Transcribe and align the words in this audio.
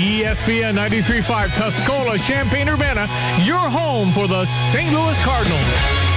ESPN 0.00 0.76
93.5 0.76 1.48
Tuscola, 1.50 2.18
Champaign-Urbana, 2.18 3.06
your 3.44 3.58
home 3.58 4.12
for 4.12 4.26
the 4.26 4.46
St. 4.72 4.90
Louis 4.90 5.20
Cardinals. 5.20 6.09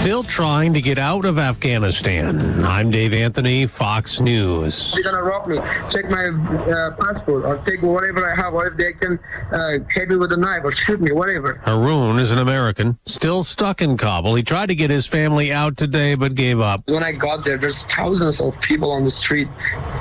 Still 0.00 0.22
trying 0.22 0.72
to 0.74 0.80
get 0.80 0.98
out 0.98 1.24
of 1.24 1.38
Afghanistan. 1.38 2.64
I'm 2.64 2.90
Dave 2.90 3.12
Anthony, 3.12 3.66
Fox 3.66 4.20
News. 4.20 4.92
They're 4.94 5.02
gonna 5.02 5.22
rob 5.22 5.48
me, 5.48 5.58
take 5.90 6.08
my 6.08 6.28
uh, 6.28 6.92
passport, 6.92 7.44
or 7.44 7.58
take 7.66 7.82
whatever 7.82 8.24
I 8.24 8.34
have, 8.34 8.54
or 8.54 8.68
if 8.68 8.76
they 8.76 8.92
can 8.92 9.18
uh, 9.52 9.78
hit 9.90 10.08
me 10.08 10.16
with 10.16 10.32
a 10.32 10.36
knife 10.36 10.62
or 10.64 10.72
shoot 10.72 11.00
me, 11.00 11.12
whatever. 11.12 11.60
Haroon 11.64 12.18
is 12.20 12.30
an 12.30 12.38
American, 12.38 12.96
still 13.06 13.42
stuck 13.42 13.82
in 13.82 13.96
Kabul. 13.96 14.36
He 14.36 14.42
tried 14.42 14.66
to 14.66 14.74
get 14.74 14.88
his 14.88 15.06
family 15.06 15.52
out 15.52 15.76
today, 15.76 16.14
but 16.14 16.34
gave 16.34 16.60
up. 16.60 16.88
When 16.88 17.04
I 17.04 17.12
got 17.12 17.44
there, 17.44 17.58
there's 17.58 17.82
thousands 17.84 18.40
of 18.40 18.58
people 18.60 18.92
on 18.92 19.04
the 19.04 19.10
street 19.10 19.48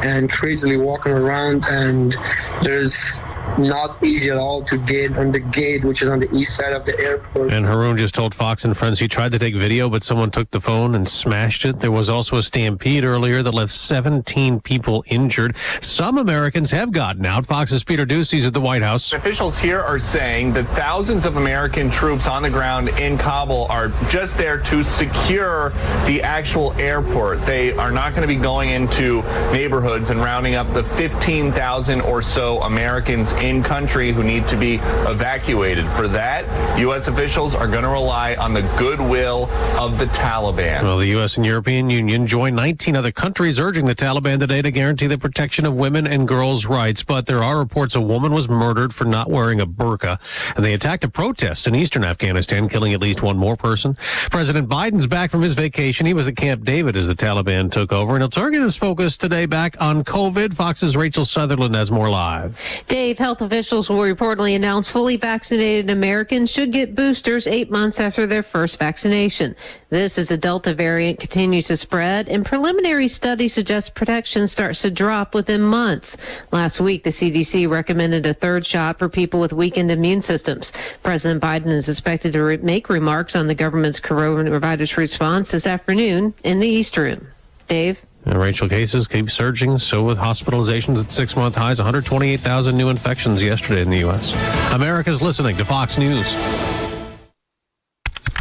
and 0.04 0.32
crazily 0.32 0.78
walking 0.78 1.12
around, 1.12 1.66
and 1.66 2.16
there's 2.62 3.18
not 3.58 4.04
easy 4.04 4.30
at 4.30 4.38
all 4.38 4.64
to 4.66 4.78
get 4.78 5.18
on 5.18 5.32
the 5.32 5.40
gate, 5.40 5.84
which 5.84 6.02
is 6.02 6.10
on 6.10 6.20
the 6.20 6.32
east 6.36 6.56
side 6.56 6.74
of 6.74 6.86
the 6.86 6.98
airport. 7.00 7.52
And 7.52 7.66
Haroon 7.66 7.98
just 7.98 8.16
told 8.16 8.34
Fox 8.36 8.66
and 8.66 8.78
Friends 8.78 9.00
he 9.00 9.08
tried 9.08 9.32
to 9.32 9.40
take 9.40 9.56
video, 9.56 9.90
but 9.90 10.04
someone 10.04 10.32
took 10.32 10.52
the 10.52 10.62
phone 10.62 10.96
and 10.96 11.08
smashed 11.08 11.66
it. 11.66 11.80
There 11.80 11.92
was 11.92 12.10
also 12.10 12.38
a 12.38 12.44
stampede 12.44 13.04
earlier 13.04 13.42
that 13.44 13.54
left 13.54 13.72
17 13.72 14.60
people 14.62 15.04
injured. 15.08 15.56
Some 15.82 16.18
Americans 16.18 16.72
have 16.72 16.92
gotten 16.92 17.26
out. 17.26 17.46
Fox's 17.46 17.84
Peter 17.84 18.06
Doocy's 18.06 18.46
at 18.46 18.54
the 18.54 18.62
White 18.62 18.82
House. 18.82 19.14
Officials 19.14 19.58
here 19.58 19.80
are 19.80 20.00
saying 20.00 20.54
that 20.54 20.68
thousands 20.70 21.26
of 21.26 21.38
American 21.38 21.90
troops 21.90 22.28
on 22.28 22.44
the 22.44 22.50
ground 22.50 22.90
in 23.00 23.18
Kabul 23.18 23.68
are 23.70 23.90
just 24.10 24.38
there 24.38 24.60
to 24.60 24.84
secure 24.84 25.70
the 26.06 26.22
actual 26.24 26.74
airport. 26.74 27.46
They 27.46 27.72
are 27.74 27.92
not 27.92 28.12
going 28.16 28.22
to 28.22 28.28
be 28.28 28.40
going 28.40 28.70
into 28.70 29.22
neighborhoods 29.52 30.10
and 30.10 30.20
rounding 30.20 30.56
up 30.56 30.72
the 30.74 30.84
15,000 30.84 32.02
or 32.02 32.22
so 32.22 32.60
Americans 32.62 33.32
in 33.42 33.64
country 33.64 34.12
who 34.12 34.24
need 34.24 34.48
to 34.48 34.58
be 34.58 34.76
evacuated. 35.08 35.88
For 35.92 36.08
that, 36.10 36.80
U.S. 36.80 37.08
officials 37.08 37.54
are 37.54 37.68
going 37.68 37.84
to 37.84 37.90
rely 37.90 38.36
on 38.36 38.54
the 38.54 38.62
goodwill 38.78 39.50
of 39.78 39.98
the 39.98 40.06
Taliban. 40.08 40.84
Well, 40.84 40.98
the 40.98 41.08
U.S. 41.08 41.38
and 41.38 41.46
European 41.46 41.90
Union 41.90 42.28
joined 42.28 42.56
19 42.56 42.96
other 42.96 43.12
countries 43.12 43.60
urging 43.60 43.86
the 43.86 43.96
Taliban 43.96 44.40
today 44.40 44.62
to 44.62 44.72
guarantee 44.72 45.08
the 45.08 45.18
protection 45.18 45.66
of 45.66 45.76
women 45.76 46.08
and 46.08 46.28
girls' 46.28 46.66
rights. 46.66 47.04
But 47.04 47.26
there 47.26 47.44
are 47.44 47.58
reports 47.58 47.96
a 47.96 48.02
woman 48.02 48.34
was 48.34 48.50
murdered 48.50 48.94
for 48.94 49.06
not 49.06 49.30
wearing 49.30 49.62
a 49.62 49.68
burqa, 49.68 50.20
and 50.56 50.66
they 50.66 50.74
attacked 50.74 51.04
a 51.04 51.10
protest 51.10 51.68
in 51.68 51.76
eastern 51.76 52.04
Afghanistan, 52.04 52.70
killing 52.70 52.94
at 52.94 53.02
least 53.02 53.22
one 53.22 53.38
more 53.38 53.56
person. 53.56 53.98
President 54.30 54.70
Biden's 54.70 55.08
back 55.08 55.32
from 55.32 55.42
his 55.42 55.54
vacation. 55.54 56.06
He 56.06 56.14
was 56.14 56.28
at 56.28 56.36
Camp 56.36 56.64
David 56.64 56.96
as 56.96 57.08
the 57.08 57.16
Taliban 57.16 57.72
took 57.72 57.92
over, 57.92 58.14
and 58.14 58.22
he'll 58.22 58.30
target 58.30 58.62
his 58.62 58.76
focus 58.76 59.18
today 59.18 59.46
back 59.46 59.76
on 59.80 60.04
COVID. 60.04 60.54
Fox's 60.54 60.96
Rachel 60.96 61.26
Sutherland 61.26 61.76
has 61.76 61.92
more 61.92 62.10
live. 62.10 62.84
Dave, 62.88 63.18
health 63.28 63.42
officials 63.42 63.90
will 63.90 63.98
reportedly 63.98 64.56
announce 64.56 64.88
fully 64.88 65.18
vaccinated 65.18 65.90
Americans 65.90 66.50
should 66.50 66.72
get 66.72 66.96
boosters 66.96 67.46
eight 67.46 67.70
months 67.70 68.00
after 68.00 68.26
their 68.26 68.42
first 68.42 68.80
vaccination. 68.80 69.54
This 69.90 70.18
as 70.18 70.30
the 70.30 70.38
Delta 70.38 70.74
variant 70.74 71.20
continues 71.20 71.68
to 71.68 71.76
spread, 71.76 72.30
and 72.30 72.46
preliminary 72.46 73.10
studies 73.10 73.54
suggest 73.54 73.96
protection 73.96 74.48
starts 74.48 74.82
to 74.84 74.90
drop 74.90 75.36
within 75.36 75.62
months. 75.62 76.16
Last 76.54 76.80
week, 76.80 77.04
the 77.04 77.10
CDC 77.10 77.70
recommended 77.70 78.26
a 78.26 78.34
third 78.34 78.66
shot 78.66 78.98
for 78.98 79.10
people 79.10 79.42
with 79.42 79.52
weakened 79.52 79.92
immune 79.92 80.22
systems. 80.22 80.72
President 81.04 81.44
Biden 81.44 81.68
is 81.68 81.90
expected 81.90 82.32
to 82.32 82.42
re- 82.42 82.56
make 82.56 82.88
remarks 82.88 83.36
on 83.36 83.48
the 83.48 83.56
government's 83.56 84.00
coronavirus 84.00 84.96
response 84.96 85.52
this 85.52 85.68
afternoon 85.68 86.34
in 86.46 86.62
the 86.62 86.70
East 86.70 86.96
Room. 86.96 87.28
Dave? 87.68 88.06
And 88.28 88.38
Rachel, 88.38 88.68
cases 88.68 89.08
keep 89.08 89.32
surging. 89.32 89.78
So 89.78 90.04
with 90.04 90.18
hospitalizations 90.18 91.02
at 91.02 91.12
six 91.12 91.36
month 91.38 91.56
highs, 91.56 91.80
128,000 91.80 92.76
new 92.76 92.90
infections 92.90 93.42
yesterday 93.42 93.82
in 93.82 93.90
the 93.90 94.00
U.S. 94.00 94.34
America's 94.74 95.22
listening 95.22 95.56
to 95.56 95.64
Fox 95.64 95.98
News. 95.98 96.28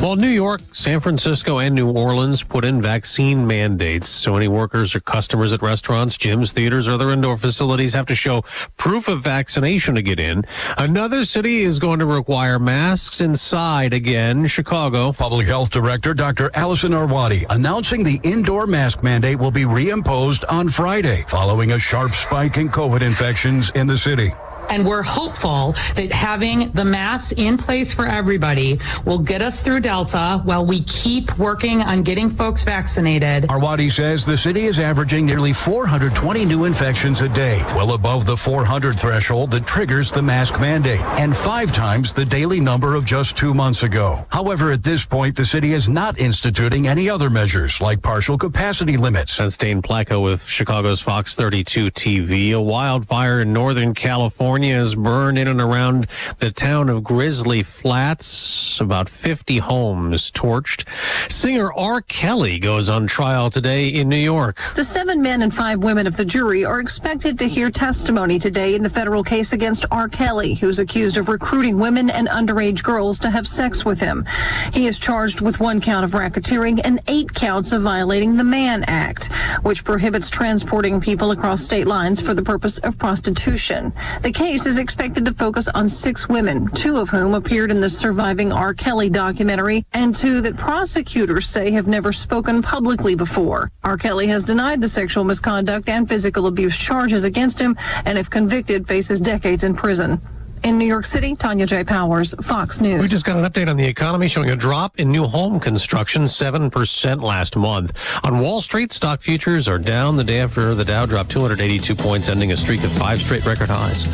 Well, 0.00 0.14
New 0.14 0.28
York, 0.28 0.60
San 0.70 1.00
Francisco, 1.00 1.58
and 1.58 1.74
New 1.74 1.90
Orleans 1.90 2.44
put 2.44 2.64
in 2.64 2.80
vaccine 2.80 3.44
mandates. 3.44 4.08
So 4.08 4.36
any 4.36 4.46
workers 4.46 4.94
or 4.94 5.00
customers 5.00 5.52
at 5.52 5.60
restaurants, 5.60 6.16
gyms, 6.16 6.52
theaters, 6.52 6.86
or 6.86 6.92
other 6.92 7.10
indoor 7.10 7.36
facilities 7.36 7.94
have 7.94 8.06
to 8.06 8.14
show 8.14 8.42
proof 8.76 9.08
of 9.08 9.22
vaccination 9.22 9.96
to 9.96 10.02
get 10.02 10.20
in. 10.20 10.44
Another 10.76 11.24
city 11.24 11.62
is 11.62 11.80
going 11.80 11.98
to 11.98 12.06
require 12.06 12.60
masks 12.60 13.20
inside 13.20 13.92
again, 13.92 14.46
Chicago. 14.46 15.12
Public 15.12 15.48
Health 15.48 15.70
Director 15.70 16.14
Dr. 16.14 16.52
Allison 16.54 16.92
Arwady 16.92 17.44
announcing 17.50 18.04
the 18.04 18.20
indoor 18.22 18.68
mask 18.68 19.02
mandate 19.02 19.40
will 19.40 19.50
be 19.50 19.64
reimposed 19.64 20.44
on 20.48 20.68
Friday 20.68 21.24
following 21.26 21.72
a 21.72 21.78
sharp 21.78 22.14
spike 22.14 22.56
in 22.56 22.68
COVID 22.68 23.02
infections 23.02 23.70
in 23.70 23.88
the 23.88 23.98
city. 23.98 24.32
And 24.70 24.86
we're 24.86 25.02
hopeful 25.02 25.72
that 25.94 26.12
having 26.12 26.70
the 26.72 26.84
masks 26.84 27.32
in 27.36 27.56
place 27.56 27.92
for 27.92 28.06
everybody 28.06 28.78
will 29.04 29.18
get 29.18 29.42
us 29.42 29.62
through 29.62 29.80
Delta 29.80 30.42
while 30.44 30.64
we 30.64 30.82
keep 30.82 31.36
working 31.38 31.82
on 31.82 32.02
getting 32.02 32.28
folks 32.28 32.62
vaccinated. 32.62 33.44
Arwady 33.44 33.90
says 33.90 34.26
the 34.26 34.36
city 34.36 34.64
is 34.66 34.78
averaging 34.78 35.24
nearly 35.24 35.52
420 35.52 36.44
new 36.44 36.64
infections 36.64 37.20
a 37.22 37.28
day, 37.30 37.62
well 37.74 37.92
above 37.92 38.26
the 38.26 38.36
400 38.36 38.98
threshold 38.98 39.50
that 39.52 39.66
triggers 39.66 40.10
the 40.10 40.22
mask 40.22 40.60
mandate, 40.60 41.00
and 41.18 41.36
five 41.36 41.72
times 41.72 42.12
the 42.12 42.24
daily 42.24 42.60
number 42.60 42.94
of 42.94 43.04
just 43.04 43.36
two 43.36 43.54
months 43.54 43.82
ago. 43.82 44.26
However, 44.30 44.72
at 44.72 44.82
this 44.82 45.04
point, 45.06 45.34
the 45.36 45.44
city 45.44 45.72
is 45.72 45.88
not 45.88 46.18
instituting 46.18 46.88
any 46.88 47.08
other 47.08 47.30
measures 47.30 47.80
like 47.80 48.02
partial 48.02 48.36
capacity 48.36 48.96
limits. 48.96 49.36
That's 49.38 49.56
Dane 49.56 49.80
Placko 49.80 50.22
with 50.22 50.42
Chicago's 50.42 51.00
Fox 51.00 51.34
32 51.34 51.90
TV. 51.92 52.52
A 52.52 52.60
wildfire 52.60 53.40
in 53.40 53.52
Northern 53.52 53.94
California 53.94 54.57
has 54.64 54.94
burned 54.94 55.38
in 55.38 55.48
and 55.48 55.60
around 55.60 56.08
the 56.38 56.50
town 56.50 56.88
of 56.88 57.04
Grizzly 57.04 57.62
Flats. 57.62 58.80
About 58.80 59.08
50 59.08 59.58
homes 59.58 60.30
torched. 60.30 60.84
Singer 61.30 61.72
R. 61.72 62.00
Kelly 62.02 62.58
goes 62.58 62.88
on 62.88 63.06
trial 63.06 63.50
today 63.50 63.88
in 63.88 64.08
New 64.08 64.16
York. 64.16 64.60
The 64.74 64.84
seven 64.84 65.22
men 65.22 65.42
and 65.42 65.54
five 65.54 65.78
women 65.78 66.06
of 66.06 66.16
the 66.16 66.24
jury 66.24 66.64
are 66.64 66.80
expected 66.80 67.38
to 67.38 67.48
hear 67.48 67.70
testimony 67.70 68.38
today 68.38 68.74
in 68.74 68.82
the 68.82 68.90
federal 68.90 69.22
case 69.22 69.52
against 69.52 69.84
R. 69.90 70.08
Kelly, 70.08 70.54
who's 70.54 70.78
accused 70.78 71.16
of 71.16 71.28
recruiting 71.28 71.78
women 71.78 72.10
and 72.10 72.28
underage 72.28 72.82
girls 72.82 73.18
to 73.20 73.30
have 73.30 73.46
sex 73.46 73.84
with 73.84 74.00
him. 74.00 74.24
He 74.72 74.86
is 74.86 74.98
charged 74.98 75.40
with 75.40 75.60
one 75.60 75.80
count 75.80 76.04
of 76.04 76.10
racketeering 76.12 76.80
and 76.84 77.00
eight 77.06 77.32
counts 77.32 77.72
of 77.72 77.82
violating 77.82 78.36
the 78.36 78.44
Mann 78.44 78.84
Act, 78.84 79.32
which 79.62 79.84
prohibits 79.84 80.28
transporting 80.28 81.00
people 81.00 81.30
across 81.30 81.62
state 81.62 81.86
lines 81.86 82.20
for 82.20 82.34
the 82.34 82.42
purpose 82.42 82.78
of 82.78 82.98
prostitution. 82.98 83.92
The 84.22 84.32
case 84.32 84.47
is 84.48 84.78
expected 84.78 85.26
to 85.26 85.34
focus 85.34 85.68
on 85.68 85.88
six 85.88 86.26
women, 86.26 86.68
two 86.68 86.96
of 86.96 87.10
whom 87.10 87.34
appeared 87.34 87.70
in 87.70 87.82
the 87.82 87.90
surviving 87.90 88.50
R. 88.50 88.72
Kelly 88.72 89.10
documentary, 89.10 89.84
and 89.92 90.14
two 90.14 90.40
that 90.40 90.56
prosecutors 90.56 91.46
say 91.46 91.70
have 91.70 91.86
never 91.86 92.12
spoken 92.12 92.62
publicly 92.62 93.14
before. 93.14 93.70
R. 93.84 93.98
Kelly 93.98 94.26
has 94.28 94.46
denied 94.46 94.80
the 94.80 94.88
sexual 94.88 95.22
misconduct 95.22 95.90
and 95.90 96.08
physical 96.08 96.46
abuse 96.46 96.78
charges 96.78 97.24
against 97.24 97.58
him, 97.60 97.76
and 98.06 98.16
if 98.16 98.30
convicted, 98.30 98.88
faces 98.88 99.20
decades 99.20 99.64
in 99.64 99.74
prison. 99.74 100.18
In 100.64 100.76
New 100.76 100.86
York 100.86 101.04
City, 101.04 101.36
Tanya 101.36 101.66
J. 101.66 101.84
Powers, 101.84 102.34
Fox 102.42 102.80
News. 102.80 103.00
We 103.00 103.06
just 103.06 103.24
got 103.24 103.36
an 103.36 103.44
update 103.44 103.68
on 103.68 103.76
the 103.76 103.86
economy 103.86 104.28
showing 104.28 104.50
a 104.50 104.56
drop 104.56 104.98
in 104.98 105.10
new 105.10 105.24
home 105.24 105.60
construction, 105.60 106.22
7% 106.22 107.22
last 107.22 107.56
month. 107.56 107.92
On 108.24 108.40
Wall 108.40 108.60
Street, 108.60 108.92
stock 108.92 109.22
futures 109.22 109.68
are 109.68 109.78
down 109.78 110.16
the 110.16 110.24
day 110.24 110.40
after 110.40 110.74
the 110.74 110.84
Dow 110.84 111.06
dropped 111.06 111.30
282 111.30 111.94
points, 111.94 112.28
ending 112.28 112.52
a 112.52 112.56
streak 112.56 112.82
of 112.82 112.90
five 112.92 113.20
straight 113.20 113.44
record 113.46 113.68
highs. 113.68 114.06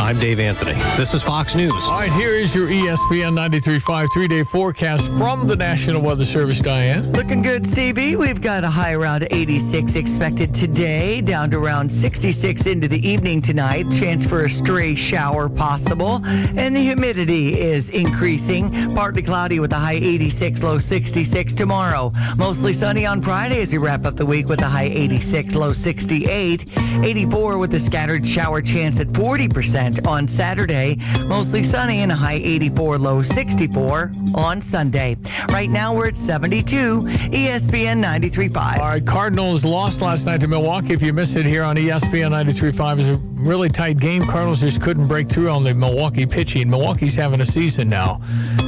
I'm 0.00 0.18
Dave 0.18 0.40
Anthony. 0.40 0.74
This 0.96 1.14
is 1.14 1.22
Fox 1.22 1.54
News. 1.54 1.72
All 1.84 1.92
right, 1.92 2.12
here 2.12 2.32
is 2.32 2.54
your 2.54 2.68
ESPN 2.68 3.34
93.5 3.48 4.08
three-day 4.12 4.42
forecast 4.44 5.08
from 5.12 5.46
the 5.46 5.56
National 5.56 6.02
Weather 6.02 6.24
Service, 6.24 6.60
Diane. 6.60 7.10
Looking 7.12 7.42
good, 7.42 7.66
Stevie. 7.66 8.16
We've 8.16 8.40
got 8.40 8.64
a 8.64 8.70
high 8.70 8.94
around 8.94 9.28
86 9.30 9.94
expected 9.94 10.52
today, 10.52 11.20
down 11.20 11.50
to 11.52 11.58
around 11.58 11.90
66 11.90 12.66
into 12.66 12.88
the 12.88 13.08
evening 13.08 13.40
tonight. 13.40 13.90
Chance 13.90 14.26
for 14.26 14.44
a 14.44 14.50
stray 14.50 14.94
shower 14.94 15.48
possible 15.48 15.75
possible, 15.76 16.22
and 16.24 16.74
the 16.74 16.80
humidity 16.80 17.60
is 17.60 17.90
increasing. 17.90 18.72
Partly 18.94 19.20
cloudy 19.20 19.60
with 19.60 19.72
a 19.72 19.78
high 19.78 20.00
86, 20.00 20.62
low 20.62 20.78
66 20.78 21.52
tomorrow. 21.52 22.10
Mostly 22.38 22.72
sunny 22.72 23.04
on 23.04 23.20
Friday 23.20 23.60
as 23.60 23.72
we 23.72 23.78
wrap 23.78 24.06
up 24.06 24.16
the 24.16 24.24
week 24.24 24.48
with 24.48 24.62
a 24.62 24.68
high 24.68 24.84
86, 24.84 25.54
low 25.54 25.74
68. 25.74 26.64
84 27.04 27.58
with 27.58 27.74
a 27.74 27.80
scattered 27.80 28.26
shower 28.26 28.62
chance 28.62 29.00
at 29.00 29.08
40% 29.08 30.06
on 30.06 30.26
Saturday. 30.26 30.96
Mostly 31.26 31.62
sunny 31.62 31.98
and 31.98 32.10
a 32.10 32.16
high 32.16 32.40
84, 32.42 32.96
low 32.96 33.22
64 33.22 34.12
on 34.34 34.62
Sunday. 34.62 35.18
Right 35.50 35.68
now 35.68 35.94
we're 35.94 36.08
at 36.08 36.16
72, 36.16 37.02
ESPN 37.02 38.02
93.5. 38.02 38.78
All 38.78 38.88
right, 38.88 39.06
Cardinals 39.06 39.62
lost 39.62 40.00
last 40.00 40.24
night 40.24 40.40
to 40.40 40.48
Milwaukee. 40.48 40.94
If 40.94 41.02
you 41.02 41.12
missed 41.12 41.36
it 41.36 41.44
here 41.44 41.62
on 41.62 41.76
ESPN 41.76 42.30
93.5, 42.30 42.92
it 42.92 42.96
was 42.96 43.08
a 43.10 43.35
really 43.36 43.68
tight 43.68 43.98
game. 43.98 44.24
Cardinals 44.24 44.60
just 44.60 44.80
couldn't 44.80 45.06
break 45.06 45.28
through 45.28 45.50
on 45.50 45.62
the 45.62 45.74
Milwaukee 45.74 46.26
pitching. 46.26 46.68
Milwaukee's 46.68 47.14
having 47.14 47.40
a 47.40 47.46
season 47.46 47.88
now. 47.88 48.20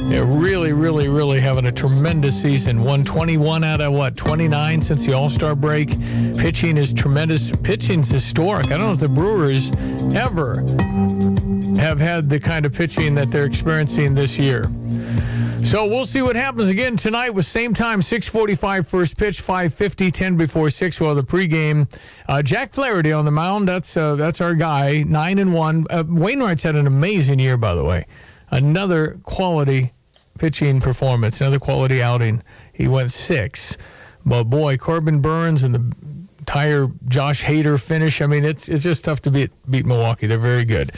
They're 0.09 0.25
really, 0.25 0.73
really, 0.73 1.09
really 1.09 1.39
having 1.39 1.65
a 1.65 1.71
tremendous 1.71 2.39
season. 2.39 2.77
121 2.79 3.63
out 3.63 3.81
of 3.81 3.93
what, 3.93 4.15
29 4.15 4.81
since 4.81 5.05
the 5.05 5.13
All 5.13 5.29
Star 5.29 5.55
break. 5.55 5.89
Pitching 6.37 6.77
is 6.77 6.93
tremendous. 6.93 7.51
Pitching's 7.51 8.09
historic. 8.09 8.67
I 8.67 8.69
don't 8.69 8.81
know 8.81 8.93
if 8.93 8.99
the 8.99 9.09
Brewers 9.09 9.71
ever 10.15 10.61
have 11.79 11.99
had 11.99 12.29
the 12.29 12.39
kind 12.39 12.65
of 12.65 12.73
pitching 12.73 13.15
that 13.15 13.31
they're 13.31 13.45
experiencing 13.45 14.13
this 14.13 14.37
year. 14.37 14.69
So 15.69 15.85
we'll 15.85 16.07
see 16.07 16.23
what 16.23 16.35
happens 16.35 16.69
again 16.69 16.97
tonight 16.97 17.29
with 17.29 17.45
same 17.45 17.75
time, 17.75 18.01
645 18.01 18.87
first 18.87 19.17
pitch, 19.17 19.41
550, 19.41 20.09
10 20.09 20.35
before 20.35 20.71
6, 20.71 20.99
well, 20.99 21.13
the 21.13 21.21
pregame. 21.21 21.87
Uh, 22.27 22.41
Jack 22.41 22.73
Flaherty 22.73 23.11
on 23.11 23.23
the 23.23 23.29
mound, 23.29 23.67
that's 23.67 23.95
uh, 23.95 24.15
that's 24.15 24.41
our 24.41 24.55
guy, 24.55 25.03
9 25.03 25.37
and 25.37 25.53
1. 25.53 25.85
Uh, 25.87 26.03
Wainwright's 26.07 26.63
had 26.63 26.75
an 26.75 26.87
amazing 26.87 27.37
year, 27.37 27.55
by 27.55 27.75
the 27.75 27.83
way. 27.83 28.07
Another 28.49 29.19
quality 29.21 29.93
pitching 30.39 30.81
performance, 30.81 31.39
another 31.39 31.59
quality 31.59 32.01
outing. 32.01 32.41
He 32.73 32.87
went 32.87 33.11
six. 33.11 33.77
But 34.25 34.45
boy, 34.45 34.75
Corbin 34.77 35.21
Burnes 35.21 35.61
and 35.61 35.75
the 35.75 35.95
entire 36.39 36.87
Josh 37.07 37.43
Hader 37.43 37.79
finish. 37.79 38.23
I 38.23 38.25
mean, 38.25 38.43
it's 38.43 38.69
it's 38.69 38.83
just 38.83 39.03
tough 39.05 39.21
to 39.21 39.29
beat 39.29 39.51
beat 39.69 39.85
Milwaukee. 39.85 40.25
They're 40.25 40.39
very 40.39 40.65
good. 40.65 40.93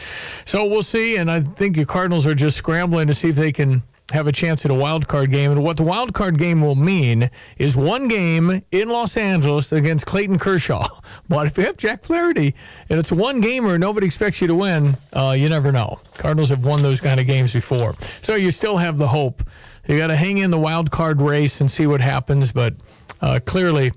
So 0.46 0.66
we'll 0.66 0.82
see. 0.82 1.18
And 1.18 1.30
I 1.30 1.42
think 1.42 1.76
the 1.76 1.86
Cardinals 1.86 2.26
are 2.26 2.36
just 2.36 2.56
scrambling 2.56 3.08
to 3.08 3.14
see 3.14 3.28
if 3.28 3.36
they 3.36 3.52
can 3.52 3.84
have 4.12 4.28
a 4.28 4.32
chance 4.32 4.66
at 4.66 4.72
a 4.72 4.76
wild 4.76 5.08
card 5.08 5.32
game. 5.32 5.52
And 5.52 5.64
what 5.64 5.78
the 5.78 5.84
wild 5.84 6.14
card 6.14 6.38
game 6.38 6.62
will 6.62 6.76
mean 6.76 7.30
is 7.58 7.76
one 7.76 8.08
game 8.08 8.62
in 8.72 8.90
Los 8.90 9.18
Angeles 9.18 9.72
against 9.72 10.06
Clayton 10.06 10.40
Kershaw. 10.40 10.88
But 11.28 11.48
if 11.48 11.58
you 11.58 11.66
have 11.66 11.78
Jack 11.78 12.04
Flaherty 12.04 12.56
and 12.90 13.00
it's 13.00 13.12
one 13.12 13.42
gamer, 13.42 13.78
nobody 13.78 14.06
expects 14.06 14.42
you 14.42 14.48
to 14.48 14.56
win, 14.56 14.98
uh, 15.14 15.34
you 15.38 15.48
never 15.50 15.72
know. 15.72 16.00
Cardinals 16.18 16.50
have 16.50 16.66
won 16.66 16.82
those 16.82 17.00
kind 17.00 17.20
of 17.20 17.28
games 17.28 17.54
before. 17.54 17.96
So 18.22 18.36
you 18.36 18.52
still 18.52 18.78
have 18.78 18.98
the 18.98 19.08
hope. 19.08 19.44
You 19.88 19.98
got 19.98 20.08
to 20.08 20.16
hang 20.16 20.40
in 20.40 20.52
the 20.52 20.60
wild 20.60 20.92
card 20.92 21.22
race 21.22 21.62
and 21.62 21.72
see 21.72 21.88
what 21.88 22.02
happens. 22.02 22.52
But 22.52 22.76
uh, 23.22 23.40
clearly, 23.46 23.94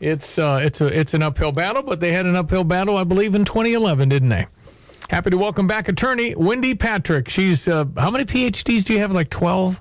it's 0.00 0.38
uh, 0.38 0.60
it's 0.62 0.80
a 0.80 0.86
it's 0.86 1.14
an 1.14 1.22
uphill 1.22 1.52
battle. 1.52 1.82
But 1.82 2.00
they 2.00 2.12
had 2.12 2.26
an 2.26 2.36
uphill 2.36 2.64
battle, 2.64 2.96
I 2.96 3.04
believe, 3.04 3.34
in 3.34 3.44
2011, 3.44 4.08
didn't 4.08 4.28
they? 4.28 4.46
Happy 5.08 5.30
to 5.30 5.38
welcome 5.38 5.66
back 5.66 5.88
attorney 5.88 6.34
Wendy 6.34 6.74
Patrick. 6.74 7.30
She's 7.30 7.66
uh, 7.66 7.86
how 7.96 8.10
many 8.10 8.26
PhDs 8.26 8.84
do 8.84 8.92
you 8.92 8.98
have? 8.98 9.12
Like 9.12 9.30
twelve. 9.30 9.80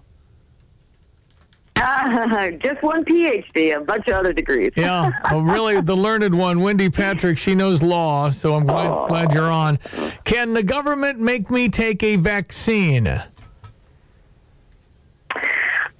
Uh, 1.75 2.51
just 2.63 2.81
one 2.81 3.03
PhD, 3.03 3.75
a 3.75 3.81
bunch 3.81 4.07
of 4.07 4.13
other 4.15 4.31
degrees. 4.31 4.71
yeah, 4.75 5.11
well, 5.31 5.41
really, 5.41 5.81
the 5.81 5.95
learned 5.95 6.33
one, 6.33 6.61
Wendy 6.61 6.89
Patrick. 6.89 7.37
She 7.37 7.55
knows 7.55 7.83
law, 7.83 8.29
so 8.29 8.55
I'm 8.55 8.65
glad, 8.65 8.89
oh. 8.89 9.05
glad 9.07 9.33
you're 9.33 9.51
on. 9.51 9.77
Can 10.23 10.53
the 10.53 10.63
government 10.63 11.19
make 11.19 11.51
me 11.51 11.69
take 11.69 12.01
a 12.03 12.15
vaccine? 12.15 13.21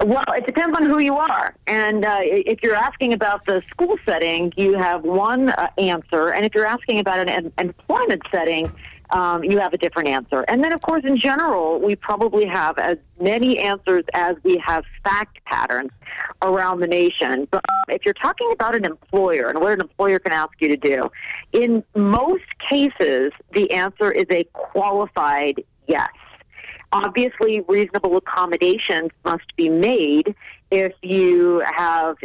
Well, 0.05 0.23
it 0.29 0.45
depends 0.45 0.77
on 0.77 0.85
who 0.85 0.99
you 0.99 1.17
are. 1.17 1.55
And 1.65 2.05
uh, 2.05 2.19
if 2.21 2.63
you're 2.63 2.75
asking 2.75 3.13
about 3.13 3.45
the 3.45 3.61
school 3.69 3.97
setting, 4.05 4.53
you 4.55 4.73
have 4.77 5.03
one 5.03 5.49
uh, 5.49 5.69
answer. 5.77 6.29
And 6.29 6.45
if 6.45 6.55
you're 6.55 6.67
asking 6.67 6.99
about 6.99 7.27
an 7.27 7.51
employment 7.57 8.21
setting, 8.31 8.71
um, 9.11 9.43
you 9.43 9.59
have 9.59 9.73
a 9.73 9.77
different 9.77 10.09
answer. 10.09 10.43
And 10.47 10.63
then, 10.63 10.73
of 10.73 10.81
course, 10.81 11.03
in 11.05 11.17
general, 11.17 11.79
we 11.79 11.95
probably 11.95 12.45
have 12.45 12.77
as 12.77 12.97
many 13.19 13.59
answers 13.59 14.03
as 14.13 14.35
we 14.43 14.61
have 14.65 14.83
fact 15.03 15.43
patterns 15.45 15.91
around 16.41 16.79
the 16.79 16.87
nation. 16.87 17.47
But 17.49 17.63
if 17.87 18.05
you're 18.05 18.13
talking 18.13 18.51
about 18.51 18.75
an 18.75 18.85
employer 18.85 19.49
and 19.49 19.59
what 19.59 19.73
an 19.73 19.81
employer 19.81 20.19
can 20.19 20.33
ask 20.33 20.51
you 20.59 20.67
to 20.69 20.77
do, 20.77 21.09
in 21.53 21.83
most 21.95 22.45
cases, 22.67 23.31
the 23.53 23.71
answer 23.71 24.11
is 24.11 24.25
a 24.29 24.43
qualified 24.53 25.63
yes. 25.87 26.09
Obviously, 26.93 27.61
reasonable 27.67 28.15
accommodations 28.17 29.11
must 29.25 29.55
be 29.57 29.67
made 29.67 30.35
if 30.71 30.93
you 31.01 31.61
have 31.75 32.15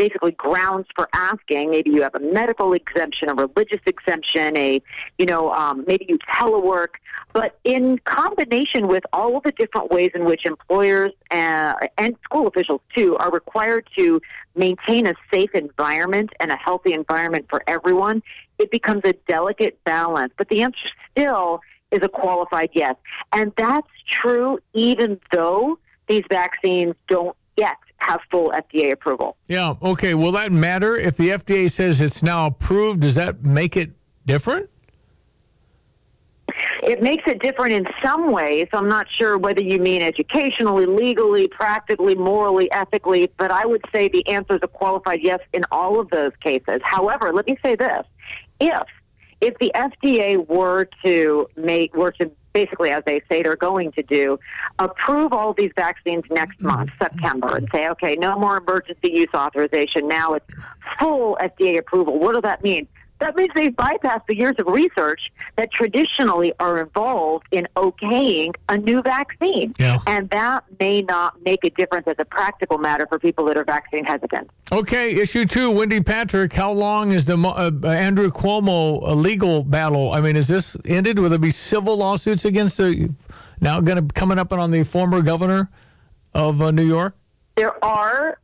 basically 0.00 0.32
grounds 0.32 0.88
for 0.96 1.10
asking. 1.12 1.70
Maybe 1.70 1.90
you 1.90 2.00
have 2.00 2.14
a 2.14 2.20
medical 2.20 2.72
exemption, 2.72 3.28
a 3.28 3.34
religious 3.34 3.82
exemption, 3.84 4.56
a, 4.56 4.80
you 5.18 5.26
know, 5.26 5.52
um, 5.52 5.84
maybe 5.86 6.06
you 6.08 6.16
telework. 6.20 6.94
But 7.34 7.58
in 7.64 7.98
combination 8.06 8.88
with 8.88 9.04
all 9.12 9.36
of 9.36 9.42
the 9.42 9.52
different 9.52 9.90
ways 9.90 10.10
in 10.14 10.24
which 10.24 10.46
employers 10.46 11.12
uh, 11.30 11.74
and 11.98 12.16
school 12.24 12.46
officials, 12.46 12.80
too, 12.96 13.18
are 13.18 13.30
required 13.30 13.90
to 13.98 14.22
maintain 14.54 15.06
a 15.06 15.14
safe 15.30 15.50
environment 15.54 16.30
and 16.40 16.50
a 16.50 16.56
healthy 16.56 16.94
environment 16.94 17.44
for 17.50 17.62
everyone, 17.66 18.22
it 18.58 18.70
becomes 18.70 19.02
a 19.04 19.12
delicate 19.28 19.84
balance. 19.84 20.32
But 20.38 20.48
the 20.48 20.62
answer 20.62 20.88
still 21.10 21.60
is 21.90 22.00
a 22.02 22.08
qualified 22.08 22.70
yes. 22.72 22.96
And 23.32 23.52
that's 23.58 23.90
true 24.08 24.60
even 24.72 25.20
though 25.30 25.78
these 26.08 26.24
vaccines 26.30 26.94
don't 27.06 27.36
yet 27.58 27.76
have 28.00 28.20
full 28.30 28.50
FDA 28.50 28.92
approval. 28.92 29.36
Yeah. 29.46 29.74
Okay. 29.82 30.14
Will 30.14 30.32
that 30.32 30.52
matter 30.52 30.96
if 30.96 31.16
the 31.16 31.30
FDA 31.30 31.70
says 31.70 32.00
it's 32.00 32.22
now 32.22 32.46
approved? 32.46 33.00
Does 33.00 33.14
that 33.14 33.44
make 33.44 33.76
it 33.76 33.90
different? 34.26 34.68
It 36.82 37.02
makes 37.02 37.24
it 37.26 37.40
different 37.40 37.72
in 37.72 37.86
some 38.02 38.32
ways. 38.32 38.66
I'm 38.72 38.88
not 38.88 39.06
sure 39.08 39.38
whether 39.38 39.62
you 39.62 39.78
mean 39.78 40.02
educationally, 40.02 40.86
legally, 40.86 41.48
practically, 41.48 42.14
morally, 42.14 42.70
ethically, 42.72 43.30
but 43.36 43.50
I 43.50 43.66
would 43.66 43.82
say 43.92 44.08
the 44.08 44.26
answer 44.28 44.54
is 44.54 44.60
a 44.62 44.68
qualified 44.68 45.20
yes 45.22 45.40
in 45.52 45.64
all 45.70 46.00
of 46.00 46.10
those 46.10 46.32
cases. 46.42 46.80
However, 46.82 47.32
let 47.32 47.46
me 47.46 47.56
say 47.62 47.76
this. 47.76 48.04
If 48.58 48.82
if 49.40 49.56
the 49.58 49.72
FDA 49.74 50.46
were 50.48 50.88
to 51.04 51.48
make 51.56 51.94
were 51.94 52.12
to 52.12 52.30
basically, 52.52 52.90
as 52.90 53.02
they 53.04 53.20
say 53.30 53.42
they're 53.42 53.56
going 53.56 53.92
to 53.92 54.02
do, 54.02 54.38
approve 54.78 55.32
all 55.32 55.52
these 55.52 55.72
vaccines 55.76 56.24
next 56.30 56.56
mm-hmm. 56.58 56.68
month, 56.68 56.90
September, 57.00 57.56
and 57.56 57.68
say, 57.72 57.88
okay, 57.88 58.16
no 58.16 58.38
more 58.38 58.56
emergency 58.56 59.12
use 59.12 59.28
authorization. 59.34 60.08
Now 60.08 60.34
it's 60.34 60.46
full 60.98 61.36
FDA 61.40 61.78
approval. 61.78 62.18
What 62.18 62.34
does 62.34 62.42
that 62.42 62.62
mean? 62.62 62.88
That 63.20 63.36
means 63.36 63.50
they've 63.54 63.74
bypassed 63.74 64.26
the 64.26 64.36
years 64.36 64.56
of 64.58 64.66
research 64.66 65.30
that 65.56 65.70
traditionally 65.72 66.52
are 66.58 66.80
involved 66.80 67.46
in 67.50 67.68
okaying 67.76 68.54
a 68.68 68.78
new 68.78 69.02
vaccine. 69.02 69.74
Yeah. 69.78 69.98
And 70.06 70.28
that 70.30 70.64
may 70.80 71.02
not 71.02 71.40
make 71.44 71.62
a 71.64 71.70
difference 71.70 72.08
as 72.08 72.16
a 72.18 72.24
practical 72.24 72.78
matter 72.78 73.06
for 73.06 73.18
people 73.18 73.44
that 73.46 73.56
are 73.56 73.64
vaccine 73.64 74.04
hesitant. 74.04 74.50
Okay, 74.72 75.14
issue 75.14 75.44
two, 75.44 75.70
Wendy 75.70 76.00
Patrick. 76.00 76.52
How 76.52 76.72
long 76.72 77.12
is 77.12 77.26
the 77.26 77.36
uh, 77.36 77.86
Andrew 77.86 78.30
Cuomo 78.30 79.02
uh, 79.02 79.14
legal 79.14 79.62
battle? 79.62 80.12
I 80.12 80.20
mean, 80.20 80.36
is 80.36 80.48
this 80.48 80.76
ended? 80.86 81.18
Will 81.18 81.28
there 81.28 81.38
be 81.38 81.50
civil 81.50 81.98
lawsuits 81.98 82.46
against 82.46 82.78
the 82.78 83.10
now 83.60 83.80
going 83.80 84.08
to 84.08 84.14
coming 84.14 84.38
up 84.38 84.52
on 84.52 84.70
the 84.70 84.82
former 84.82 85.20
governor 85.20 85.70
of 86.32 86.62
uh, 86.62 86.70
New 86.70 86.84
York? 86.84 87.14
There 87.56 87.84
are 87.84 88.38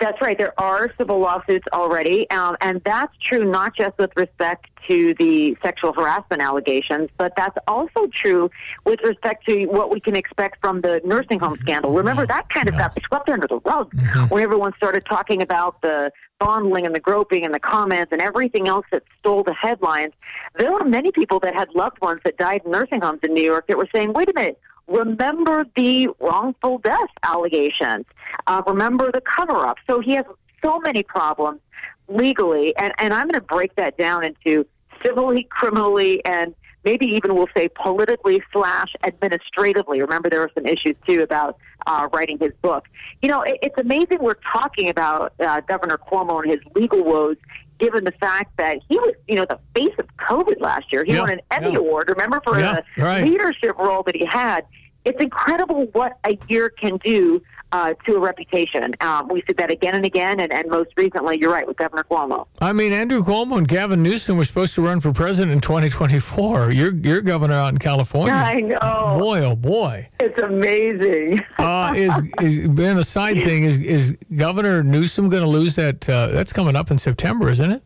That's 0.00 0.20
right. 0.22 0.38
There 0.38 0.58
are 0.58 0.90
civil 0.96 1.18
lawsuits 1.18 1.66
already, 1.74 2.28
um, 2.30 2.56
and 2.62 2.82
that's 2.84 3.14
true 3.18 3.44
not 3.44 3.76
just 3.76 3.98
with 3.98 4.10
respect 4.16 4.66
to 4.88 5.12
the 5.14 5.56
sexual 5.62 5.92
harassment 5.92 6.40
allegations, 6.40 7.10
but 7.18 7.34
that's 7.36 7.56
also 7.68 8.06
true 8.06 8.50
with 8.84 9.00
respect 9.02 9.46
to 9.46 9.66
what 9.66 9.92
we 9.92 10.00
can 10.00 10.16
expect 10.16 10.58
from 10.62 10.80
the 10.80 11.02
nursing 11.04 11.38
home 11.38 11.58
scandal. 11.60 11.92
Remember, 11.92 12.26
that 12.26 12.48
kind 12.48 12.66
of 12.66 12.78
got 12.78 12.96
swept 13.06 13.28
under 13.28 13.46
the 13.46 13.60
rug 13.60 13.92
when 14.30 14.42
everyone 14.42 14.72
started 14.78 15.04
talking 15.04 15.42
about 15.42 15.82
the 15.82 16.10
fondling 16.40 16.86
and 16.86 16.94
the 16.94 17.00
groping 17.00 17.44
and 17.44 17.52
the 17.52 17.60
comments 17.60 18.10
and 18.10 18.22
everything 18.22 18.68
else 18.68 18.86
that 18.90 19.02
stole 19.18 19.42
the 19.42 19.52
headlines. 19.52 20.14
There 20.56 20.72
were 20.72 20.84
many 20.84 21.12
people 21.12 21.40
that 21.40 21.54
had 21.54 21.68
loved 21.74 22.00
ones 22.00 22.22
that 22.24 22.38
died 22.38 22.62
in 22.64 22.70
nursing 22.70 23.02
homes 23.02 23.20
in 23.22 23.34
New 23.34 23.42
York 23.42 23.66
that 23.68 23.76
were 23.76 23.88
saying, 23.94 24.14
wait 24.14 24.30
a 24.30 24.32
minute, 24.32 24.58
remember 24.86 25.66
the 25.76 26.08
wrongful 26.20 26.78
death 26.78 27.10
allegations, 27.22 28.06
uh, 28.46 28.62
remember 28.66 29.10
the 29.12 29.20
cover 29.20 29.66
up. 29.66 29.78
So 29.86 30.00
he 30.00 30.12
has 30.12 30.24
so 30.62 30.78
many 30.80 31.02
problems 31.02 31.60
legally, 32.08 32.76
and, 32.76 32.92
and 32.98 33.14
I'm 33.14 33.26
going 33.28 33.34
to 33.34 33.40
break 33.40 33.74
that 33.76 33.96
down 33.96 34.24
into 34.24 34.66
civilly, 35.02 35.44
criminally, 35.44 36.24
and 36.24 36.54
maybe 36.84 37.06
even 37.06 37.34
we'll 37.34 37.48
say 37.56 37.68
politically 37.68 38.42
slash 38.52 38.94
administratively. 39.04 40.00
Remember, 40.00 40.28
there 40.28 40.40
were 40.40 40.50
some 40.54 40.66
issues 40.66 40.96
too 41.06 41.22
about 41.22 41.58
uh, 41.86 42.08
writing 42.12 42.38
his 42.38 42.52
book. 42.62 42.86
You 43.22 43.28
know, 43.28 43.42
it, 43.42 43.58
it's 43.62 43.78
amazing 43.78 44.18
we're 44.20 44.34
talking 44.34 44.88
about 44.88 45.32
uh, 45.40 45.60
Governor 45.60 45.98
Cuomo 45.98 46.42
and 46.42 46.50
his 46.50 46.60
legal 46.74 47.02
woes. 47.04 47.36
Given 47.80 48.04
the 48.04 48.12
fact 48.12 48.56
that 48.58 48.78
he 48.88 48.98
was, 48.98 49.14
you 49.26 49.36
know, 49.36 49.46
the 49.46 49.58
face 49.74 49.94
of 49.98 50.06
COVID 50.18 50.60
last 50.60 50.92
year, 50.92 51.02
he 51.02 51.14
Yeah, 51.14 51.20
won 51.20 51.30
an 51.30 51.40
Emmy 51.50 51.72
yeah. 51.72 51.78
Award. 51.78 52.10
Remember 52.10 52.40
for 52.44 52.58
Yeah, 52.60 52.80
the 52.96 53.02
right. 53.02 53.24
leadership 53.24 53.78
role 53.78 54.02
that 54.04 54.14
he 54.14 54.26
had. 54.26 54.66
It's 55.06 55.20
incredible 55.20 55.86
what 55.92 56.18
a 56.26 56.38
year 56.48 56.68
can 56.68 56.98
do 56.98 57.40
uh, 57.72 57.94
to 58.06 58.16
a 58.16 58.18
reputation. 58.18 58.94
Um, 59.00 59.28
we 59.28 59.42
see 59.46 59.52
that 59.54 59.70
again 59.70 59.94
and 59.94 60.04
again, 60.04 60.40
and, 60.40 60.52
and 60.52 60.68
most 60.68 60.90
recently, 60.96 61.38
you're 61.38 61.52
right, 61.52 61.66
with 61.66 61.76
Governor 61.76 62.04
Cuomo. 62.04 62.46
I 62.60 62.72
mean, 62.72 62.92
Andrew 62.92 63.22
Cuomo 63.22 63.58
and 63.58 63.68
Gavin 63.68 64.02
Newsom 64.02 64.36
were 64.36 64.44
supposed 64.44 64.74
to 64.74 64.82
run 64.82 65.00
for 65.00 65.12
president 65.12 65.52
in 65.52 65.60
2024. 65.60 66.72
You're 66.72 66.94
you're 66.94 67.20
governor 67.20 67.54
out 67.54 67.72
in 67.72 67.78
California. 67.78 68.34
I 68.34 68.60
know. 68.60 69.16
Boy, 69.18 69.44
oh 69.44 69.56
boy. 69.56 70.08
It's 70.20 70.38
amazing. 70.40 71.40
Uh, 71.58 71.92
is 71.94 72.12
is 72.40 72.68
been 72.68 72.98
a 72.98 73.04
side 73.04 73.42
thing? 73.42 73.64
Is 73.64 73.78
is 73.78 74.16
Governor 74.34 74.82
Newsom 74.82 75.28
going 75.28 75.42
to 75.42 75.48
lose 75.48 75.76
that? 75.76 76.08
Uh, 76.08 76.28
that's 76.28 76.52
coming 76.52 76.76
up 76.76 76.90
in 76.90 76.98
September, 76.98 77.48
isn't 77.50 77.70
it? 77.70 77.82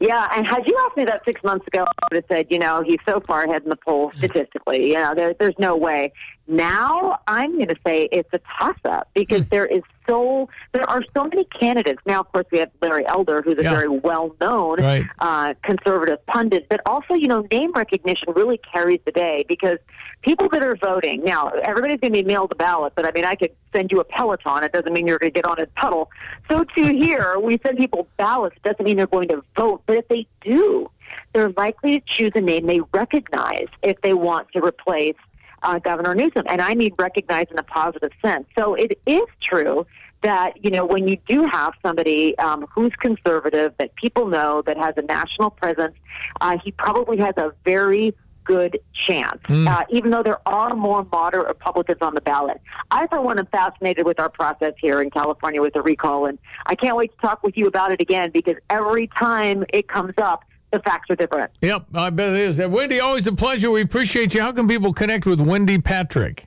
Yeah, 0.00 0.28
and 0.34 0.46
had 0.46 0.66
you 0.66 0.76
asked 0.86 0.96
me 0.96 1.04
that 1.04 1.24
six 1.24 1.42
months 1.42 1.66
ago, 1.66 1.84
I 1.84 2.06
would 2.10 2.16
have 2.16 2.24
said, 2.28 2.46
you 2.50 2.58
know, 2.58 2.82
he's 2.82 2.98
so 3.06 3.20
far 3.20 3.44
ahead 3.44 3.62
in 3.62 3.68
the 3.68 3.76
polls 3.76 4.12
statistically. 4.16 4.88
You 4.88 4.94
know, 4.94 5.14
there, 5.14 5.34
there's 5.34 5.58
no 5.58 5.76
way. 5.76 6.12
Now 6.46 7.20
I'm 7.26 7.54
going 7.56 7.68
to 7.68 7.76
say 7.86 8.08
it's 8.12 8.28
a 8.32 8.40
toss-up 8.58 9.08
because 9.14 9.42
hmm. 9.42 9.48
there 9.50 9.66
is 9.66 9.82
so 10.08 10.48
there 10.72 10.88
are 10.88 11.02
so 11.16 11.24
many 11.24 11.44
candidates. 11.44 12.00
Now, 12.06 12.20
of 12.20 12.32
course, 12.32 12.46
we 12.50 12.58
have 12.58 12.70
Larry 12.80 13.06
Elder, 13.06 13.42
who's 13.42 13.58
a 13.58 13.62
Yeah. 13.62 13.70
very 13.74 13.88
well-known 13.88 14.80
Right. 14.80 15.06
uh, 15.20 15.54
conservative 15.62 16.24
pundit, 16.26 16.66
but 16.68 16.80
also, 16.86 17.14
you 17.14 17.28
know, 17.28 17.46
name 17.52 17.72
recognition 17.72 18.32
really 18.34 18.58
carries 18.72 19.00
the 19.04 19.12
day 19.12 19.44
because 19.48 19.78
people 20.22 20.48
that 20.50 20.62
are 20.62 20.76
voting 20.76 21.22
now, 21.24 21.48
everybody's 21.62 22.00
going 22.00 22.12
to 22.12 22.22
be 22.22 22.26
mailed 22.26 22.52
a 22.52 22.56
ballot, 22.56 22.92
but 22.96 23.04
I 23.06 23.12
mean, 23.12 23.24
I 23.24 23.34
could 23.34 23.50
send 23.74 23.90
you 23.92 24.00
a 24.00 24.04
Peloton. 24.04 24.64
It 24.64 24.72
doesn't 24.72 24.92
mean 24.92 25.06
you're 25.06 25.18
going 25.18 25.32
to 25.32 25.34
get 25.40 25.46
on 25.46 25.58
a 25.60 25.66
puddle. 25.66 26.10
So 26.50 26.64
to 26.64 26.82
here, 26.96 27.38
we 27.38 27.58
send 27.64 27.78
people 27.78 28.06
ballots. 28.16 28.56
It 28.56 28.62
doesn't 28.62 28.84
mean 28.84 28.96
they're 28.96 29.06
going 29.06 29.28
to 29.28 29.42
vote, 29.56 29.82
but 29.86 29.96
if 29.96 30.08
they 30.08 30.26
do, 30.40 30.90
they're 31.32 31.50
likely 31.50 32.00
to 32.00 32.06
choose 32.06 32.32
a 32.34 32.40
name 32.40 32.66
they 32.66 32.80
recognize 32.94 33.66
if 33.82 34.00
they 34.02 34.14
want 34.14 34.50
to 34.52 34.64
replace 34.64 35.16
uh, 35.62 35.78
Governor 35.78 36.14
Newsom. 36.14 36.44
And 36.48 36.60
I 36.60 36.74
mean 36.74 36.94
recognize 36.98 37.46
in 37.50 37.58
a 37.58 37.62
positive 37.62 38.12
sense. 38.20 38.46
So 38.56 38.74
it 38.74 38.98
is 39.06 39.22
true 39.40 39.86
that, 40.22 40.64
you 40.64 40.70
know, 40.70 40.84
when 40.84 41.08
you 41.08 41.16
do 41.28 41.44
have 41.44 41.74
somebody 41.82 42.36
um, 42.38 42.66
who's 42.72 42.92
conservative, 42.96 43.74
that 43.78 43.94
people 43.96 44.26
know, 44.26 44.62
that 44.62 44.76
has 44.76 44.94
a 44.96 45.02
national 45.02 45.50
presence, 45.50 45.96
uh, 46.40 46.58
he 46.62 46.70
probably 46.72 47.18
has 47.18 47.34
a 47.36 47.52
very 47.64 48.14
good 48.44 48.78
chance, 48.92 49.40
uh, 49.48 49.84
even 49.88 50.10
though 50.10 50.22
there 50.22 50.40
are 50.48 50.74
more 50.74 51.06
moderate 51.12 51.46
Republicans 51.46 51.98
on 52.00 52.14
the 52.14 52.20
ballot. 52.20 52.60
I, 52.90 53.06
for 53.06 53.20
one, 53.20 53.38
am 53.38 53.46
fascinated 53.46 54.04
with 54.04 54.18
our 54.18 54.28
process 54.28 54.74
here 54.80 55.00
in 55.00 55.10
California 55.10 55.60
with 55.60 55.74
the 55.74 55.82
recall, 55.82 56.26
and 56.26 56.38
I 56.66 56.74
can't 56.74 56.96
wait 56.96 57.12
to 57.12 57.26
talk 57.26 57.42
with 57.42 57.56
you 57.56 57.66
about 57.66 57.92
it 57.92 58.00
again 58.00 58.30
because 58.30 58.56
every 58.68 59.06
time 59.06 59.64
it 59.72 59.88
comes 59.88 60.14
up, 60.18 60.44
the 60.72 60.80
facts 60.80 61.10
are 61.10 61.16
different. 61.16 61.50
Yep, 61.60 61.86
I 61.94 62.10
bet 62.10 62.30
it 62.30 62.36
is. 62.36 62.58
Wendy, 62.58 63.00
always 63.00 63.26
a 63.26 63.32
pleasure. 63.32 63.70
We 63.70 63.82
appreciate 63.82 64.34
you. 64.34 64.40
How 64.40 64.52
can 64.52 64.66
people 64.66 64.92
connect 64.92 65.26
with 65.26 65.40
Wendy 65.40 65.78
Patrick? 65.78 66.46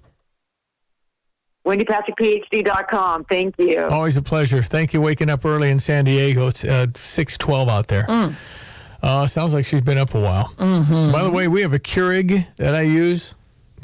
WendyPatrickPhD.com. 1.66 3.26
Thank 3.26 3.56
you. 3.58 3.86
Always 3.86 4.18
a 4.18 4.22
pleasure. 4.22 4.62
Thank 4.62 4.94
you. 4.94 5.02
Waking 5.02 5.30
up 5.30 5.46
early 5.46 5.72
in 5.72 5.80
San 5.80 6.06
Diego. 6.06 6.48
It's 6.48 6.64
uh, 6.64 6.88
six 6.96 7.38
twelve 7.38 7.70
out 7.70 7.88
there. 7.88 8.06
Uh, 9.02 9.28
sounds 9.28 9.54
like 9.54 9.66
she's 9.66 9.82
been 9.82 9.98
up 9.98 10.14
a 10.16 10.20
while. 10.20 10.48
Mm-hmm. 10.58 11.12
By 11.12 11.24
the 11.24 11.30
way, 11.30 11.48
we 11.48 11.62
have 11.62 11.74
a 11.74 11.80
Keurig 11.80 12.46
that 12.58 12.76
I 12.76 12.82
use 12.82 13.36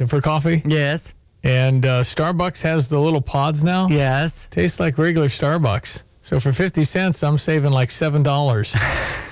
for 0.07 0.21
coffee. 0.21 0.61
Yes. 0.65 1.13
And 1.43 1.85
uh, 1.85 2.01
Starbucks 2.01 2.61
has 2.61 2.87
the 2.87 2.99
little 2.99 3.21
pods 3.21 3.63
now. 3.63 3.87
Yes. 3.87 4.47
Tastes 4.51 4.79
like 4.79 4.97
regular 4.97 5.27
Starbucks. 5.27 6.03
So 6.21 6.39
for 6.39 6.53
50 6.53 6.85
cents, 6.85 7.23
I'm 7.23 7.37
saving 7.37 7.71
like 7.71 7.89
$7. 7.89 9.21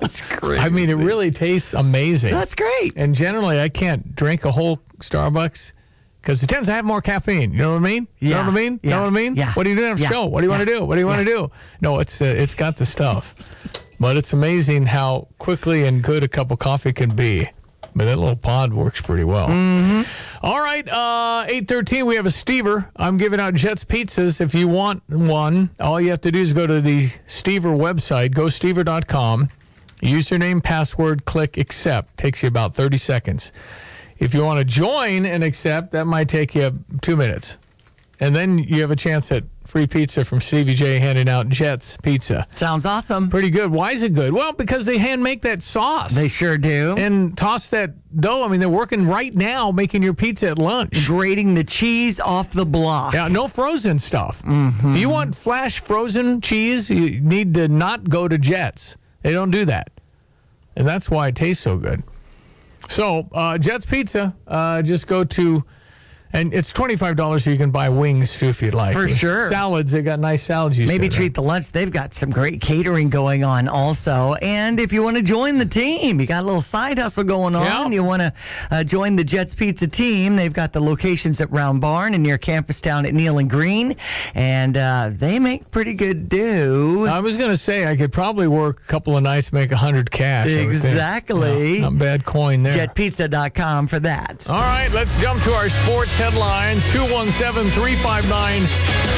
That's 0.00 0.20
great. 0.38 0.60
I 0.60 0.68
mean, 0.68 0.90
it 0.90 0.94
really 0.94 1.30
tastes 1.30 1.74
amazing. 1.74 2.32
That's 2.32 2.54
great. 2.54 2.92
And 2.96 3.14
generally, 3.14 3.60
I 3.60 3.68
can't 3.68 4.14
drink 4.14 4.44
a 4.44 4.52
whole 4.52 4.78
Starbucks 4.98 5.72
because 6.20 6.42
it 6.42 6.46
tends 6.48 6.68
to 6.68 6.72
have 6.74 6.84
more 6.84 7.00
caffeine. 7.00 7.52
You 7.52 7.58
know 7.58 7.70
what 7.72 7.76
I 7.78 7.80
mean? 7.80 8.08
You 8.18 8.30
know 8.30 8.38
what 8.38 8.48
I 8.48 8.50
mean? 8.50 8.80
You 8.82 8.90
know 8.90 9.00
what 9.02 9.06
I 9.08 9.10
mean? 9.10 9.36
Yeah. 9.36 9.52
What 9.54 9.66
are 9.66 9.70
you 9.70 9.76
doing 9.76 9.92
at 9.92 9.98
a 9.98 10.02
Yeah. 10.02 10.08
show? 10.08 10.26
What 10.26 10.40
do 10.40 10.46
you 10.46 10.50
want 10.50 10.60
to 10.66 10.66
do? 10.66 10.84
What 10.84 10.94
do 10.96 11.00
you 11.00 11.06
want 11.06 11.20
to 11.20 11.24
do? 11.24 11.50
No, 11.80 11.98
it's 12.00 12.20
uh, 12.20 12.24
it's 12.24 12.54
got 12.54 12.76
the 12.76 12.86
stuff. 12.86 13.34
But 14.00 14.16
it's 14.16 14.32
amazing 14.32 14.86
how 14.86 15.26
quickly 15.38 15.84
and 15.86 16.02
good 16.02 16.22
a 16.22 16.28
cup 16.28 16.50
of 16.52 16.58
coffee 16.60 16.92
can 16.92 17.10
be. 17.16 17.48
But 17.96 18.04
that 18.04 18.16
little 18.18 18.36
pod 18.36 18.72
works 18.72 19.00
pretty 19.00 19.24
well. 19.24 19.48
Mm-hmm. 19.48 20.46
All 20.46 20.60
right, 20.60 20.86
uh, 20.88 21.44
813, 21.48 22.06
we 22.06 22.14
have 22.14 22.26
a 22.26 22.28
Stever. 22.28 22.88
I'm 22.94 23.16
giving 23.16 23.40
out 23.40 23.54
Jets 23.54 23.84
pizzas. 23.84 24.40
If 24.40 24.54
you 24.54 24.68
want 24.68 25.02
one, 25.08 25.70
all 25.80 26.00
you 26.00 26.10
have 26.10 26.20
to 26.20 26.30
do 26.30 26.38
is 26.38 26.52
go 26.52 26.64
to 26.66 26.80
the 26.80 27.08
Stever 27.26 27.76
website, 27.76 28.34
gostever.com, 28.34 29.48
username, 30.00 30.62
password, 30.62 31.24
click 31.24 31.56
accept. 31.56 32.16
Takes 32.16 32.42
you 32.42 32.48
about 32.48 32.74
30 32.74 32.96
seconds. 32.96 33.52
If 34.18 34.34
you 34.34 34.44
want 34.44 34.58
to 34.58 34.64
join 34.64 35.26
and 35.26 35.44
accept, 35.44 35.92
that 35.92 36.06
might 36.06 36.28
take 36.28 36.54
you 36.54 36.84
two 37.00 37.16
minutes. 37.16 37.58
And 38.20 38.34
then 38.34 38.58
you 38.58 38.80
have 38.80 38.90
a 38.90 38.96
chance 38.96 39.30
at 39.30 39.44
free 39.64 39.86
pizza 39.86 40.24
from 40.24 40.40
Stevie 40.40 40.74
J 40.74 40.98
handing 40.98 41.28
out 41.28 41.48
Jets 41.48 41.96
pizza. 41.98 42.48
Sounds 42.54 42.84
awesome. 42.84 43.28
Pretty 43.28 43.50
good. 43.50 43.70
Why 43.70 43.92
is 43.92 44.02
it 44.02 44.12
good? 44.12 44.32
Well, 44.32 44.52
because 44.52 44.84
they 44.86 44.98
hand 44.98 45.22
make 45.22 45.42
that 45.42 45.62
sauce. 45.62 46.14
They 46.14 46.26
sure 46.26 46.58
do. 46.58 46.96
and 46.98 47.36
toss 47.36 47.68
that 47.68 47.92
dough. 48.20 48.44
I 48.44 48.48
mean, 48.48 48.58
they're 48.58 48.68
working 48.68 49.06
right 49.06 49.32
now 49.32 49.70
making 49.70 50.02
your 50.02 50.14
pizza 50.14 50.48
at 50.48 50.58
lunch. 50.58 51.06
Grating 51.06 51.54
the 51.54 51.62
cheese 51.62 52.18
off 52.18 52.50
the 52.50 52.66
block. 52.66 53.14
Yeah, 53.14 53.28
no 53.28 53.46
frozen 53.46 54.00
stuff. 54.00 54.42
Mm-hmm. 54.42 54.90
If 54.90 54.96
you 54.96 55.08
want 55.10 55.36
flash 55.36 55.78
frozen 55.78 56.40
cheese, 56.40 56.90
you 56.90 57.20
need 57.20 57.54
to 57.54 57.68
not 57.68 58.08
go 58.08 58.26
to 58.26 58.36
Jets. 58.36 58.96
They 59.28 59.34
don't 59.34 59.50
do 59.50 59.66
that. 59.66 59.90
And 60.74 60.88
that's 60.88 61.10
why 61.10 61.28
it 61.28 61.34
tastes 61.34 61.62
so 61.62 61.76
good. 61.76 62.02
So, 62.88 63.28
uh, 63.30 63.58
Jets 63.58 63.84
Pizza, 63.84 64.34
uh, 64.46 64.80
just 64.80 65.06
go 65.06 65.22
to, 65.22 65.62
and 66.32 66.52
it's 66.52 66.72
$25 66.72 67.42
so 67.42 67.50
you 67.50 67.56
can 67.56 67.70
buy 67.70 67.88
wings 67.88 68.38
too 68.38 68.46
if 68.46 68.60
you'd 68.60 68.74
like. 68.74 68.92
For 68.94 69.08
sure. 69.08 69.48
Salads, 69.48 69.92
they 69.92 70.02
got 70.02 70.20
nice 70.20 70.42
salads 70.42 70.78
you 70.78 70.86
Maybe 70.86 71.08
treat 71.08 71.34
the 71.34 71.42
lunch. 71.42 71.72
They've 71.72 71.90
got 71.90 72.12
some 72.12 72.30
great 72.30 72.60
catering 72.60 73.08
going 73.08 73.44
on 73.44 73.66
also. 73.66 74.34
And 74.42 74.78
if 74.78 74.92
you 74.92 75.02
want 75.02 75.16
to 75.16 75.22
join 75.22 75.56
the 75.56 75.66
team, 75.66 76.20
you 76.20 76.26
got 76.26 76.42
a 76.42 76.46
little 76.46 76.60
side 76.60 76.98
hustle 76.98 77.24
going 77.24 77.56
on. 77.56 77.64
Yeah. 77.64 77.88
You 77.88 78.04
want 78.04 78.20
to 78.20 78.32
uh, 78.70 78.84
join 78.84 79.16
the 79.16 79.24
Jets 79.24 79.54
Pizza 79.54 79.86
team. 79.86 80.36
They've 80.36 80.52
got 80.52 80.72
the 80.72 80.80
locations 80.80 81.40
at 81.40 81.50
Round 81.50 81.80
Barn 81.80 82.12
and 82.12 82.22
near 82.22 82.36
Campus 82.36 82.80
Town 82.80 83.06
at 83.06 83.14
Neil 83.14 83.38
and 83.38 83.48
Green. 83.48 83.96
And 84.34 84.76
uh, 84.76 85.10
they 85.12 85.38
make 85.38 85.70
pretty 85.70 85.94
good 85.94 86.28
do. 86.28 87.06
I 87.06 87.20
was 87.20 87.38
going 87.38 87.50
to 87.50 87.56
say 87.56 87.86
I 87.86 87.96
could 87.96 88.12
probably 88.12 88.48
work 88.48 88.80
a 88.80 88.86
couple 88.86 89.16
of 89.16 89.22
nights, 89.22 89.50
make 89.52 89.70
a 89.70 89.74
100 89.74 90.10
cash. 90.10 90.50
I 90.50 90.66
would 90.66 90.72
think. 90.72 90.84
Exactly. 90.84 91.76
Yeah, 91.76 91.82
not 91.88 91.98
bad 91.98 92.24
coin 92.24 92.62
there. 92.62 92.86
JetPizza.com 92.86 93.86
for 93.86 94.00
that. 94.00 94.46
All 94.50 94.60
right, 94.60 94.90
let's 94.92 95.16
jump 95.16 95.42
to 95.44 95.52
our 95.54 95.70
sports 95.70 96.17
headlines. 96.18 96.82
217 96.92 97.70
359 97.72 98.62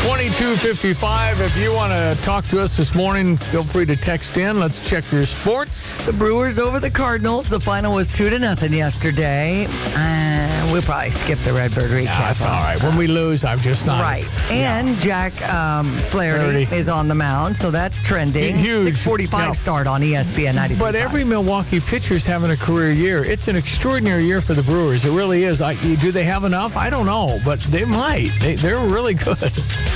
2255. 0.03 1.41
If 1.41 1.57
you 1.57 1.73
want 1.73 1.93
to 1.93 2.23
talk 2.23 2.47
to 2.49 2.61
us 2.61 2.77
this 2.77 2.95
morning, 2.95 3.37
feel 3.37 3.65
free 3.65 3.87
to 3.87 3.97
text 3.97 4.37
in. 4.37 4.61
Let's 4.61 4.87
check 4.89 5.11
your 5.11 5.25
sports. 5.25 5.91
The 6.07 6.13
Brewers 6.13 6.59
over 6.59 6.79
the 6.79 6.91
Cardinals. 6.91 7.49
The 7.49 7.61
final 7.61 7.95
was 7.95 8.09
two 8.09 8.31
to 8.31 8.39
nothing 8.39 8.73
yesterday. 8.73 9.67
Uh, 9.95 10.69
we'll 10.73 10.83
probably 10.83 11.11
skip 11.11 11.39
the 11.41 11.53
Redbird 11.53 11.91
recap. 11.91 12.05
That's 12.07 12.43
all 12.43 12.63
right. 12.63 12.83
When 12.83 12.97
we 12.97 13.07
lose, 13.07 13.45
I'm 13.45 13.61
just 13.61 13.87
not. 13.87 14.03
Right. 14.03 14.27
And 14.51 14.99
Jack 14.99 15.33
um, 15.51 15.93
Flaherty, 16.11 16.65
Flaherty. 16.67 16.77
is 16.77 16.89
on 16.89 17.09
the 17.09 17.15
mound, 17.15 17.57
so 17.57 17.71
that's 17.71 18.01
trending. 18.03 18.57
Huge. 18.57 18.95
645 18.97 19.41
Now- 19.49 19.53
start 19.55 19.87
on 19.87 20.03
ESPN 20.03 20.55
93. 20.55 20.79
But 20.79 20.95
every 20.95 21.25
Milwaukee 21.25 21.81
pitcher's 21.81 22.27
having 22.27 22.51
a 22.51 22.57
career 22.57 22.91
year. 22.93 23.25
It's 23.25 23.49
an 23.49 23.57
extraordinary 23.57 24.25
year 24.25 24.41
for 24.41 24.55
the 24.55 24.63
Brewers. 24.63 25.05
It 25.05 25.13
really 25.13 25.45
is. 25.45 25.61
I, 25.61 25.75
do 25.75 26.13
they 26.13 26.25
have 26.25 26.45
enough? 26.45 26.77
I 26.77 26.90
don't 26.91 27.07
know, 27.07 27.41
but 27.45 27.61
they 27.61 27.85
might. 27.85 28.31
They, 28.41 28.55
they're 28.57 28.79
really 28.79 29.15
good. 29.15 29.53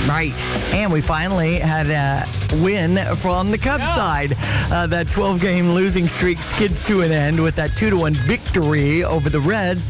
Right. 0.07 0.33
And 0.73 0.91
we 0.91 1.01
finally 1.01 1.57
had 1.57 1.87
a 1.87 2.27
win 2.61 2.97
from 3.15 3.51
the 3.51 3.57
Cubs 3.57 3.83
side. 3.83 4.37
Uh, 4.71 4.87
that 4.87 5.09
12 5.09 5.39
game 5.39 5.71
losing 5.71 6.07
streak 6.07 6.41
skids 6.41 6.81
to 6.83 7.01
an 7.01 7.11
end 7.11 7.41
with 7.41 7.55
that 7.55 7.75
2 7.75 7.89
to 7.89 7.97
1 7.97 8.13
victory 8.13 9.03
over 9.03 9.29
the 9.29 9.39
Reds. 9.39 9.89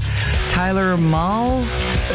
Tyler 0.49 0.95
Mahle, 0.97 1.63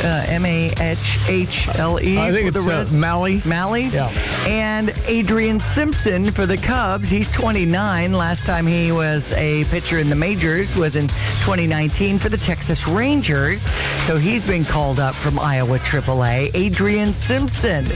uh, 0.03 0.25
M 0.29 0.47
A 0.47 0.73
H 0.81 1.19
H 1.29 1.69
L 1.77 2.01
E. 2.01 2.19
I 2.19 2.33
think 2.33 2.47
for 2.47 2.53
the 2.53 2.59
it's 2.61 2.69
uh, 2.69 2.71
Reds. 2.71 2.93
Malley. 2.95 3.43
Malley. 3.45 3.85
Yeah. 3.87 4.09
And 4.47 4.95
Adrian 5.05 5.61
Sampson 5.61 6.31
for 6.31 6.47
the 6.47 6.57
Cubs. 6.57 7.11
He's 7.11 7.31
29. 7.31 8.13
Last 8.13 8.47
time 8.47 8.67
he 8.67 8.93
was 8.93 9.33
a 9.35 9.65
pitcher 9.65 9.99
in 9.99 10.09
the 10.09 10.17
majors 10.17 10.75
was 10.75 10.97
in 10.97 11.07
2019 11.09 12.19
for 12.19 12.31
the 12.31 12.39
Texas 12.39 12.87
Rangers. 12.87 13.69
So 14.07 14.17
he's 14.17 14.43
been 14.45 14.65
called 14.65 14.80
up 14.81 15.15
from 15.15 15.39
Iowa 15.39 15.79
AAA. 15.79 16.51
Adrian 16.55 17.13
Sampson. 17.13 17.87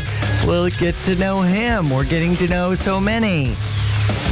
We'll 0.46 0.68
get 0.68 0.94
to 1.04 1.14
know 1.16 1.40
him. 1.40 1.88
We're 1.88 2.04
getting 2.04 2.36
to 2.36 2.46
know 2.46 2.74
so 2.74 3.00
many 3.00 3.56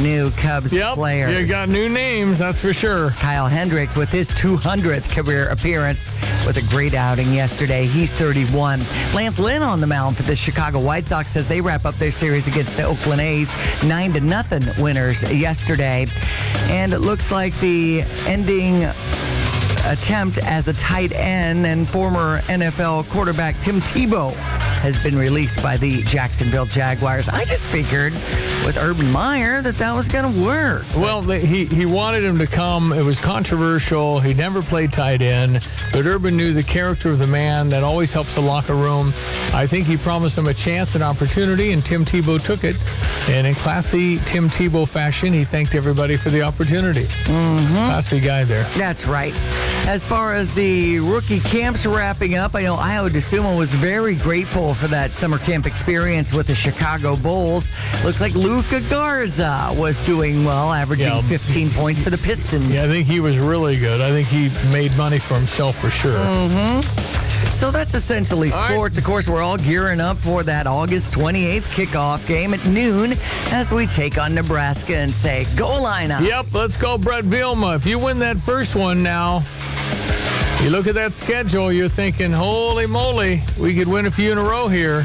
new 0.01 0.31
Cubs 0.33 0.71
Yep. 0.73 0.95
players. 0.95 1.35
You 1.41 1.47
got 1.47 1.71
new 1.71 1.89
names, 1.89 2.41
that's 2.41 2.61
for 2.61 2.75
sure. 2.75 3.11
Kyle 3.13 3.47
Hendricks 3.49 3.97
with 3.97 4.11
his 4.11 4.31
200th 4.33 5.11
career 5.15 5.49
appearance 5.49 6.11
with 6.47 6.59
a 6.59 6.63
great 6.71 6.93
outing 6.95 7.33
yesterday. 7.33 7.87
He's 7.87 8.13
31. 8.13 8.85
Lance 9.15 9.39
Lynn 9.39 9.63
on 9.63 9.81
the 9.81 9.87
mound 9.87 10.17
for 10.17 10.23
the 10.25 10.37
Chicago 10.37 10.79
White 10.79 11.07
Sox 11.07 11.37
as 11.37 11.49
they 11.49 11.61
wrap 11.63 11.87
up 11.87 11.97
their 11.99 12.11
series 12.13 12.49
against 12.49 12.77
the 12.77 12.85
Oakland 12.85 13.21
A's. 13.23 13.51
9 13.83 14.13
to 14.13 14.21
nothing 14.21 14.63
winners 14.79 15.23
yesterday. 15.33 16.07
And 16.69 16.93
it 16.93 16.99
looks 17.01 17.31
like 17.31 17.59
the 17.61 18.03
ending 18.27 18.83
attempt 19.93 20.39
as 20.39 20.67
a 20.69 20.73
tight 20.73 21.13
end 21.13 21.67
and 21.67 21.87
former 21.89 22.41
NFL 22.43 23.09
quarterback 23.11 23.61
Tim 23.61 23.81
Tebow 23.83 24.33
has 24.83 25.01
been 25.01 25.17
released 25.17 25.63
by 25.63 25.77
the 25.77 26.03
Jacksonville 26.03 26.67
Jaguars. 26.67 27.29
I 27.29 27.45
just 27.45 27.67
figured 27.67 28.15
with 28.67 28.77
Urban 28.77 29.13
Meyer 29.13 29.63
that 29.63 29.77
that 29.77 29.95
was 29.95 30.09
going 30.09 30.35
to 30.35 30.41
work. 30.45 30.85
Well, 30.97 31.23
he 31.23 31.67
he 31.67 31.87
wanted 31.87 32.25
him 32.25 32.37
to 32.39 32.49
come. 32.49 32.93
It 32.93 33.03
was 33.03 33.21
controversial. 33.21 34.19
He 34.19 34.35
never 34.35 34.61
played 34.61 34.93
tight 34.93 35.23
end, 35.23 35.65
but 35.93 36.05
Urban 36.05 36.37
knew 36.37 36.53
the 36.53 36.65
character 36.65 37.11
of 37.11 37.21
the 37.21 37.29
man. 37.29 37.69
That 37.69 37.85
always 37.85 38.13
helps 38.13 38.35
the 38.35 38.41
locker 38.41 38.75
room. 38.75 39.13
I 39.55 39.69
think 39.69 39.87
he 39.87 39.97
promised 39.97 40.37
him 40.37 40.49
a 40.49 40.55
chance, 40.55 40.97
an 40.97 41.03
opportunity, 41.03 41.71
and 41.71 41.85
Tim 41.85 42.05
Tebow 42.05 42.43
took 42.43 42.65
it. 42.65 42.75
And 43.29 43.47
in 43.47 43.55
classy 43.55 44.19
Tim 44.21 44.51
Tebow 44.51 44.89
fashion, 44.89 45.33
he 45.33 45.45
thanked 45.45 45.77
everybody 45.77 46.17
for 46.17 46.31
the 46.31 46.43
opportunity. 46.43 47.05
Mm-hmm. 47.05 47.87
Classy 47.87 48.19
guy 48.19 48.43
there. 48.43 48.65
That's 48.77 49.07
right. 49.07 49.35
As 49.87 50.05
far 50.05 50.35
as 50.35 50.53
the 50.55 50.99
rookie 50.99 51.41
camps 51.41 51.87
wrapping 51.87 52.35
up, 52.35 52.57
I 52.57 52.63
know 52.63 52.77
Ayo 52.77 53.09
Dosunmu 53.09 53.57
was 53.57 53.73
very 53.73 54.17
grateful 54.17 54.72
for 54.75 54.89
that 54.89 55.13
summer 55.13 55.39
camp 55.39 55.67
experience 55.67 56.33
with 56.33 56.47
the 56.47 56.55
Chicago 56.55 57.17
Bulls. 57.17 57.67
Looks 58.05 58.21
like 58.21 58.35
Luka 58.35 58.81
Garza 58.83 59.71
was 59.77 60.03
doing 60.05 60.45
well, 60.45 60.73
averaging 60.73 61.07
Yeah. 61.09 61.21
15 61.23 61.71
points 61.71 62.01
for 62.01 62.11
the 62.11 62.19
Pistons. 62.19 62.71
Yeah, 62.73 62.85
I 62.85 62.87
think 62.87 63.07
he 63.07 63.21
was 63.21 63.39
really 63.39 63.77
good. 63.77 64.01
I 64.01 64.11
think 64.11 64.29
he 64.29 64.51
made 64.73 64.97
money 64.97 65.19
for 65.19 65.35
himself 65.35 65.79
for 65.79 65.91
sure. 65.91 66.19
Mm-hmm. 66.19 67.51
So 67.51 67.71
that's 67.71 67.95
essentially 67.95 68.51
All 68.51 68.61
right. 68.61 68.73
sports. 68.73 68.99
Of 68.99 69.05
course, 69.05 69.29
we're 69.29 69.43
all 69.43 69.57
gearing 69.57 70.01
up 70.01 70.17
for 70.17 70.43
that 70.43 70.67
August 70.67 71.13
28th 71.13 71.63
kickoff 71.65 72.27
game 72.27 72.55
at 72.55 72.65
noon 72.67 73.15
as 73.53 73.73
we 73.73 73.87
take 73.87 74.19
on 74.19 74.35
Nebraska 74.35 74.97
and 74.97 75.13
say, 75.15 75.47
go 75.57 75.81
line 75.81 76.11
up. 76.11 76.23
Yep, 76.23 76.47
let's 76.55 76.77
go, 76.77 76.99
Bret 76.99 77.25
Bielema. 77.25 77.77
If 77.77 77.87
you 77.87 77.99
win 77.99 78.19
that 78.21 78.39
first 78.39 78.75
one 78.75 79.03
now, 79.03 79.45
you 80.63 80.71
look 80.71 80.87
at 80.87 80.95
that 80.95 81.13
schedule, 81.13 81.73
you're 81.73 81.89
thinking, 81.89 82.31
holy 82.31 82.87
moly, 82.87 83.43
we 83.59 83.75
could 83.75 83.89
win 83.89 84.07
a 84.07 84.11
few 84.11 84.31
in 84.31 84.39
a 84.39 84.43
row 84.43 84.69
here. 84.69 85.05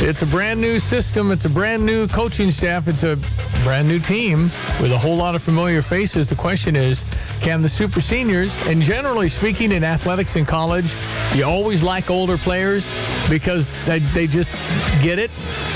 It's 0.00 0.22
a 0.22 0.26
brand 0.26 0.60
new 0.60 0.78
system. 0.78 1.30
It's 1.30 1.44
a 1.44 1.50
brand 1.50 1.84
new 1.84 2.06
coaching 2.08 2.50
staff. 2.50 2.88
It's 2.88 3.02
a 3.02 3.16
brand 3.64 3.88
new 3.88 3.98
team 3.98 4.44
with 4.80 4.92
a 4.92 4.98
whole 4.98 5.16
lot 5.16 5.34
of 5.34 5.42
familiar 5.42 5.82
faces. 5.82 6.26
The 6.26 6.34
question 6.34 6.76
is, 6.76 7.04
can 7.40 7.60
the 7.60 7.68
super 7.68 8.00
seniors, 8.00 8.58
and 8.60 8.80
generally 8.80 9.28
speaking 9.28 9.72
in 9.72 9.84
athletics 9.84 10.36
in 10.36 10.46
college, 10.46 10.94
you 11.34 11.44
always 11.44 11.82
like 11.82 12.10
older 12.10 12.38
players 12.38 12.90
because 13.28 13.68
they, 13.84 13.98
they 13.98 14.26
just 14.26 14.54
get 15.02 15.18
it. 15.18 15.30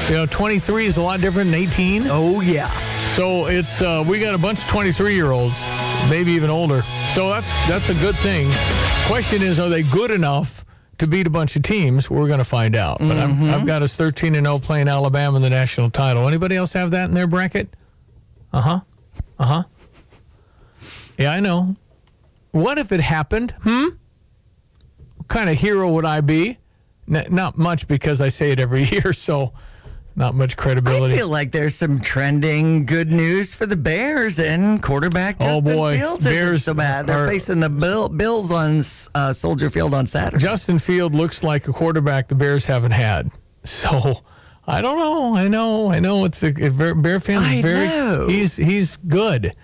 You 0.08 0.14
know, 0.14 0.26
23 0.26 0.86
is 0.86 0.96
a 0.96 1.02
lot 1.02 1.20
different 1.20 1.50
than 1.50 1.60
18. 1.60 2.04
Oh, 2.08 2.40
yeah. 2.40 2.70
So 3.08 3.46
it's 3.46 3.82
uh, 3.82 4.04
we 4.06 4.20
got 4.20 4.34
a 4.34 4.38
bunch 4.38 4.60
of 4.60 4.66
23 4.68 5.14
year 5.14 5.32
olds, 5.32 5.66
maybe 6.08 6.32
even 6.32 6.48
older. 6.48 6.82
So 7.14 7.28
that's 7.30 7.48
that's 7.68 7.88
a 7.88 7.94
good 7.94 8.14
thing. 8.16 8.50
Question 9.06 9.42
is, 9.42 9.58
are 9.58 9.68
they 9.68 9.82
good 9.82 10.10
enough 10.12 10.64
to 10.98 11.06
beat 11.08 11.26
a 11.26 11.30
bunch 11.30 11.56
of 11.56 11.62
teams? 11.62 12.08
We're 12.08 12.28
going 12.28 12.38
to 12.38 12.44
find 12.44 12.76
out. 12.76 12.98
But 13.00 13.16
I'm, 13.16 13.50
I've 13.50 13.66
got 13.66 13.82
us 13.82 13.94
13 13.96 14.36
and 14.36 14.46
0 14.46 14.60
playing 14.60 14.86
Alabama 14.88 15.36
in 15.36 15.42
the 15.42 15.50
national 15.50 15.90
title. 15.90 16.28
Anybody 16.28 16.54
else 16.56 16.72
have 16.74 16.92
that 16.92 17.08
in 17.08 17.14
their 17.14 17.26
bracket? 17.26 17.68
Uh 18.52 18.60
huh. 18.60 18.80
Uh 19.38 19.44
huh. 19.44 19.62
Yeah, 21.18 21.32
I 21.32 21.40
know. 21.40 21.74
What 22.52 22.78
if 22.78 22.92
it 22.92 23.00
happened? 23.00 23.52
Hmm. 23.62 23.88
What 25.16 25.28
kind 25.28 25.50
of 25.50 25.56
hero 25.58 25.90
would 25.92 26.04
I 26.04 26.20
be? 26.20 26.58
N- 27.12 27.26
not 27.30 27.58
much 27.58 27.88
because 27.88 28.20
I 28.20 28.28
say 28.28 28.52
it 28.52 28.60
every 28.60 28.84
year, 28.90 29.12
so 29.12 29.52
not 30.16 30.34
much 30.34 30.56
credibility. 30.56 31.14
I 31.14 31.18
feel 31.18 31.28
like 31.28 31.52
there's 31.52 31.74
some 31.74 32.00
trending 32.00 32.84
good 32.84 33.10
news 33.10 33.54
for 33.54 33.64
the 33.66 33.76
Bears 33.76 34.38
and 34.38 34.82
quarterback 34.82 35.36
Oh, 35.40 35.60
boy. 35.60 35.98
Fields 35.98 36.24
Bears 36.24 36.64
so 36.64 36.74
bad. 36.74 37.06
They're 37.06 37.24
are- 37.24 37.28
facing 37.28 37.60
the 37.60 37.70
Bill, 37.70 38.08
Bills 38.08 38.50
on 38.52 38.82
uh, 39.14 39.32
Soldier 39.32 39.70
Field 39.70 39.94
on 39.94 40.06
Saturday. 40.06 40.42
Justin 40.42 40.78
Field 40.78 41.14
looks 41.14 41.42
like 41.42 41.68
a 41.68 41.72
quarterback 41.72 42.28
the 42.28 42.34
Bears 42.34 42.64
haven't 42.66 42.92
had. 42.92 43.30
So 43.64 44.14
I 44.66 44.80
don't 44.82 44.98
know. 44.98 45.36
I 45.36 45.48
know. 45.48 45.90
I 45.90 46.00
know. 46.00 46.24
It's 46.24 46.42
a, 46.42 46.48
a 46.48 46.94
Bear 46.94 47.20
fan. 47.20 47.38
I 47.38 47.60
very. 47.62 47.86
know. 47.86 48.26
He's 48.28 48.56
he's 48.56 48.96
good. 48.96 49.54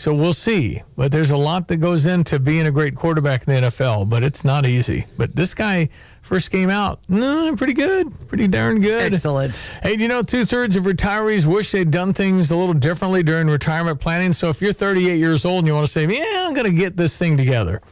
So 0.00 0.14
we'll 0.14 0.32
see. 0.32 0.82
But 0.96 1.12
there's 1.12 1.30
a 1.30 1.36
lot 1.36 1.68
that 1.68 1.76
goes 1.76 2.06
into 2.06 2.38
being 2.38 2.66
a 2.66 2.70
great 2.70 2.94
quarterback 2.94 3.46
in 3.46 3.52
the 3.52 3.68
NFL. 3.68 4.08
But 4.08 4.22
it's 4.22 4.46
not 4.46 4.64
easy. 4.64 5.04
But 5.18 5.36
this 5.36 5.52
guy 5.52 5.90
first 6.22 6.50
game 6.50 6.70
out, 6.70 7.00
no, 7.10 7.54
pretty 7.54 7.74
good, 7.74 8.10
pretty 8.26 8.48
darn 8.48 8.80
good. 8.80 9.12
Excellent. 9.12 9.54
Hey, 9.82 9.96
do 9.96 10.02
you 10.02 10.08
know 10.08 10.22
two 10.22 10.46
thirds 10.46 10.74
of 10.76 10.84
retirees 10.84 11.44
wish 11.44 11.72
they'd 11.72 11.90
done 11.90 12.14
things 12.14 12.50
a 12.50 12.56
little 12.56 12.72
differently 12.72 13.22
during 13.22 13.46
retirement 13.48 14.00
planning? 14.00 14.32
So 14.32 14.48
if 14.48 14.62
you're 14.62 14.72
38 14.72 15.18
years 15.18 15.44
old 15.44 15.58
and 15.58 15.66
you 15.66 15.74
want 15.74 15.86
to 15.86 15.92
say, 15.92 16.06
yeah, 16.06 16.46
I'm 16.46 16.54
going 16.54 16.64
to 16.64 16.72
get 16.72 16.96
this 16.96 17.18
thing 17.18 17.36
together. 17.36 17.82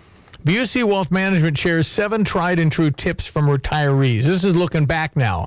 Busey 0.47 0.85
Wealth 0.85 1.11
Management 1.11 1.59
shares 1.59 1.87
seven 1.87 2.25
tried 2.25 2.59
and 2.59 2.73
true 2.73 2.91
tips 2.91 3.27
from 3.27 3.49
retirees. 3.49 4.23
This 4.23 4.45
is 4.45 4.57
looking 4.57 4.87
back 4.87 5.15
now. 5.15 5.47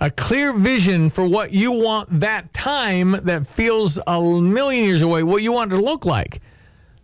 A 0.00 0.10
clear 0.10 0.52
vision 0.54 1.10
for 1.10 1.26
what 1.26 1.52
you 1.52 1.72
want 1.72 2.20
that 2.20 2.52
time 2.54 3.12
that 3.24 3.46
feels 3.46 3.98
a 4.06 4.20
million 4.20 4.84
years 4.84 5.02
away, 5.02 5.22
what 5.22 5.42
you 5.42 5.52
want 5.52 5.72
it 5.72 5.76
to 5.76 5.82
look 5.82 6.06
like. 6.06 6.40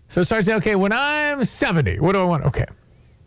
So 0.09 0.23
start 0.23 0.47
saying, 0.47 0.59
okay, 0.59 0.77
when 0.77 0.93
I'm 0.93 1.45
70, 1.45 2.01
what 2.01 2.13
do 2.13 2.21
I 2.21 2.25
want? 2.25 2.45
Okay. 2.45 2.65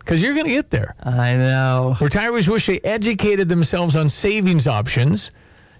Because 0.00 0.22
you're 0.22 0.34
going 0.34 0.46
to 0.46 0.52
get 0.52 0.70
there. 0.70 0.96
I 1.00 1.36
know. 1.36 1.94
Retirees 1.98 2.48
wish 2.48 2.66
they 2.66 2.80
educated 2.80 3.48
themselves 3.48 3.94
on 3.94 4.10
savings 4.10 4.66
options. 4.66 5.30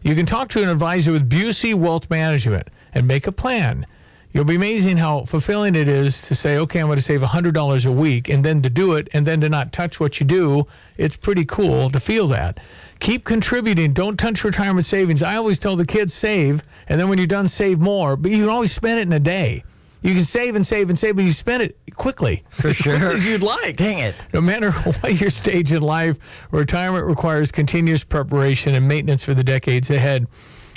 You 0.02 0.14
can 0.14 0.26
talk 0.26 0.48
to 0.50 0.62
an 0.62 0.68
advisor 0.68 1.10
with 1.10 1.28
Busey 1.28 1.74
Wealth 1.74 2.08
Management 2.10 2.68
and 2.94 3.08
make 3.08 3.26
a 3.26 3.32
plan. 3.32 3.86
You'll 4.32 4.44
be 4.44 4.54
amazing 4.54 4.98
how 4.98 5.24
fulfilling 5.24 5.74
it 5.74 5.88
is 5.88 6.22
to 6.22 6.36
say, 6.36 6.58
okay, 6.58 6.78
I'm 6.78 6.86
going 6.86 6.98
to 6.98 7.02
save 7.02 7.20
$100 7.20 7.86
a 7.86 7.92
week, 7.92 8.28
and 8.28 8.44
then 8.44 8.62
to 8.62 8.70
do 8.70 8.94
it, 8.94 9.08
and 9.12 9.26
then 9.26 9.40
to 9.40 9.48
not 9.48 9.72
touch 9.72 9.98
what 9.98 10.20
you 10.20 10.26
do. 10.26 10.68
It's 10.96 11.16
pretty 11.16 11.44
cool 11.44 11.90
to 11.90 11.98
feel 11.98 12.28
that. 12.28 12.60
Keep 13.00 13.24
contributing. 13.24 13.92
Don't 13.92 14.18
touch 14.18 14.44
retirement 14.44 14.86
savings. 14.86 15.22
I 15.22 15.36
always 15.36 15.58
tell 15.58 15.74
the 15.74 15.86
kids 15.86 16.14
save, 16.14 16.62
and 16.88 17.00
then 17.00 17.08
when 17.08 17.18
you're 17.18 17.26
done, 17.26 17.48
save 17.48 17.80
more. 17.80 18.16
But 18.16 18.30
you 18.30 18.38
can 18.38 18.48
always 18.48 18.72
spend 18.72 18.98
it 18.98 19.02
in 19.02 19.12
a 19.12 19.20
day. 19.20 19.64
You 20.02 20.14
can 20.14 20.24
save 20.24 20.54
and 20.54 20.66
save 20.66 20.88
and 20.88 20.98
save, 20.98 21.16
but 21.16 21.24
you 21.24 21.32
spend 21.32 21.62
it 21.62 21.76
quickly. 21.94 22.42
For 22.50 22.68
as 22.70 22.80
quickly 22.80 23.00
sure. 23.00 23.10
as 23.12 23.24
you'd 23.24 23.42
like. 23.42 23.76
Dang 23.76 23.98
it. 23.98 24.14
No 24.32 24.40
matter 24.40 24.70
what 25.00 25.20
your 25.20 25.30
stage 25.30 25.72
in 25.72 25.82
life, 25.82 26.18
retirement 26.50 27.06
requires 27.06 27.50
continuous 27.50 28.04
preparation 28.04 28.74
and 28.74 28.86
maintenance 28.86 29.24
for 29.24 29.34
the 29.34 29.44
decades 29.44 29.90
ahead. 29.90 30.26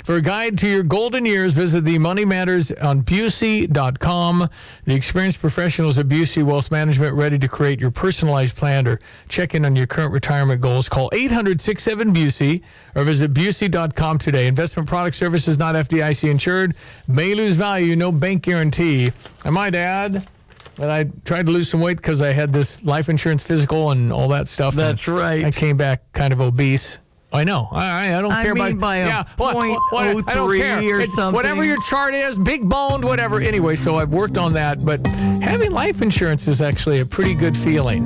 For 0.04 0.16
a 0.16 0.20
guide 0.20 0.58
to 0.58 0.68
your 0.68 0.82
golden 0.82 1.24
years, 1.24 1.54
visit 1.54 1.82
the 1.82 1.98
Money 1.98 2.26
Matters 2.26 2.70
on 2.70 3.02
Busey.com. 3.02 4.50
The 4.84 4.94
experienced 4.94 5.40
professionals 5.40 5.96
at 5.96 6.08
Busey 6.08 6.42
Wealth 6.42 6.70
Management 6.70 7.14
ready 7.14 7.38
to 7.38 7.48
create 7.48 7.80
your 7.80 7.90
personalized 7.90 8.54
plan 8.54 8.86
or 8.86 9.00
check 9.30 9.54
in 9.54 9.64
on 9.64 9.74
your 9.74 9.86
current 9.86 10.12
retirement 10.12 10.60
goals. 10.60 10.90
Call 10.90 11.08
800 11.14 11.62
67 11.62 12.12
Busey 12.12 12.62
or 12.94 13.04
visit 13.04 13.32
Busey.com 13.32 14.18
today. 14.18 14.46
Investment 14.46 14.86
product 14.86 15.16
services 15.16 15.56
not 15.56 15.74
FDIC 15.74 16.30
insured. 16.30 16.74
May 17.08 17.34
lose 17.34 17.56
value, 17.56 17.96
no 17.96 18.12
bank 18.12 18.42
guarantee. 18.42 19.10
I 19.42 19.48
might 19.48 19.74
add, 19.74 20.28
And 20.76 20.92
I 20.92 21.04
tried 21.24 21.46
to 21.46 21.52
lose 21.52 21.70
some 21.70 21.80
weight 21.80 21.96
because 21.96 22.20
I 22.20 22.32
had 22.32 22.52
this 22.52 22.84
life 22.84 23.08
insurance 23.08 23.42
physical 23.42 23.90
and 23.90 24.12
all 24.12 24.28
that 24.28 24.48
stuff. 24.48 24.74
That's 24.74 25.08
right. 25.08 25.46
I 25.46 25.50
came 25.50 25.78
back 25.78 26.12
kind 26.12 26.34
of 26.34 26.42
obese. 26.42 26.98
I 27.34 27.44
know. 27.44 27.68
I, 27.72 28.16
I, 28.16 28.20
don't 28.22 28.32
I 28.32 28.42
care 28.44 28.54
mean 28.54 28.66
about 28.68 28.80
by 28.80 28.96
a 28.98 29.06
yeah, 29.06 29.24
what- 29.36 29.54
point 29.56 29.72
what- 29.90 30.06
oh 30.06 30.22
I 30.28 30.34
don't 30.34 30.46
three 30.48 30.60
care. 30.60 30.78
or 30.96 31.00
It's 31.00 31.14
something. 31.14 31.34
Whatever 31.34 31.64
your 31.64 31.78
chart 31.82 32.14
is, 32.14 32.38
big 32.38 32.68
boned, 32.68 33.04
whatever. 33.04 33.40
Anyway, 33.40 33.74
so 33.76 33.96
I've 33.96 34.10
worked 34.10 34.38
on 34.38 34.52
that. 34.52 34.84
But 34.84 35.04
having 35.42 35.72
life 35.72 36.00
insurance 36.00 36.46
is 36.48 36.60
actually 36.60 37.00
a 37.00 37.06
pretty 37.06 37.34
good 37.34 37.56
feeling 37.56 38.04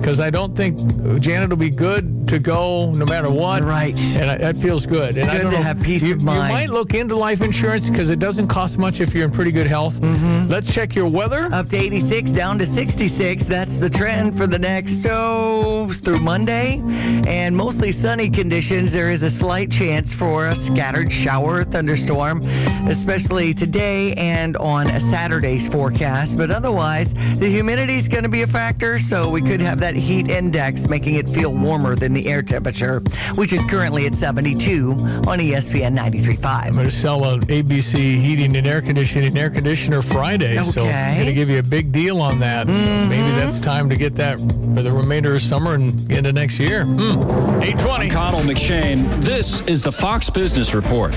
because 0.00 0.18
I 0.18 0.30
don't 0.30 0.56
think 0.56 0.78
Janet 1.20 1.50
will 1.50 1.56
be 1.58 1.68
good 1.70 2.26
to 2.28 2.38
go 2.38 2.90
no 2.92 3.04
matter 3.04 3.30
what. 3.30 3.62
Right. 3.62 3.98
And 4.16 4.30
I, 4.30 4.38
that 4.38 4.56
feels 4.56 4.86
good. 4.86 5.18
And 5.18 5.30
I 5.30 5.36
don't 5.38 5.50
to 5.52 5.58
know, 5.58 5.62
have 5.62 5.82
peace 5.82 6.02
you, 6.02 6.14
of 6.14 6.22
mind. 6.22 6.48
You 6.48 6.54
might 6.54 6.70
look 6.70 6.94
into 6.94 7.16
life 7.16 7.42
insurance 7.42 7.90
because 7.90 8.08
it 8.08 8.18
doesn't 8.18 8.48
cost 8.48 8.78
much 8.78 9.00
if 9.00 9.14
you're 9.14 9.24
in 9.26 9.32
pretty 9.32 9.52
good 9.52 9.66
health. 9.66 10.00
Mm-hmm. 10.00 10.48
Let's 10.50 10.72
check 10.72 10.94
your 10.94 11.08
weather. 11.08 11.50
Up 11.52 11.68
to 11.68 11.76
86, 11.76 12.32
down 12.32 12.58
to 12.58 12.66
66. 12.66 13.44
That's 13.44 13.76
the 13.78 13.90
trend 13.90 14.38
for 14.38 14.46
the 14.46 14.58
next, 14.58 15.04
oh, 15.10 15.88
through 15.92 16.20
Monday. 16.20 16.80
And 17.26 17.54
mostly 17.56 17.92
sunny 17.92 18.30
conditions. 18.30 18.69
There 18.70 19.10
is 19.10 19.24
a 19.24 19.30
slight 19.30 19.68
chance 19.68 20.14
for 20.14 20.46
a 20.46 20.54
scattered 20.54 21.10
shower 21.12 21.56
or 21.56 21.64
thunderstorm, 21.64 22.40
especially 22.86 23.52
today 23.52 24.14
and 24.14 24.56
on 24.58 24.86
a 24.86 25.00
Saturday's 25.00 25.66
forecast. 25.66 26.36
But 26.36 26.52
otherwise, 26.52 27.12
the 27.12 27.48
humidity 27.48 27.96
is 27.96 28.06
going 28.06 28.22
to 28.22 28.28
be 28.28 28.42
a 28.42 28.46
factor, 28.46 29.00
so 29.00 29.28
we 29.28 29.42
could 29.42 29.60
have 29.60 29.80
that 29.80 29.96
heat 29.96 30.30
index 30.30 30.88
making 30.88 31.16
it 31.16 31.28
feel 31.28 31.52
warmer 31.52 31.96
than 31.96 32.12
the 32.12 32.28
air 32.28 32.42
temperature, 32.42 33.02
which 33.34 33.52
is 33.52 33.64
currently 33.64 34.06
at 34.06 34.14
72 34.14 34.92
on 34.92 35.40
ESPN 35.40 35.98
93.5. 35.98 36.66
I'm 36.66 36.72
going 36.74 36.84
to 36.84 36.92
sell 36.92 37.24
an 37.24 37.40
ABC 37.46 38.20
heating 38.20 38.54
and 38.54 38.68
air 38.68 38.80
conditioning 38.80 39.36
air 39.36 39.50
conditioner 39.50 40.00
Friday. 40.00 40.62
So 40.62 40.84
I'm 40.84 41.16
going 41.16 41.26
to 41.26 41.34
give 41.34 41.50
you 41.50 41.58
a 41.58 41.64
big 41.64 41.90
deal 41.90 42.20
on 42.20 42.38
that. 42.38 42.68
So 42.68 43.08
maybe 43.08 43.30
that's 43.32 43.58
time 43.58 43.90
to 43.90 43.96
get 43.96 44.14
that 44.14 44.38
for 44.38 44.82
the 44.82 44.92
remainder 44.92 45.34
of 45.34 45.42
summer 45.42 45.74
and 45.74 46.08
into 46.08 46.32
next 46.32 46.60
year. 46.60 46.84
Hmm. 46.84 47.60
820. 47.60 48.10
Connell 48.10 48.49
McShane. 48.50 49.22
This 49.22 49.60
is 49.68 49.80
the 49.80 49.92
Fox 49.92 50.28
Business 50.28 50.74
Report. 50.74 51.14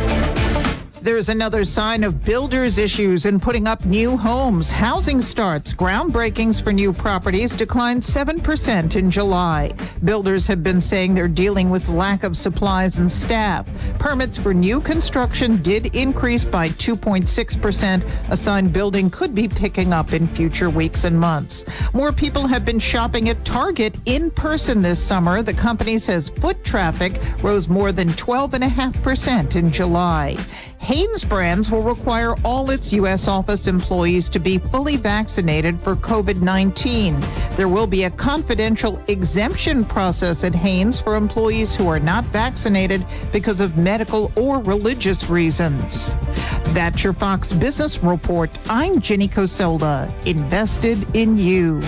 There's 1.04 1.28
another 1.28 1.66
sign 1.66 2.06
of 2.06 2.24
builders' 2.24 2.78
issues 2.78 3.26
in 3.26 3.38
putting 3.38 3.68
up 3.68 3.84
new 3.84 4.16
homes. 4.16 4.72
Housing 4.72 5.20
starts, 5.20 5.74
groundbreakings 5.74 6.64
for 6.64 6.72
new 6.72 6.94
properties 6.94 7.54
declined 7.54 8.02
7% 8.02 8.96
in 8.96 9.12
July. 9.12 9.74
Builders 10.06 10.48
have 10.48 10.64
been 10.64 10.80
saying 10.80 11.14
they're 11.14 11.28
dealing 11.28 11.70
with 11.70 11.90
lack 11.90 12.24
of 12.24 12.38
supplies 12.38 13.00
and 13.00 13.12
staff. 13.12 13.68
Permits 14.00 14.38
for 14.38 14.54
new 14.54 14.80
construction 14.80 15.58
did 15.58 15.94
increase 15.94 16.46
by 16.46 16.70
2.6%. 16.70 18.10
A 18.30 18.38
sign 18.38 18.70
building 18.70 19.10
could 19.10 19.36
be 19.36 19.50
picking 19.50 19.92
up 19.92 20.14
in 20.14 20.34
future 20.34 20.70
weeks 20.70 21.04
and 21.04 21.20
months. 21.20 21.66
More 21.92 22.14
people 22.14 22.48
have 22.48 22.64
been 22.64 22.80
shopping 22.80 23.28
at 23.28 23.44
Target 23.44 23.98
in 24.06 24.32
person 24.32 24.82
this 24.82 25.04
summer. 25.04 25.44
The 25.44 25.54
company 25.54 25.98
says 25.98 26.30
foot 26.30 26.64
traffic 26.64 27.22
rose 27.42 27.68
more 27.68 27.92
than 27.92 28.08
12.5% 28.12 29.58
in 29.58 29.70
July. 29.70 30.38
Hanesbrands 30.94 31.72
will 31.72 31.82
require 31.82 32.36
all 32.46 32.70
its 32.70 32.94
U.S. 32.94 33.28
office 33.28 33.66
employees 33.66 34.30
to 34.30 34.38
be 34.38 34.60
fully 34.60 34.96
vaccinated 34.96 35.82
for 35.82 35.96
COVID 35.96 36.44
19. 36.44 37.20
There 37.56 37.68
will 37.68 37.88
be 37.88 38.04
a 38.04 38.12
confidential 38.12 39.02
exemption 39.08 39.86
process 39.86 40.44
at 40.44 40.54
Hanes 40.54 41.02
for 41.02 41.16
employees 41.16 41.74
who 41.74 41.88
are 41.88 42.00
not 42.00 42.26
vaccinated 42.26 43.04
because 43.32 43.60
of 43.60 43.76
medical 43.76 44.32
or 44.38 44.60
religious 44.60 45.32
reasons. 45.32 46.14
That's 46.76 47.04
your 47.04 47.14
Fox 47.14 47.52
Business 47.52 47.98
Report. 48.04 48.52
I'm 48.70 49.02
Jenny 49.02 49.28
Coselda, 49.28 50.14
invested 50.28 51.04
in 51.16 51.38
you. 51.38 51.80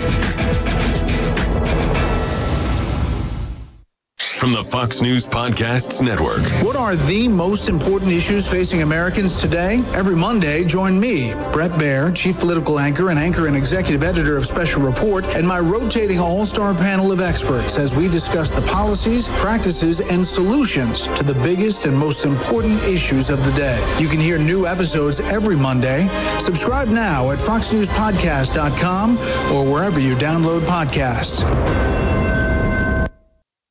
From 4.46 4.52
the 4.52 4.62
Fox 4.62 5.02
News 5.02 5.26
Podcasts 5.26 6.00
Network. 6.00 6.44
What 6.64 6.76
are 6.76 6.94
the 6.94 7.26
most 7.26 7.68
important 7.68 8.12
issues 8.12 8.46
facing 8.46 8.82
Americans 8.82 9.40
today? 9.40 9.82
Every 9.92 10.14
Monday, 10.14 10.62
join 10.62 11.00
me, 11.00 11.34
Bret 11.52 11.72
Baier, 11.72 12.14
Chief 12.14 12.38
Political 12.38 12.78
Anchor 12.78 13.10
and 13.10 13.18
Anchor 13.18 13.48
and 13.48 13.56
Executive 13.56 14.04
Editor 14.04 14.36
of 14.36 14.46
Special 14.46 14.82
Report, 14.82 15.24
and 15.34 15.48
my 15.48 15.58
rotating 15.58 16.20
all-star 16.20 16.74
panel 16.74 17.10
of 17.10 17.20
experts 17.20 17.76
as 17.76 17.92
we 17.92 18.06
discuss 18.06 18.52
the 18.52 18.62
policies, 18.62 19.26
practices, 19.30 20.00
and 20.00 20.24
solutions 20.24 21.08
to 21.16 21.24
the 21.24 21.34
biggest 21.34 21.84
and 21.84 21.98
most 21.98 22.24
important 22.24 22.80
issues 22.84 23.30
of 23.30 23.44
the 23.44 23.52
day. 23.54 23.84
You 23.98 24.06
can 24.06 24.20
hear 24.20 24.38
new 24.38 24.64
episodes 24.64 25.18
every 25.18 25.56
Monday. 25.56 26.06
Subscribe 26.38 26.86
now 26.86 27.32
at 27.32 27.40
foxnewspodcast.com 27.40 29.18
or 29.52 29.64
wherever 29.68 29.98
you 29.98 30.14
download 30.14 30.60
podcasts. 30.60 32.05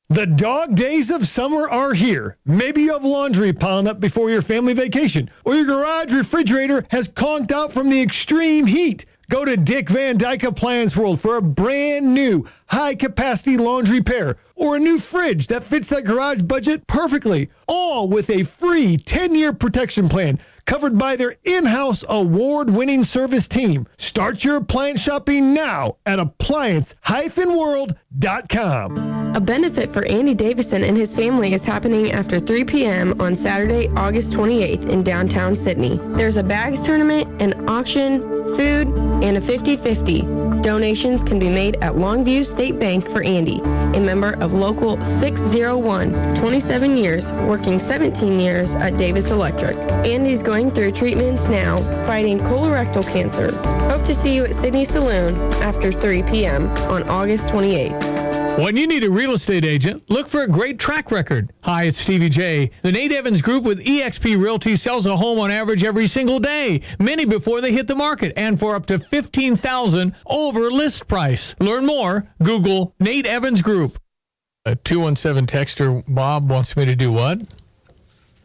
The 0.08 0.24
dog 0.24 0.76
days 0.76 1.10
of 1.10 1.26
summer 1.26 1.68
are 1.68 1.92
here. 1.92 2.36
Maybe 2.44 2.82
you 2.82 2.92
have 2.92 3.04
laundry 3.04 3.52
piling 3.52 3.88
up 3.88 3.98
before 3.98 4.30
your 4.30 4.40
family 4.40 4.72
vacation, 4.72 5.28
or 5.44 5.56
your 5.56 5.64
garage 5.64 6.12
refrigerator 6.12 6.84
has 6.90 7.08
conked 7.08 7.50
out 7.50 7.72
from 7.72 7.90
the 7.90 8.00
extreme 8.00 8.66
heat. 8.66 9.04
Go 9.28 9.44
to 9.44 9.56
Dick 9.56 9.88
Van 9.88 10.16
Dyke 10.16 10.44
Appliance 10.44 10.96
World 10.96 11.20
for 11.20 11.36
a 11.36 11.42
brand 11.42 12.14
new 12.14 12.48
high 12.68 12.94
capacity 12.94 13.56
laundry 13.56 14.00
pair 14.00 14.36
or 14.54 14.76
a 14.76 14.80
new 14.80 15.00
fridge 15.00 15.48
that 15.48 15.64
fits 15.64 15.88
that 15.88 16.04
garage 16.04 16.42
budget 16.42 16.86
perfectly, 16.86 17.50
all 17.66 18.08
with 18.08 18.30
a 18.30 18.44
free 18.44 18.96
10 18.96 19.34
year 19.34 19.52
protection 19.52 20.08
plan 20.08 20.38
covered 20.66 20.98
by 20.98 21.16
their 21.16 21.36
in 21.44 21.64
house 21.66 22.04
award 22.08 22.70
winning 22.70 23.04
service 23.04 23.48
team. 23.48 23.86
Start 23.96 24.44
your 24.44 24.56
appliance 24.56 25.00
shopping 25.00 25.54
now 25.54 25.96
at 26.04 26.18
appliance 26.18 26.94
world.com. 27.36 29.16
A 29.36 29.40
benefit 29.40 29.90
for 29.90 30.06
Andy 30.06 30.34
Davison 30.34 30.82
and 30.82 30.96
his 30.96 31.14
family 31.14 31.52
is 31.52 31.62
happening 31.62 32.10
after 32.12 32.40
3 32.40 32.64
p.m. 32.64 33.20
on 33.20 33.36
Saturday, 33.36 33.88
August 33.88 34.32
28th 34.32 34.88
in 34.88 35.02
downtown 35.02 35.54
Sidney. 35.54 35.98
There's 36.16 36.38
a 36.38 36.42
bags 36.42 36.80
tournament, 36.82 37.42
an 37.42 37.68
auction, 37.68 38.22
food, 38.56 38.88
and 39.22 39.36
a 39.36 39.40
50-50. 39.40 40.62
Donations 40.62 41.22
can 41.22 41.38
be 41.38 41.50
made 41.50 41.76
at 41.76 41.92
Longview 41.92 42.46
State 42.46 42.78
Bank 42.78 43.06
for 43.10 43.22
Andy, 43.22 43.60
a 43.60 44.00
member 44.00 44.40
of 44.40 44.54
Local 44.54 44.96
601, 45.04 46.34
27 46.34 46.96
years, 46.96 47.30
working 47.32 47.78
17 47.78 48.40
years 48.40 48.74
at 48.76 48.96
Davis 48.96 49.30
Electric. 49.30 49.76
Andy's 50.06 50.42
going 50.42 50.55
through 50.64 50.92
treatments 50.92 51.48
now, 51.48 51.76
fighting 52.06 52.38
colorectal 52.38 53.06
cancer. 53.12 53.54
Hope 53.90 54.06
to 54.06 54.14
see 54.14 54.34
you 54.34 54.44
at 54.44 54.54
Sidney 54.54 54.86
Saloon 54.86 55.36
after 55.62 55.92
3 55.92 56.22
p.m. 56.22 56.68
on 56.90 57.02
August 57.10 57.48
28th. 57.48 58.58
When 58.58 58.74
you 58.74 58.86
need 58.86 59.04
a 59.04 59.10
real 59.10 59.34
estate 59.34 59.66
agent, 59.66 60.02
look 60.08 60.28
for 60.28 60.42
a 60.42 60.48
great 60.48 60.78
track 60.78 61.10
record. 61.10 61.52
Hi, 61.64 61.82
it's 61.84 61.98
Stevie 61.98 62.30
J. 62.30 62.70
The 62.80 62.90
Nate 62.90 63.12
Evans 63.12 63.42
Group 63.42 63.64
with 63.64 63.84
eXp 63.84 64.42
Realty 64.42 64.76
sells 64.76 65.04
a 65.04 65.14
home 65.14 65.38
on 65.38 65.50
average 65.50 65.84
every 65.84 66.06
single 66.06 66.40
day, 66.40 66.80
many 66.98 67.26
before 67.26 67.60
they 67.60 67.70
hit 67.70 67.86
the 67.86 67.94
market, 67.94 68.32
and 68.34 68.58
for 68.58 68.74
up 68.74 68.86
to 68.86 68.98
15000 68.98 70.14
over 70.24 70.70
list 70.70 71.06
price. 71.06 71.54
Learn 71.60 71.84
more, 71.84 72.32
Google 72.42 72.94
Nate 72.98 73.26
Evans 73.26 73.60
Group. 73.60 73.98
A 74.64 74.74
217 74.74 75.46
texter 75.46 76.02
Bob 76.08 76.48
wants 76.48 76.78
me 76.78 76.86
to 76.86 76.96
do 76.96 77.12
what? 77.12 77.42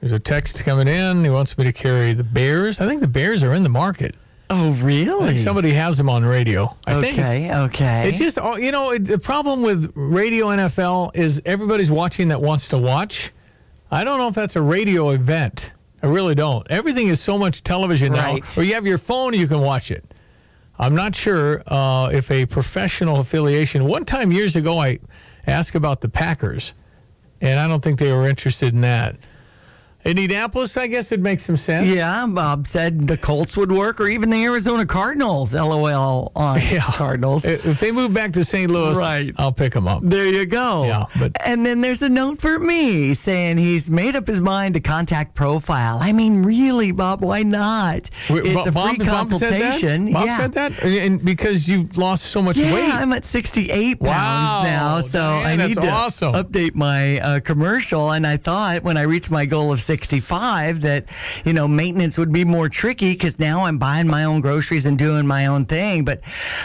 There's 0.01 0.11
a 0.11 0.19
text 0.19 0.63
coming 0.63 0.87
in. 0.87 1.23
He 1.23 1.29
wants 1.29 1.57
me 1.57 1.63
to 1.63 1.71
carry 1.73 2.13
the 2.13 2.23
Bears. 2.23 2.81
I 2.81 2.87
think 2.87 3.01
the 3.01 3.07
Bears 3.07 3.43
are 3.43 3.53
in 3.53 3.63
the 3.63 3.69
market. 3.69 4.15
Oh, 4.49 4.71
really? 4.81 5.23
I 5.23 5.27
think 5.29 5.39
somebody 5.39 5.71
has 5.71 5.97
them 5.97 6.09
on 6.09 6.25
radio. 6.25 6.75
I 6.85 6.99
think. 6.99 7.17
Okay, 7.19 7.55
okay. 7.55 8.09
It's 8.09 8.17
just, 8.17 8.37
oh, 8.37 8.57
you 8.57 8.71
know, 8.71 8.97
the 8.97 9.17
problem 9.19 9.61
with 9.61 9.93
radio 9.95 10.47
NFL 10.47 11.15
is 11.15 11.41
everybody's 11.45 11.91
watching 11.91 12.27
that 12.29 12.41
wants 12.41 12.67
to 12.69 12.77
watch. 12.77 13.31
I 13.91 14.03
don't 14.03 14.17
know 14.17 14.27
if 14.27 14.35
that's 14.35 14.55
a 14.57 14.61
radio 14.61 15.11
event. 15.11 15.71
I 16.03 16.07
really 16.07 16.35
don't. 16.35 16.65
Everything 16.69 17.07
is 17.07 17.21
so 17.21 17.37
much 17.37 17.63
television 17.63 18.11
Right. 18.11 18.43
now, 18.43 18.61
or 18.61 18.65
you 18.65 18.73
have 18.73 18.87
your 18.87 18.97
phone, 18.97 19.33
you 19.35 19.47
can 19.47 19.61
watch 19.61 19.91
it. 19.91 20.03
I'm 20.79 20.95
not 20.95 21.15
sure 21.15 21.61
uh, 21.67 22.09
if 22.11 22.31
a 22.31 22.45
professional 22.47 23.19
affiliation. 23.19 23.85
One 23.85 24.03
time 24.03 24.31
years 24.31 24.55
ago, 24.55 24.79
I 24.79 24.97
asked 25.45 25.75
about 25.75 26.01
the 26.01 26.09
Packers, 26.09 26.73
and 27.39 27.59
I 27.59 27.67
don't 27.67 27.83
think 27.83 27.99
they 27.99 28.11
were 28.11 28.27
interested 28.27 28.73
in 28.73 28.81
that. 28.81 29.15
Indianapolis, 30.05 30.75
I 30.77 30.87
guess 30.87 31.11
it 31.11 31.19
makes 31.19 31.43
some 31.45 31.57
sense. 31.57 31.87
Yeah, 31.87 32.25
Bob 32.27 32.67
said 32.67 33.07
the 33.07 33.17
Colts 33.17 33.55
would 33.57 33.71
work, 33.71 33.99
or 33.99 34.07
even 34.07 34.29
the 34.29 34.43
Arizona 34.43 34.85
Cardinals. 34.85 35.53
LOL 35.53 36.31
on 36.35 36.59
yeah. 36.71 36.81
Cardinals. 36.81 37.45
If 37.45 37.79
they 37.79 37.91
move 37.91 38.13
back 38.13 38.33
to 38.33 38.43
St. 38.43 38.69
Louis, 38.71 38.95
Right. 38.97 39.31
I'll 39.37 39.51
pick 39.51 39.73
them 39.73 39.87
up. 39.87 40.01
There 40.03 40.25
you 40.25 40.45
go. 40.45 40.85
Yeah, 40.85 41.05
but 41.17 41.31
And 41.45 41.65
then 41.65 41.81
there's 41.81 42.01
a 42.01 42.09
note 42.09 42.39
for 42.41 42.59
me 42.59 43.13
saying 43.13 43.57
he's 43.57 43.89
made 43.89 44.15
up 44.15 44.27
his 44.27 44.41
mind 44.41 44.73
to 44.75 44.79
contact 44.79 45.35
Profile. 45.35 45.97
I 46.01 46.11
mean, 46.11 46.41
really, 46.43 46.91
Bob? 46.91 47.21
Why 47.23 47.43
not? 47.43 48.09
Wait, 48.29 48.45
it's 48.45 48.53
Bob- 48.53 48.67
a 48.67 48.71
free 48.71 49.05
Bob- 49.05 49.29
Bob 49.29 49.39
said 49.39 49.53
that? 49.53 49.59
consultation. 49.61 50.13
Bob 50.13 50.25
yeah. 50.25 50.37
said 50.39 50.53
that, 50.53 50.83
and 50.83 51.23
because 51.23 51.67
you 51.67 51.87
lost 51.95 52.25
so 52.25 52.41
much 52.41 52.57
yeah, 52.57 52.73
weight. 52.73 52.93
I'm 52.93 53.13
at 53.13 53.25
68 53.25 53.99
pounds 53.99 54.07
Wow, 54.09 54.63
now, 54.63 55.01
so 55.01 55.19
Diane, 55.19 55.61
I 55.61 55.67
need 55.67 55.81
to 55.81 55.89
awesome. 55.89 56.33
update 56.33 56.75
my 56.75 57.19
uh, 57.19 57.39
commercial. 57.39 58.11
And 58.11 58.25
I 58.27 58.37
thought 58.37 58.83
when 58.83 58.97
I 58.97 59.03
reached 59.03 59.31
my 59.31 59.45
goal 59.45 59.71
of 59.71 59.81
65 59.91 60.81
that, 60.83 61.03
you 61.43 61.51
know, 61.51 61.67
maintenance 61.67 62.17
would 62.17 62.31
be 62.31 62.45
more 62.45 62.69
tricky 62.69 63.11
because 63.11 63.37
now 63.39 63.65
I'm 63.65 63.77
buying 63.77 64.07
my 64.07 64.23
own 64.23 64.39
groceries 64.39 64.85
and 64.85 64.97
doing 64.97 65.27
my 65.27 65.47
own 65.47 65.65
thing. 65.65 66.05
But 66.05 66.21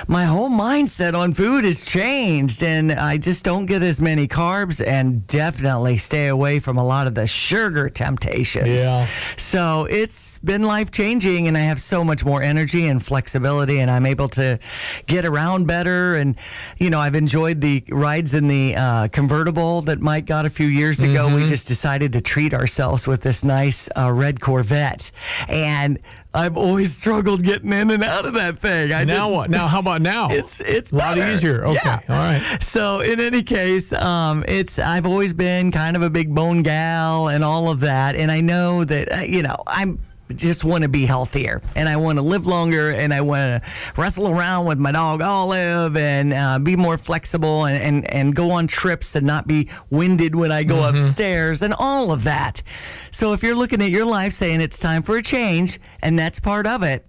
my 0.07 0.27
whole 0.27 0.49
mindset 0.49 1.19
on 1.19 1.35
food 1.35 1.65
has 1.65 1.85
changed 1.85 2.63
and 2.63 2.93
I 2.93 3.19
just 3.19 3.45
don't 3.45 3.67
get 3.67 3.83
as 3.83 4.01
many 4.01 4.29
carbs 4.29 4.81
and 4.87 5.27
definitely 5.27 5.99
stay 5.99 6.29
away 6.29 6.61
from 6.61 6.79
a 6.79 6.87
lot 6.87 7.09
of 7.09 7.17
the 7.17 7.27
sugar 7.27 7.91
temptations. 7.91 8.79
Yeah. 8.79 9.09
So 9.37 9.89
it's 9.91 10.39
been 10.39 10.63
life 10.63 10.93
changing 10.93 11.49
and 11.49 11.59
I 11.59 11.63
have 11.63 11.81
so 11.81 12.05
much 12.05 12.25
more 12.25 12.43
energy 12.43 12.87
and 12.87 13.05
flexibility 13.05 13.81
and 13.81 13.91
I'm 13.91 14.07
able 14.07 14.29
to 14.29 14.61
get 15.07 15.25
around 15.25 15.67
better. 15.67 16.15
And, 16.15 16.37
you 16.79 16.91
know, 16.91 17.01
I've 17.01 17.17
enjoyed 17.17 17.61
the 17.61 17.83
rides 17.89 18.35
in 18.35 18.47
the 18.47 18.77
uh, 18.77 19.09
convertible 19.09 19.83
that 19.83 20.01
Mike 20.01 20.27
got 20.27 20.47
a 20.47 20.51
few 20.51 20.69
years 20.69 21.01
ago. 21.03 21.35
We 21.35 21.49
just 21.49 21.67
decided 21.67 22.13
to 22.13 22.21
treat 22.21 22.55
ourselves 22.55 23.07
with 23.07 23.16
this 23.23 23.45
nice 23.45 23.89
uh, 23.97 24.11
red 24.13 24.41
Corvette. 24.41 25.11
And 25.49 25.99
I've 26.35 26.57
always 26.59 26.95
struggled 26.97 27.43
getting 27.43 27.73
in 27.73 27.91
and 27.91 28.05
out 28.05 28.27
of 28.27 28.35
that 28.35 28.59
thing. 28.59 28.93
I 28.93 29.05
now 29.05 29.31
what? 29.31 29.49
Now 29.49 29.69
how 29.69 29.79
about 29.81 30.03
now? 30.03 30.29
It's 30.31 30.61
it's 30.61 30.93
a 30.93 30.95
lot 30.97 31.17
better. 31.17 31.33
easier. 31.33 31.65
Okay, 31.65 31.81
Yeah. 31.83 32.01
all 32.09 32.17
right. 32.17 32.59
So 32.63 33.01
in 33.01 33.21
any 33.21 33.43
case, 33.43 33.91
um, 33.95 34.45
it's 34.47 34.79
I've 34.79 35.07
always 35.07 35.33
been 35.33 35.73
kind 35.73 35.97
of 35.97 36.03
a 36.03 36.11
big 36.11 36.35
bone 36.35 36.63
gal 36.63 37.29
and 37.29 37.43
all 37.43 37.71
of 37.71 37.81
that, 37.81 38.17
and 38.17 38.31
I 38.31 38.41
know 38.43 38.85
that 38.85 39.11
uh, 39.13 39.17
you 39.21 39.43
know 39.43 39.57
I'm 39.67 39.99
just 40.35 40.65
want 40.65 40.83
to 40.83 40.89
be 40.89 41.07
healthier 41.07 41.63
and 41.77 41.89
I 41.89 41.97
want 41.97 42.19
to 42.19 42.23
live 42.23 42.47
longer 42.47 42.91
and 42.91 43.15
I 43.15 43.21
want 43.21 43.63
to 43.63 43.71
wrestle 44.01 44.29
around 44.29 44.67
with 44.67 44.79
my 44.79 44.93
dog 44.93 45.23
Olive 45.23 45.97
and 45.97 46.33
uh, 46.33 46.59
be 46.59 46.77
more 46.77 46.99
flexible 46.99 47.65
and, 47.67 47.83
and, 47.83 48.11
and 48.13 48.35
go 48.35 48.51
on 48.51 48.67
trips 48.67 49.15
and 49.15 49.27
not 49.27 49.47
be 49.47 49.71
winded 49.91 50.35
when 50.35 50.51
I 50.51 50.65
go 50.65 50.89
upstairs 50.89 51.63
and 51.63 51.75
all 51.79 52.13
of 52.13 52.25
that. 52.25 52.63
So 53.11 53.33
if 53.33 53.43
you're 53.43 53.55
looking 53.55 53.81
at 53.83 53.91
your 53.91 54.05
life 54.05 54.33
saying 54.33 54.61
it's 54.61 54.79
time 54.79 55.03
for 55.03 55.17
a 55.17 55.23
change 55.23 55.81
and 56.03 56.19
that's 56.19 56.41
part 56.41 56.67
of 56.67 56.83
it, 56.83 57.07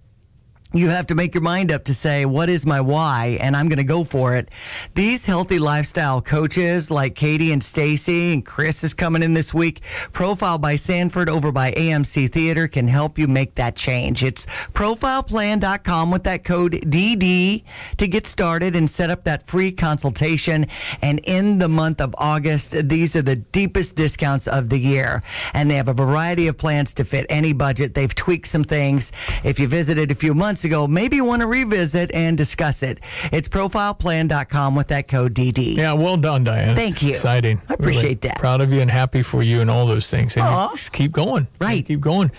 you 0.74 0.90
have 0.90 1.06
to 1.06 1.14
make 1.14 1.34
your 1.34 1.42
mind 1.42 1.72
up 1.72 1.84
to 1.84 1.94
say, 1.94 2.26
what 2.26 2.50
is 2.50 2.66
my 2.66 2.78
why? 2.78 3.38
And 3.40 3.56
I'm 3.56 3.68
going 3.68 3.78
to 3.78 3.84
go 3.84 4.04
for 4.04 4.36
it. 4.36 4.50
These 4.94 5.24
healthy 5.24 5.58
lifestyle 5.58 6.20
coaches 6.20 6.90
like 6.90 7.14
Katie 7.14 7.52
and 7.52 7.64
Stacy 7.64 8.34
and 8.34 8.44
Chris 8.44 8.84
is 8.84 8.92
coming 8.92 9.22
in 9.22 9.32
this 9.32 9.54
week. 9.54 9.80
Profile 10.12 10.58
by 10.58 10.76
Sanford 10.76 11.30
over 11.30 11.52
by 11.52 11.72
AMC 11.72 12.30
Theater 12.30 12.68
can 12.68 12.86
help 12.86 13.18
you 13.18 13.26
make 13.26 13.54
that 13.54 13.76
change. 13.76 14.22
It's 14.22 14.44
profileplan.com 14.74 16.10
with 16.10 16.24
that 16.24 16.44
code 16.44 16.72
DD 16.72 17.64
to 17.96 18.06
get 18.06 18.26
started 18.26 18.76
and 18.76 18.90
set 18.90 19.08
up 19.08 19.24
that 19.24 19.46
free 19.46 19.72
consultation. 19.72 20.66
And 21.00 21.18
in 21.20 21.56
the 21.56 21.68
month 21.70 22.02
of 22.02 22.14
August, 22.18 22.88
these 22.90 23.16
are 23.16 23.22
the 23.22 23.36
deepest 23.36 23.96
discounts 23.96 24.46
of 24.46 24.68
the 24.68 24.78
year. 24.78 25.22
And 25.54 25.70
they 25.70 25.76
have 25.76 25.88
a 25.88 25.94
variety 25.94 26.46
of 26.46 26.58
plans 26.58 26.92
to 26.94 27.06
fit 27.06 27.24
any 27.30 27.54
budget. 27.54 27.94
They've 27.94 28.14
tweaked 28.14 28.48
some 28.48 28.64
things. 28.64 29.12
If 29.44 29.58
you 29.58 29.66
visited 29.66 30.10
a 30.10 30.14
few 30.14 30.34
months 30.34 30.57
ago, 30.64 30.86
maybe 30.86 31.16
you 31.16 31.24
want 31.24 31.40
to 31.40 31.46
revisit 31.46 32.12
and 32.14 32.36
discuss 32.36 32.82
it. 32.82 33.00
It's 33.32 33.48
profileplan.com 33.48 34.74
with 34.74 34.88
that 34.88 35.08
code 35.08 35.34
DD. 35.34 35.76
Yeah, 35.76 35.92
well 35.92 36.16
done, 36.16 36.44
Diane. 36.44 36.76
Thank 36.76 37.02
you. 37.02 37.10
Exciting. 37.10 37.60
I 37.68 37.74
appreciate 37.74 38.20
that. 38.22 38.38
Proud 38.38 38.60
of 38.60 38.72
you 38.72 38.80
and 38.80 38.90
happy 38.90 39.22
for 39.22 39.42
you 39.42 39.60
and 39.60 39.70
all 39.70 39.86
those 39.86 40.08
things. 40.08 40.36
And 40.36 40.44
you 40.44 40.76
just 40.76 40.92
keep 40.92 41.12
going. 41.12 41.48
Right. 41.60 41.84
Keep 41.84 42.00
going. 42.00 42.30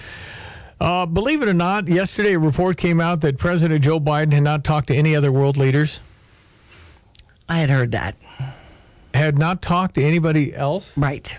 Uh, 0.79 1.05
believe 1.05 1.41
it 1.41 1.47
or 1.49 1.53
not, 1.53 1.87
yesterday 1.87 2.33
a 2.33 2.39
report 2.39 2.77
came 2.77 3.01
out 3.01 3.21
that 3.21 3.37
President 3.37 3.83
Joe 3.83 3.99
Biden 3.99 4.31
had 4.33 4.43
not 4.43 4.63
talked 4.63 4.87
to 4.87 4.95
any 4.95 5.15
other 5.15 5.31
world 5.31 5.57
leaders, 5.57 6.01
I 7.49 7.57
had 7.57 7.69
heard 7.69 7.91
that. 7.91 8.15
had 9.13 9.37
not 9.37 9.61
talked 9.61 9.95
to 9.95 10.03
anybody 10.03 10.55
else. 10.55 10.97
Right. 10.97 11.37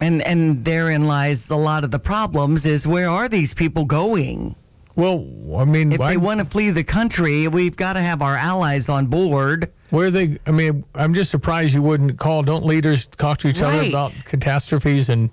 And 0.00 0.22
and 0.22 0.64
therein 0.64 1.04
lies 1.06 1.48
a 1.50 1.56
lot 1.56 1.82
of 1.84 1.90
the 1.90 1.98
problems 1.98 2.66
is 2.66 2.86
where 2.86 3.08
are 3.08 3.28
these 3.28 3.54
people 3.54 3.84
going? 3.84 4.54
Well, 4.98 5.24
I 5.56 5.64
mean, 5.64 5.92
If 5.92 6.00
why- 6.00 6.10
they 6.10 6.16
want 6.16 6.40
to 6.40 6.44
flee 6.44 6.70
the 6.70 6.82
country, 6.82 7.46
we've 7.46 7.76
got 7.76 7.92
to 7.92 8.00
have 8.00 8.20
our 8.20 8.36
allies 8.36 8.88
on 8.88 9.06
board. 9.06 9.70
Where 9.90 10.10
they? 10.10 10.38
I 10.44 10.50
mean, 10.50 10.84
I'm 10.92 11.14
just 11.14 11.30
surprised 11.30 11.72
you 11.72 11.82
wouldn't 11.82 12.18
call. 12.18 12.42
Don't 12.42 12.66
leaders 12.66 13.06
talk 13.06 13.38
to 13.38 13.48
each 13.48 13.62
other 13.62 13.88
about 13.88 14.10
catastrophes 14.24 15.08
and 15.08 15.30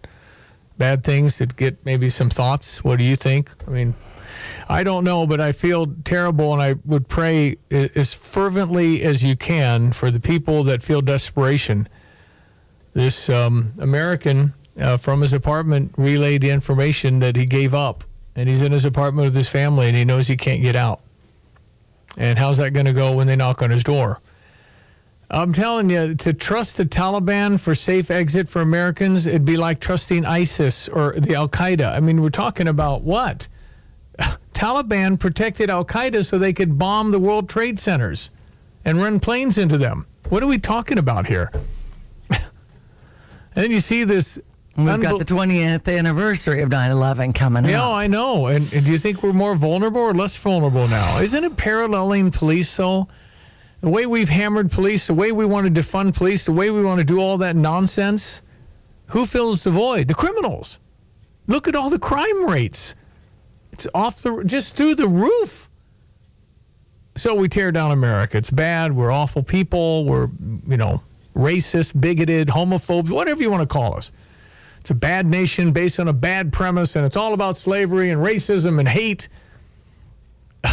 bad 0.78 1.04
things 1.04 1.40
that 1.40 1.56
get 1.56 1.84
maybe 1.84 2.12
some 2.12 2.30
thoughts? 2.30 2.84
What 2.84 3.00
do 3.00 3.04
you 3.04 3.16
think? 3.16 3.50
I 3.68 3.72
mean, 3.72 3.96
I 4.70 4.84
don't 4.84 5.04
know, 5.04 5.26
but 5.26 5.42
I 5.42 5.52
feel 5.52 5.88
terrible, 6.06 6.54
and 6.54 6.62
I 6.62 6.76
would 6.86 7.08
pray 7.08 7.58
as 7.72 8.14
fervently 8.14 9.02
as 9.02 9.24
you 9.24 9.36
can 9.36 9.92
for 9.92 10.12
the 10.12 10.20
people 10.20 10.64
that 10.66 10.84
feel 10.84 11.02
desperation. 11.02 11.90
This 12.94 13.30
um, 13.30 13.74
American 13.80 14.54
uh, 14.80 14.98
from 14.98 15.22
his 15.22 15.34
apartment 15.34 15.92
relayed 15.98 16.44
information 16.44 17.20
that 17.20 17.36
he 17.36 17.46
gave 17.48 17.74
up, 17.74 18.04
and 18.36 18.50
he's 18.50 18.62
in 18.62 18.72
his 18.72 18.86
apartment 18.86 19.26
with 19.26 19.36
his 19.36 19.50
family, 19.50 19.88
and 19.88 19.96
he 19.96 20.06
knows 20.06 20.28
he 20.28 20.38
can't 20.38 20.62
get 20.62 20.76
out. 20.76 21.02
And 22.18 22.40
how's 22.40 22.58
that 22.58 22.72
going 22.72 22.86
to 22.86 22.94
go 22.94 23.14
when 23.14 23.28
they 23.28 23.36
knock 23.36 23.62
on 23.62 23.70
his 23.70 23.84
door? 23.84 24.20
I'm 25.30 25.54
telling 25.54 25.90
you, 25.90 26.16
to 26.16 26.34
trust 26.34 26.78
the 26.78 26.86
Taliban 26.86 27.60
for 27.60 27.74
safe 27.74 28.12
exit 28.12 28.48
for 28.48 28.62
Americans, 28.62 29.26
it'd 29.26 29.44
be 29.44 29.58
like 29.58 29.80
trusting 29.80 30.24
ISIS 30.24 30.88
or 30.88 31.14
the 31.18 31.36
Al 31.36 31.50
Qaeda. 31.50 31.94
I 31.94 32.00
mean, 32.00 32.22
we're 32.22 32.30
talking 32.30 32.68
about 32.68 33.02
what? 33.02 33.48
Taliban 34.54 35.20
protected 35.20 35.70
Al 35.70 35.84
Qaeda 35.84 36.26
so 36.26 36.38
they 36.38 36.54
could 36.54 36.78
bomb 36.78 37.12
the 37.12 37.20
World 37.20 37.50
Trade 37.50 37.80
Centers 37.80 38.30
and 38.86 39.02
run 39.02 39.20
planes 39.20 39.58
into 39.58 39.78
them. 39.78 40.06
What 40.30 40.44
are 40.44 40.48
we 40.48 40.60
talking 40.60 41.00
about 41.00 41.28
here? 41.28 41.52
and 42.30 42.42
then 43.54 43.72
you 43.72 43.82
see 43.82 44.04
this. 44.04 44.40
We've 44.78 45.02
got 45.02 45.20
the 45.20 45.26
20th 45.26 45.88
anniversary 45.98 46.62
of 46.62 46.70
9/11 46.70 47.34
coming 47.34 47.64
Yeah, 47.64 47.82
up. 47.84 47.90
Yeah, 47.92 47.96
I 47.96 48.08
know. 48.08 48.48
And, 48.48 48.72
and 48.74 48.86
do 48.86 48.92
you 48.92 48.98
think 48.98 49.24
we're 49.24 49.32
more 49.34 49.56
vulnerable 49.56 50.02
or 50.02 50.14
less 50.14 50.36
vulnerable 50.36 50.88
now? 50.88 51.20
Isn't 51.20 51.44
it 51.46 51.56
paralleling 51.56 52.32
police 52.32 52.76
though? 52.76 53.08
The 53.80 53.90
way 53.90 54.06
we've 54.06 54.30
hammered 54.30 54.72
police, 54.72 55.08
the 55.08 55.14
way 55.14 55.32
we 55.32 55.46
want 55.46 55.74
to 55.74 55.82
defund 55.82 56.16
police, 56.18 56.44
the 56.46 56.52
way 56.52 56.72
we 56.72 56.84
want 56.84 57.00
to 57.00 57.06
do 57.06 57.20
all 57.20 57.38
that 57.38 57.56
nonsense. 57.56 58.42
Who 59.08 59.26
fills 59.26 59.64
the 59.64 59.72
void? 59.72 60.08
The 60.08 60.16
criminals. 60.16 60.80
Look 61.48 61.68
at 61.68 61.76
all 61.76 61.90
the 61.90 62.00
crime 62.00 62.50
rates. 62.50 62.96
It's 63.72 63.88
off 63.94 64.22
the 64.24 64.44
just 64.46 64.76
through 64.76 64.96
the 64.96 65.08
roof. 65.08 65.70
So 67.16 67.36
we 67.36 67.48
tear 67.48 67.72
down 67.72 67.92
America. 67.92 68.38
It's 68.38 68.52
bad. 68.52 68.94
We're 68.94 69.12
awful 69.12 69.44
people. 69.44 70.06
We're, 70.06 70.28
you 70.68 70.76
know, 70.76 71.02
racist, 71.34 72.00
bigoted, 72.02 72.50
homophobes, 72.50 73.10
whatever 73.10 73.42
you 73.42 73.50
want 73.52 73.62
to 73.62 73.72
call 73.72 73.96
us. 73.96 74.12
It's 74.86 74.92
a 74.92 74.94
bad 74.94 75.26
nation 75.26 75.72
based 75.72 76.00
on 76.00 76.10
a 76.10 76.14
bad 76.14 76.54
premise, 76.54 76.96
and 76.96 77.08
it's 77.08 77.18
all 77.18 77.34
about 77.34 77.58
slavery 77.58 78.12
and 78.12 78.22
racism 78.24 78.78
and 78.78 78.88
hate. 78.88 79.30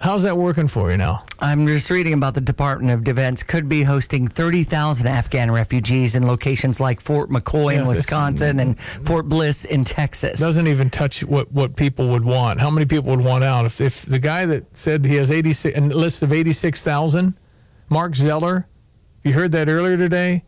How's 0.00 0.22
that 0.22 0.36
working 0.36 0.68
for 0.68 0.92
you 0.92 0.96
now? 0.96 1.24
I'm 1.40 1.66
just 1.66 1.90
reading 1.90 2.12
about 2.12 2.34
the 2.34 2.40
Department 2.40 2.92
of 2.92 3.02
Defense 3.02 3.42
could 3.42 3.68
be 3.68 3.82
hosting 3.82 4.28
30,000 4.28 5.08
Afghan 5.08 5.50
refugees 5.50 6.14
in 6.14 6.24
locations 6.24 6.78
like 6.78 7.00
Fort 7.00 7.30
McCoy 7.30 7.72
in 7.72 7.78
Yes, 7.80 7.82
it's- 7.82 7.96
Wisconsin 7.96 8.60
and 8.60 8.78
Fort 8.78 9.28
Bliss 9.28 9.64
in 9.64 9.82
Texas. 9.82 10.38
Doesn't 10.38 10.68
even 10.68 10.88
touch 10.88 11.24
what, 11.24 11.50
what 11.50 11.74
people 11.74 12.10
would 12.10 12.24
want. 12.24 12.60
How 12.60 12.70
many 12.70 12.86
people 12.86 13.10
would 13.10 13.24
want 13.24 13.42
out? 13.42 13.64
If, 13.64 13.80
if 13.80 14.02
the 14.02 14.20
guy 14.20 14.46
that 14.46 14.76
said 14.76 15.04
he 15.04 15.16
has 15.16 15.32
86 15.32 15.76
a 15.76 15.80
list 15.80 16.22
of 16.22 16.32
86,000, 16.32 17.34
Mark 17.88 18.14
Zeller, 18.14 18.68
you 19.24 19.32
heard 19.32 19.50
that 19.50 19.68
earlier 19.68 19.96
today. 19.96 20.44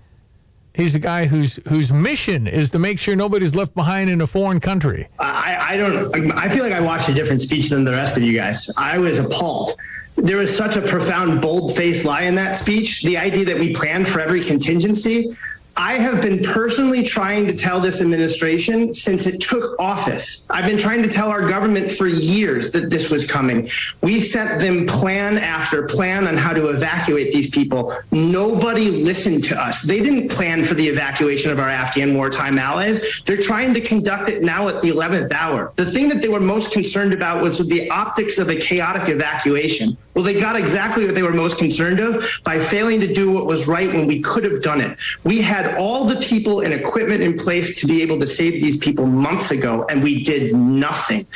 He's 0.76 0.92
the 0.92 0.98
guy 0.98 1.24
whose 1.24 1.58
whose 1.68 1.90
mission 1.90 2.46
is 2.46 2.70
to 2.70 2.78
make 2.78 2.98
sure 2.98 3.16
nobody's 3.16 3.54
left 3.54 3.74
behind 3.74 4.10
in 4.10 4.20
a 4.20 4.26
foreign 4.26 4.60
country. 4.60 5.08
I, 5.18 5.56
I 5.70 5.76
don't. 5.78 6.32
I 6.32 6.50
feel 6.50 6.62
like 6.62 6.74
I 6.74 6.80
watched 6.80 7.08
a 7.08 7.14
different 7.14 7.40
speech 7.40 7.70
than 7.70 7.84
the 7.84 7.92
rest 7.92 8.18
of 8.18 8.22
you 8.22 8.34
guys. 8.34 8.70
I 8.76 8.98
was 8.98 9.18
appalled. 9.18 9.76
There 10.16 10.36
was 10.36 10.54
such 10.54 10.76
a 10.76 10.82
profound, 10.82 11.40
bold-faced 11.40 12.04
lie 12.04 12.22
in 12.22 12.34
that 12.34 12.54
speech. 12.54 13.02
The 13.02 13.16
idea 13.16 13.46
that 13.46 13.58
we 13.58 13.74
planned 13.74 14.06
for 14.06 14.20
every 14.20 14.42
contingency. 14.42 15.34
I 15.78 15.98
have 15.98 16.22
been 16.22 16.42
personally 16.42 17.02
trying 17.02 17.46
to 17.48 17.54
tell 17.54 17.80
this 17.80 18.00
administration 18.00 18.94
since 18.94 19.26
it 19.26 19.42
took 19.42 19.78
office. 19.78 20.46
I've 20.48 20.64
been 20.64 20.78
trying 20.78 21.02
to 21.02 21.08
tell 21.08 21.28
our 21.28 21.46
government 21.46 21.92
for 21.92 22.06
years 22.06 22.70
that 22.72 22.88
this 22.88 23.10
was 23.10 23.30
coming. 23.30 23.68
We 24.00 24.20
sent 24.20 24.58
them 24.58 24.86
plan 24.86 25.36
after 25.36 25.86
plan 25.86 26.26
on 26.28 26.38
how 26.38 26.54
to 26.54 26.68
evacuate 26.68 27.30
these 27.30 27.50
people. 27.50 27.94
Nobody 28.10 28.90
listened 28.90 29.44
to 29.44 29.62
us. 29.62 29.82
They 29.82 30.00
didn't 30.00 30.30
plan 30.30 30.64
for 30.64 30.72
the 30.72 30.88
evacuation 30.88 31.50
of 31.50 31.58
our 31.58 31.68
Afghan 31.68 32.16
wartime 32.16 32.58
allies. 32.58 33.22
They're 33.26 33.36
trying 33.36 33.74
to 33.74 33.80
conduct 33.82 34.30
it 34.30 34.42
now 34.42 34.68
at 34.68 34.80
the 34.80 34.88
11th 34.88 35.30
hour. 35.32 35.74
The 35.76 35.84
thing 35.84 36.08
that 36.08 36.22
they 36.22 36.28
were 36.28 36.40
most 36.40 36.72
concerned 36.72 37.12
about 37.12 37.42
was 37.42 37.58
the 37.68 37.90
optics 37.90 38.38
of 38.38 38.48
a 38.48 38.56
chaotic 38.56 39.10
evacuation. 39.10 39.98
Well, 40.16 40.24
they 40.24 40.40
got 40.40 40.57
exactly 40.57 41.05
what 41.05 41.14
they 41.14 41.22
were 41.22 41.35
most 41.35 41.59
concerned 41.59 42.00
of 42.00 42.24
by 42.42 42.59
failing 42.59 43.00
to 43.00 43.12
do 43.12 43.31
what 43.31 43.44
was 43.44 43.68
right 43.68 43.87
when 43.87 44.07
we 44.07 44.22
could 44.22 44.44
have 44.44 44.62
done 44.62 44.81
it. 44.81 44.98
We 45.24 45.42
had 45.42 45.76
all 45.76 46.07
the 46.07 46.16
people 46.16 46.62
and 46.62 46.72
equipment 46.72 47.20
in 47.22 47.37
place 47.37 47.79
to 47.81 47.87
be 47.87 48.00
able 48.00 48.18
to 48.20 48.26
save 48.26 48.55
these 48.55 48.79
people 48.79 49.05
months 49.05 49.50
ago, 49.50 49.85
and 49.90 50.02
we 50.02 50.24
did 50.24 50.55
nothing. 50.55 51.26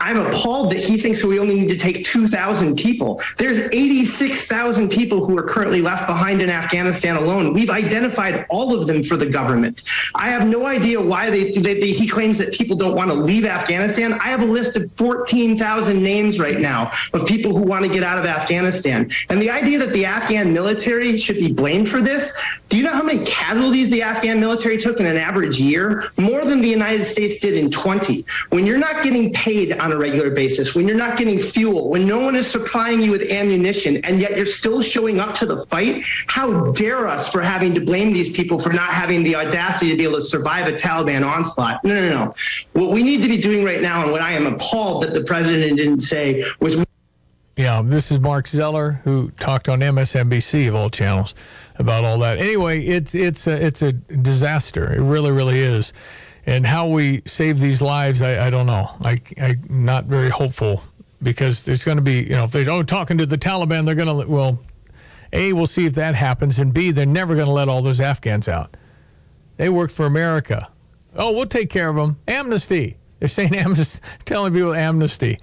I'm 0.00 0.16
appalled 0.16 0.72
that 0.72 0.80
he 0.82 0.96
thinks 0.96 1.22
we 1.22 1.38
only 1.38 1.54
need 1.54 1.68
to 1.68 1.76
take 1.76 2.02
2,000 2.06 2.76
people. 2.76 3.20
There's 3.36 3.58
86,000 3.58 4.88
people 4.88 5.22
who 5.22 5.36
are 5.36 5.46
currently 5.46 5.82
left 5.82 6.06
behind 6.06 6.40
in 6.40 6.48
Afghanistan 6.48 7.16
alone. 7.16 7.52
We've 7.52 7.68
identified 7.68 8.46
all 8.48 8.74
of 8.74 8.86
them 8.86 9.02
for 9.02 9.18
the 9.18 9.26
government. 9.26 9.82
I 10.14 10.30
have 10.30 10.48
no 10.48 10.64
idea 10.64 10.98
why 10.98 11.28
they, 11.28 11.50
they, 11.50 11.78
they 11.78 11.90
he 11.90 12.08
claims 12.08 12.38
that 12.38 12.54
people 12.54 12.74
don't 12.74 12.96
want 12.96 13.10
to 13.10 13.14
leave 13.14 13.44
Afghanistan. 13.44 14.14
I 14.14 14.28
have 14.28 14.40
a 14.40 14.46
list 14.46 14.76
of 14.76 14.90
14,000 14.92 16.02
names 16.02 16.40
right 16.40 16.58
now 16.58 16.90
of 17.12 17.26
people 17.26 17.54
who 17.54 17.64
want 17.64 17.84
to 17.84 17.90
get 17.90 18.02
out 18.02 18.16
of 18.16 18.29
Afghanistan. 18.30 19.10
And 19.28 19.40
the 19.40 19.50
idea 19.50 19.78
that 19.78 19.92
the 19.92 20.04
Afghan 20.06 20.52
military 20.52 21.16
should 21.18 21.36
be 21.36 21.52
blamed 21.52 21.88
for 21.88 22.00
this, 22.00 22.32
do 22.68 22.76
you 22.76 22.82
know 22.84 22.92
how 22.92 23.02
many 23.02 23.24
casualties 23.24 23.90
the 23.90 24.02
Afghan 24.02 24.40
military 24.40 24.78
took 24.78 25.00
in 25.00 25.06
an 25.06 25.16
average 25.16 25.60
year? 25.60 26.04
More 26.18 26.44
than 26.44 26.60
the 26.60 26.68
United 26.68 27.04
States 27.04 27.38
did 27.38 27.54
in 27.54 27.70
20. 27.70 28.24
When 28.50 28.64
you're 28.64 28.78
not 28.78 29.02
getting 29.02 29.32
paid 29.32 29.78
on 29.78 29.92
a 29.92 29.96
regular 29.96 30.30
basis, 30.30 30.74
when 30.74 30.86
you're 30.86 30.96
not 30.96 31.18
getting 31.18 31.38
fuel, 31.38 31.90
when 31.90 32.06
no 32.06 32.18
one 32.20 32.36
is 32.36 32.50
supplying 32.50 33.00
you 33.02 33.10
with 33.10 33.22
ammunition, 33.22 33.98
and 34.04 34.20
yet 34.20 34.36
you're 34.36 34.46
still 34.46 34.80
showing 34.80 35.20
up 35.20 35.34
to 35.34 35.46
the 35.46 35.58
fight, 35.66 36.04
how 36.28 36.70
dare 36.72 37.08
us 37.08 37.28
for 37.28 37.42
having 37.42 37.74
to 37.74 37.80
blame 37.80 38.12
these 38.12 38.30
people 38.30 38.58
for 38.58 38.72
not 38.72 38.90
having 38.90 39.22
the 39.22 39.34
audacity 39.34 39.90
to 39.90 39.96
be 39.96 40.04
able 40.04 40.16
to 40.16 40.22
survive 40.22 40.68
a 40.68 40.72
Taliban 40.72 41.26
onslaught? 41.26 41.82
No, 41.84 41.94
no, 41.94 42.08
no. 42.08 42.34
What 42.72 42.92
we 42.92 43.02
need 43.02 43.22
to 43.22 43.28
be 43.28 43.40
doing 43.40 43.64
right 43.64 43.82
now, 43.82 44.02
and 44.02 44.12
what 44.12 44.20
I 44.20 44.32
am 44.32 44.46
appalled 44.46 45.02
that 45.02 45.14
the 45.14 45.22
president 45.22 45.76
didn't 45.76 46.00
say, 46.00 46.44
was 46.60 46.76
yeah, 47.56 47.82
this 47.84 48.10
is 48.10 48.20
Mark 48.20 48.46
Zeller 48.46 49.00
who 49.04 49.30
talked 49.32 49.68
on 49.68 49.80
MSNBC 49.80 50.68
of 50.68 50.74
all 50.74 50.90
channels 50.90 51.34
about 51.78 52.04
all 52.04 52.18
that. 52.20 52.38
Anyway, 52.38 52.84
it's 52.84 53.14
it's 53.14 53.46
a, 53.46 53.66
it's 53.66 53.82
a 53.82 53.92
disaster. 53.92 54.92
It 54.92 55.02
really, 55.02 55.30
really 55.30 55.58
is. 55.58 55.92
And 56.46 56.66
how 56.66 56.88
we 56.88 57.22
save 57.26 57.58
these 57.58 57.82
lives, 57.82 58.22
I, 58.22 58.46
I 58.46 58.50
don't 58.50 58.66
know. 58.66 58.90
I, 59.02 59.18
I'm 59.40 59.84
not 59.84 60.06
very 60.06 60.30
hopeful 60.30 60.82
because 61.22 61.64
there's 61.64 61.84
going 61.84 61.98
to 61.98 62.02
be, 62.02 62.22
you 62.22 62.30
know, 62.30 62.44
if 62.44 62.50
they 62.50 62.64
don't 62.64 62.88
talking 62.88 63.18
to 63.18 63.26
the 63.26 63.36
Taliban, 63.36 63.84
they're 63.84 63.94
going 63.94 64.20
to, 64.20 64.26
well, 64.26 64.58
A, 65.32 65.52
we'll 65.52 65.66
see 65.66 65.86
if 65.86 65.92
that 65.94 66.14
happens, 66.14 66.58
and 66.58 66.72
B, 66.72 66.92
they're 66.92 67.04
never 67.04 67.34
going 67.34 67.46
to 67.46 67.52
let 67.52 67.68
all 67.68 67.82
those 67.82 68.00
Afghans 68.00 68.48
out. 68.48 68.76
They 69.58 69.68
work 69.68 69.90
for 69.90 70.06
America. 70.06 70.68
Oh, 71.14 71.32
we'll 71.32 71.46
take 71.46 71.68
care 71.68 71.88
of 71.88 71.96
them. 71.96 72.18
Amnesty. 72.26 72.96
They're 73.18 73.28
saying 73.28 73.54
amnesty, 73.56 74.00
telling 74.24 74.52
people 74.52 74.74
amnesty. 74.74 75.38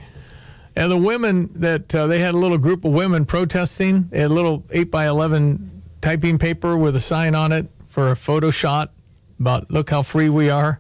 And 0.78 0.92
the 0.92 0.98
women 0.98 1.50
that 1.56 1.96
uh, 1.96 2.06
they 2.06 2.20
had 2.20 2.36
a 2.36 2.38
little 2.38 2.60
group 2.60 2.86
of 2.86 2.92
women 2.92 3.26
protesting, 3.26 4.08
a 4.14 4.28
little 4.28 4.64
8 4.70 4.92
by 4.92 5.08
11 5.08 5.82
typing 6.02 6.38
paper 6.38 6.78
with 6.78 6.96
a 6.96 7.00
sign 7.00 7.34
on 7.34 7.52
it 7.52 7.66
for 7.88 8.12
a 8.12 8.16
photo 8.16 8.52
shot 8.52 8.92
about 9.40 9.72
look 9.72 9.90
how 9.90 10.04
free 10.04 10.30
we 10.30 10.52
are. 10.52 10.80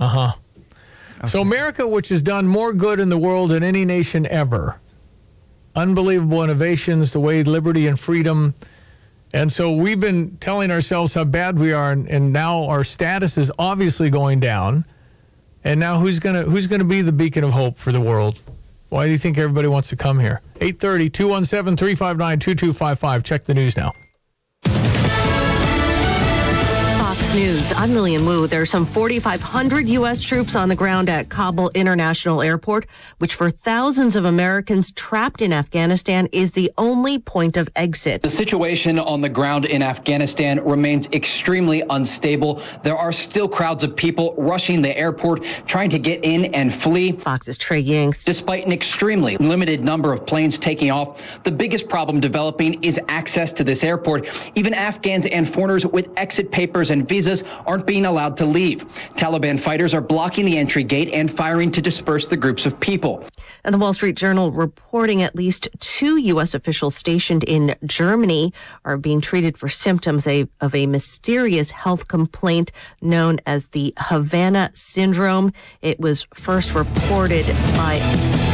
Uh 0.00 0.08
huh. 0.08 0.32
Okay. 1.18 1.28
So, 1.28 1.42
America, 1.42 1.86
which 1.86 2.08
has 2.08 2.22
done 2.22 2.48
more 2.48 2.72
good 2.72 2.98
in 2.98 3.08
the 3.08 3.18
world 3.18 3.50
than 3.50 3.62
any 3.62 3.84
nation 3.84 4.26
ever, 4.26 4.80
unbelievable 5.76 6.42
innovations, 6.42 7.12
the 7.12 7.20
way 7.20 7.44
liberty 7.44 7.86
and 7.86 8.00
freedom. 8.00 8.52
And 9.32 9.52
so 9.52 9.70
we've 9.70 10.00
been 10.00 10.38
telling 10.38 10.72
ourselves 10.72 11.14
how 11.14 11.22
bad 11.22 11.56
we 11.56 11.72
are, 11.72 11.92
and, 11.92 12.08
and 12.08 12.32
now 12.32 12.64
our 12.64 12.82
status 12.82 13.38
is 13.38 13.52
obviously 13.60 14.10
going 14.10 14.40
down. 14.40 14.84
And 15.62 15.78
now 15.78 16.00
who's 16.00 16.18
gonna 16.18 16.42
who's 16.42 16.66
gonna 16.66 16.82
be 16.82 17.02
the 17.02 17.12
beacon 17.12 17.44
of 17.44 17.52
hope 17.52 17.78
for 17.78 17.92
the 17.92 18.00
world? 18.00 18.40
Why 18.88 19.06
do 19.06 19.12
you 19.12 19.18
think 19.18 19.36
everybody 19.36 19.68
wants 19.68 19.90
to 19.90 19.96
come 19.96 20.18
here? 20.18 20.40
830 20.60 21.10
217 21.10 21.76
359 21.76 22.38
2255. 22.38 23.22
Check 23.22 23.44
the 23.44 23.54
news 23.54 23.76
now. 23.76 23.92
News. 27.34 27.70
I'm 27.72 27.92
Lillian 27.92 28.24
Wu. 28.24 28.46
There 28.46 28.62
are 28.62 28.66
some 28.66 28.86
4,500 28.86 29.86
U.S. 29.90 30.22
troops 30.22 30.56
on 30.56 30.70
the 30.70 30.74
ground 30.74 31.10
at 31.10 31.28
Kabul 31.28 31.70
International 31.74 32.40
Airport, 32.40 32.86
which 33.18 33.34
for 33.34 33.50
thousands 33.50 34.16
of 34.16 34.24
Americans 34.24 34.90
trapped 34.92 35.42
in 35.42 35.52
Afghanistan 35.52 36.26
is 36.32 36.52
the 36.52 36.72
only 36.78 37.18
point 37.18 37.58
of 37.58 37.68
exit. 37.76 38.22
The 38.22 38.30
situation 38.30 38.98
on 38.98 39.20
the 39.20 39.28
ground 39.28 39.66
in 39.66 39.82
Afghanistan 39.82 40.64
remains 40.64 41.06
extremely 41.12 41.82
unstable. 41.90 42.62
There 42.82 42.96
are 42.96 43.12
still 43.12 43.46
crowds 43.46 43.84
of 43.84 43.94
people 43.94 44.34
rushing 44.38 44.80
the 44.80 44.96
airport, 44.98 45.44
trying 45.66 45.90
to 45.90 45.98
get 45.98 46.24
in 46.24 46.46
and 46.54 46.74
flee. 46.74 47.12
Fox's 47.12 47.58
Trey 47.58 47.84
Yingst. 47.84 48.24
Despite 48.24 48.64
an 48.64 48.72
extremely 48.72 49.36
limited 49.36 49.84
number 49.84 50.14
of 50.14 50.26
planes 50.26 50.58
taking 50.58 50.90
off, 50.90 51.22
the 51.44 51.52
biggest 51.52 51.88
problem 51.90 52.20
developing 52.20 52.82
is 52.82 52.98
access 53.08 53.52
to 53.52 53.64
this 53.64 53.84
airport. 53.84 54.26
Even 54.56 54.72
Afghans 54.72 55.26
and 55.26 55.46
foreigners 55.46 55.86
with 55.86 56.08
exit 56.16 56.50
papers 56.50 56.90
and 56.90 57.06
visas 57.06 57.17
visas 57.18 57.42
aren't 57.66 57.84
being 57.84 58.06
allowed 58.06 58.36
to 58.36 58.46
leave. 58.46 58.84
Taliban 59.16 59.58
fighters 59.58 59.92
are 59.92 60.00
blocking 60.00 60.44
the 60.44 60.56
entry 60.56 60.84
gate 60.84 61.10
and 61.12 61.28
firing 61.28 61.72
to 61.72 61.82
disperse 61.82 62.28
the 62.28 62.36
groups 62.36 62.64
of 62.64 62.78
people. 62.78 63.24
And 63.64 63.74
the 63.74 63.78
Wall 63.78 63.92
Street 63.92 64.14
Journal 64.14 64.52
reporting 64.52 65.22
at 65.22 65.34
least 65.34 65.68
two 65.80 66.16
U.S. 66.16 66.54
officials 66.54 66.94
stationed 66.94 67.42
in 67.42 67.74
Germany 67.84 68.54
are 68.84 68.96
being 68.96 69.20
treated 69.20 69.58
for 69.58 69.68
symptoms 69.68 70.28
of 70.28 70.74
a 70.74 70.86
mysterious 70.86 71.72
health 71.72 72.06
complaint 72.06 72.70
known 73.02 73.40
as 73.46 73.66
the 73.70 73.92
Havana 73.98 74.70
syndrome. 74.74 75.52
It 75.82 75.98
was 75.98 76.24
first 76.34 76.72
reported 76.72 77.46
by 77.74 77.94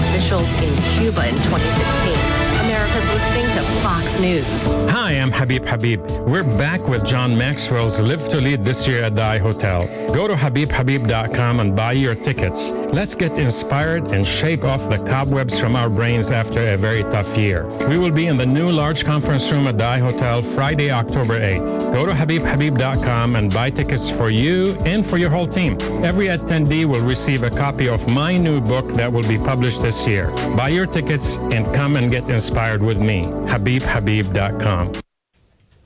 officials 0.09 0.48
in 0.62 0.74
Cuba 0.96 1.29
in 1.29 1.35
2016. 1.35 3.43
Fox 3.85 4.18
News. 4.18 4.47
Hi, 4.90 5.12
I'm 5.12 5.31
Habib 5.31 5.66
Habib. 5.66 6.01
We're 6.27 6.42
back 6.42 6.81
with 6.88 7.05
John 7.05 7.37
Maxwell's 7.37 8.01
Live 8.01 8.31
to 8.31 8.40
Lead 8.40 8.64
this 8.64 8.87
year 8.87 9.03
at 9.03 9.14
the 9.14 9.23
I 9.23 9.37
Hotel. 9.37 9.87
Go 10.14 10.27
to 10.27 10.33
habibhabib.com 10.33 11.61
and 11.61 11.77
buy 11.77 11.92
your 11.92 12.14
tickets. 12.14 12.70
Let's 12.70 13.14
get 13.14 13.33
inspired 13.33 14.12
and 14.12 14.27
shake 14.27 14.64
off 14.64 14.88
the 14.88 14.97
cobwebs 15.07 15.61
from 15.61 15.77
our 15.77 15.90
brains 15.90 16.31
after 16.31 16.62
a 16.62 16.79
very 16.79 17.03
tough 17.03 17.37
year. 17.37 17.66
We 17.87 17.99
will 17.99 18.14
be 18.14 18.27
in 18.29 18.38
the 18.38 18.47
new 18.47 18.70
large 18.70 19.05
conference 19.05 19.51
room 19.51 19.66
at 19.66 19.77
the 19.77 19.85
I 19.85 19.99
Hotel 19.99 20.40
Friday, 20.40 20.90
October 20.90 21.38
8th. 21.38 21.92
Go 21.92 22.07
to 22.07 22.12
habibhabib.com 22.12 23.37
and 23.37 23.53
buy 23.53 23.68
tickets 23.68 24.09
for 24.09 24.31
you 24.31 24.79
and 24.87 25.05
for 25.05 25.18
your 25.18 25.29
whole 25.29 25.47
team. 25.47 25.77
Every 26.03 26.29
attendee 26.29 26.87
will 26.87 27.05
receive 27.05 27.42
a 27.42 27.51
copy 27.51 27.90
of 27.90 28.09
my 28.09 28.38
new 28.38 28.62
book 28.62 28.87
that 28.94 29.12
will 29.12 29.29
be 29.29 29.37
published 29.37 29.83
this 29.83 30.07
year. 30.07 30.31
Buy 30.57 30.68
your 30.68 30.87
tickets 30.87 31.37
and 31.37 31.66
come 31.75 31.97
and 31.97 32.11
get 32.11 32.31
inspired 32.31 32.83
with 32.83 33.03
me. 33.03 33.25
Habib 33.49 33.73
habibhabib.com. 33.80 34.92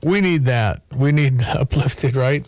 We 0.03 0.21
need 0.21 0.45
that. 0.45 0.81
We 0.95 1.11
need 1.11 1.41
uplifted, 1.47 2.15
right? 2.15 2.45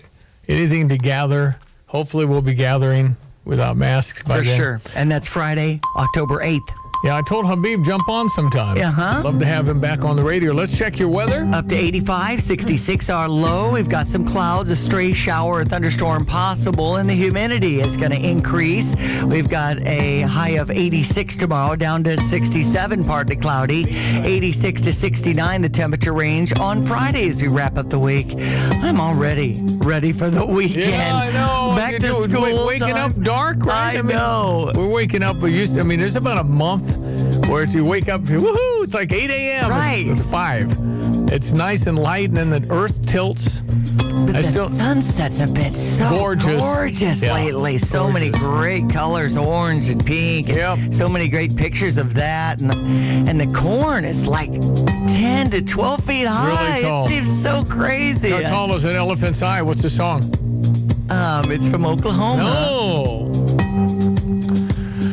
Anything 0.48 0.90
to 0.90 0.98
gather. 0.98 1.58
Hopefully, 1.88 2.26
we'll 2.26 2.42
be 2.42 2.54
gathering 2.54 3.18
without 3.44 3.76
masks 3.76 4.24
by 4.24 4.38
For 4.40 4.44
then. 4.44 4.58
sure. 4.58 4.82
And 4.96 5.12
that's 5.12 5.28
Friday, 5.28 5.82
October 5.98 6.40
8th. 6.44 6.60
Yeah, 7.04 7.18
I 7.18 7.24
told 7.24 7.48
Habib 7.48 7.84
jump 7.84 8.08
on 8.08 8.30
sometime. 8.30 8.78
Uh 8.78 8.92
huh. 8.92 9.22
Love 9.24 9.40
to 9.40 9.46
have 9.46 9.68
him 9.68 9.80
back 9.80 10.04
on 10.06 10.16
the 10.16 10.24
radio. 10.24 10.54
Let's 10.54 10.78
check 10.78 11.00
your 11.00 11.10
weather. 11.10 11.50
Up 11.52 11.68
to 11.70 11.76
85, 11.76 12.44
66 12.44 13.10
our 13.10 13.28
low. 13.28 13.74
We've 13.74 13.90
got 13.90 14.06
some 14.06 14.24
clouds, 14.24 14.70
a 14.70 14.76
stray 14.76 15.12
shower 15.12 15.62
or 15.62 15.66
thunderstorm 15.66 16.26
possible, 16.26 16.98
and 16.98 17.10
the 17.10 17.16
humidity 17.16 17.82
is 17.82 17.98
going 17.98 18.12
to 18.12 18.20
increase. 18.20 18.96
We've 19.24 19.50
got 19.50 19.80
a 19.80 20.22
high 20.22 20.58
of 20.60 20.70
86 20.70 21.38
tomorrow, 21.38 21.76
down 21.76 22.04
to 22.04 22.20
67, 22.20 23.04
partly 23.04 23.36
cloudy. 23.36 23.86
86 24.24 24.82
to 24.84 24.94
69, 24.94 25.62
the 25.64 25.70
temperature 25.70 26.14
range 26.14 26.56
on 26.60 26.84
Friday 26.84 27.28
as 27.30 27.42
we 27.42 27.48
wrap 27.48 27.80
up 27.80 27.90
the 27.90 28.00
week. 28.00 28.36
I'm 28.38 29.02
already 29.02 29.60
ready 29.78 30.14
for 30.14 30.30
the 30.30 30.46
weekend. 30.46 30.92
Yeah, 30.92 31.16
I 31.16 31.32
know. 31.32 31.76
Back 31.76 32.00
to 32.02 32.14
school. 32.14 32.68
Waking 32.68 32.90
time. 32.90 33.12
up 33.12 33.22
dark, 33.24 33.66
right? 33.66 33.96
I, 33.96 34.00
I 34.00 34.02
mean, 34.04 34.16
know. 34.16 34.72
We're 34.76 34.88
waking 34.88 35.24
up. 35.24 35.38
We 35.38 35.52
used. 35.58 35.74
To, 35.76 35.80
I 35.80 35.84
mean, 35.84 36.00
there's 36.00 36.16
about 36.16 36.38
a 36.38 36.44
month 36.44 36.91
where 37.48 37.66
you 37.66 37.86
wake 37.86 38.10
up, 38.10 38.22
woohoo, 38.22 38.84
it's 38.84 38.94
like 38.94 39.12
8 39.12 39.30
a.m. 39.30 39.70
Right. 39.70 40.06
It's, 40.08 40.22
it's 40.22 40.30
5. 40.30 40.78
It's 41.32 41.54
nice 41.54 41.88
and 41.88 41.98
light, 41.98 42.30
and 42.30 42.38
then 42.38 42.50
the 42.50 42.66
earth 42.72 43.06
tilts. 43.06 43.62
But 43.62 44.36
I 44.36 44.42
the 44.42 44.44
still, 44.44 44.70
sunsets 44.70 45.38
have 45.40 45.54
been 45.54 45.74
so 45.74 46.10
gorgeous, 46.10 46.60
gorgeous 46.60 47.24
yeah. 47.24 47.34
lately. 47.34 47.78
So 47.78 48.04
gorgeous. 48.04 48.14
many 48.14 48.30
great 48.32 48.90
colors, 48.90 49.38
orange 49.38 49.90
and 49.90 50.06
pink. 50.06 50.50
And 50.50 50.58
yep. 50.58 50.94
So 50.94 51.08
many 51.08 51.28
great 51.28 51.56
pictures 51.56 51.98
of 51.98 52.14
that. 52.16 52.60
And 52.60 52.70
the, 52.70 52.76
and 52.76 53.40
the 53.40 53.48
corn 53.58 54.06
is 54.06 54.28
like 54.28 54.52
10 54.52 55.52
to 55.52 55.62
12 55.62 56.04
feet 56.04 56.28
high. 56.28 56.78
Really 56.78 56.82
tall. 56.84 57.06
It 57.06 57.10
seems 57.10 57.42
so 57.42 57.64
crazy. 57.64 58.30
How 58.30 58.42
tall 58.42 58.74
is 58.76 58.84
an 58.84 58.96
elephant's 58.96 59.42
eye? 59.42 59.62
What's 59.62 59.82
the 59.82 59.90
song? 59.90 60.24
Um, 61.10 61.52
it's 61.52 61.68
from 61.68 61.86
Oklahoma. 61.86 62.44
No. 62.44 63.41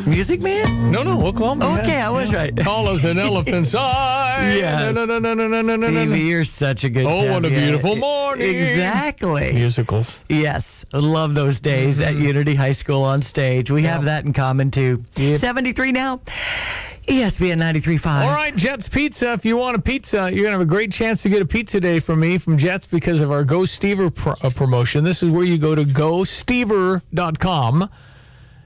Music 0.08 0.40
Man? 0.40 0.90
No, 0.90 1.02
no, 1.02 1.26
Oklahoma. 1.26 1.78
Okay, 1.80 2.00
I 2.00 2.08
was 2.08 2.32
right. 2.32 2.56
Tall 2.56 2.88
as 2.88 3.04
an 3.04 3.18
elephant's 3.18 3.74
eye. 3.74 4.54
Yes. 4.56 4.94
No, 4.94 5.04
no, 5.04 5.18
no, 5.18 5.34
no, 5.34 5.48
no, 5.48 5.60
no, 5.62 5.76
no, 5.76 5.90
no. 5.90 6.04
Stevie, 6.06 6.20
you're 6.20 6.44
such 6.44 6.84
a 6.84 6.88
good 6.88 7.04
Oh, 7.04 7.30
what 7.30 7.44
a 7.44 7.50
beautiful 7.50 7.96
morning. 7.96 8.56
Exactly. 8.56 9.52
Musicals. 9.52 10.20
Yes. 10.28 10.86
Love 10.92 11.34
those 11.34 11.60
days 11.60 12.00
mm-hmm. 12.00 12.16
at 12.16 12.22
Unity 12.22 12.54
High 12.54 12.72
School 12.72 13.02
on 13.02 13.20
stage. 13.20 13.70
We 13.70 13.82
yeah. 13.82 13.92
have 13.92 14.04
that 14.04 14.24
in 14.24 14.32
common 14.32 14.70
too. 14.70 15.04
Yep. 15.16 15.38
73 15.38 15.92
now. 15.92 16.20
ESPN 17.08 17.56
93.5. 17.56 18.24
All 18.24 18.30
right, 18.30 18.54
Jets 18.54 18.86
Pizza. 18.86 19.32
If 19.32 19.44
you 19.46 19.56
want 19.56 19.76
a 19.76 19.80
pizza, 19.80 20.30
you're 20.30 20.44
going 20.44 20.52
to 20.52 20.58
have 20.58 20.60
a 20.60 20.66
great 20.66 20.92
chance 20.92 21.22
to 21.22 21.30
get 21.30 21.40
a 21.40 21.46
pizza 21.46 21.80
day 21.80 22.00
from 22.00 22.20
me 22.20 22.36
from 22.36 22.58
Jets 22.58 22.86
because 22.86 23.20
of 23.20 23.30
our 23.30 23.44
Go 23.44 23.60
Stever 23.60 24.14
pro- 24.14 24.34
uh, 24.42 24.50
promotion. 24.50 25.04
This 25.04 25.22
is 25.22 25.30
where 25.30 25.44
you 25.44 25.56
go 25.56 25.74
to 25.74 25.84
gostever.com. 25.84 27.00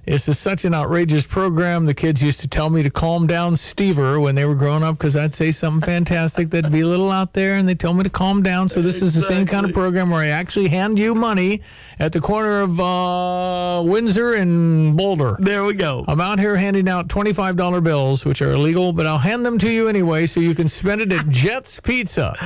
This 0.05 0.29
is 0.29 0.37
such 0.37 0.65
an 0.65 0.75
outrageous 0.75 1.25
program. 1.25 1.87
The 1.87 1.95
kids 1.95 2.21
used 2.21 2.41
to 2.41 2.49
tell 2.49 2.69
me 2.71 2.83
to 2.83 2.91
calm 2.91 3.29
down 3.29 3.55
Stever 3.55 4.21
when 4.21 4.35
they 4.35 4.45
were 4.45 4.57
growing 4.57 4.83
up 4.83 4.99
because 4.99 5.15
I'd 5.17 5.33
say 5.33 5.53
something 5.53 5.81
fantastic 5.81 6.51
that'd 6.51 6.73
be 6.73 6.81
a 6.81 6.87
little 6.89 7.11
out 7.13 7.35
there, 7.35 7.55
and 7.55 7.69
they 7.69 7.77
told 7.77 7.99
me 7.99 8.03
to 8.03 8.11
calm 8.11 8.43
down. 8.43 8.69
So 8.69 8.83
this 8.83 9.01
is 9.01 9.15
the 9.15 9.21
same 9.21 9.47
kind 9.47 9.65
of 9.65 9.73
program 9.73 10.11
where 10.11 10.21
I 10.21 10.29
actually 10.29 10.67
hand 10.69 10.99
you 10.99 11.15
money 11.15 11.63
at 12.01 12.13
the 12.13 12.21
corner 12.21 12.63
of 12.63 12.81
uh, 12.81 13.81
Windsor 13.85 14.35
and 14.35 14.97
Boulder. 14.97 15.37
There 15.39 15.65
we 15.65 15.75
go. 15.75 16.05
I'm 16.09 16.21
out 16.21 16.41
here 16.41 16.57
handing 16.57 16.89
out 16.89 17.07
$25 17.07 17.85
bills, 17.85 18.25
which 18.25 18.43
are 18.43 18.53
illegal, 18.55 18.93
but 18.93 19.07
I'll 19.07 19.19
hand 19.19 19.47
them 19.47 19.57
to 19.59 19.71
you 19.71 19.87
anyway 19.87 20.27
so 20.27 20.41
you 20.41 20.57
can 20.57 20.69
spend 20.69 21.01
it 21.01 21.13
at 21.13 21.29
Jets 21.29 21.79
Pizza. 21.79 22.37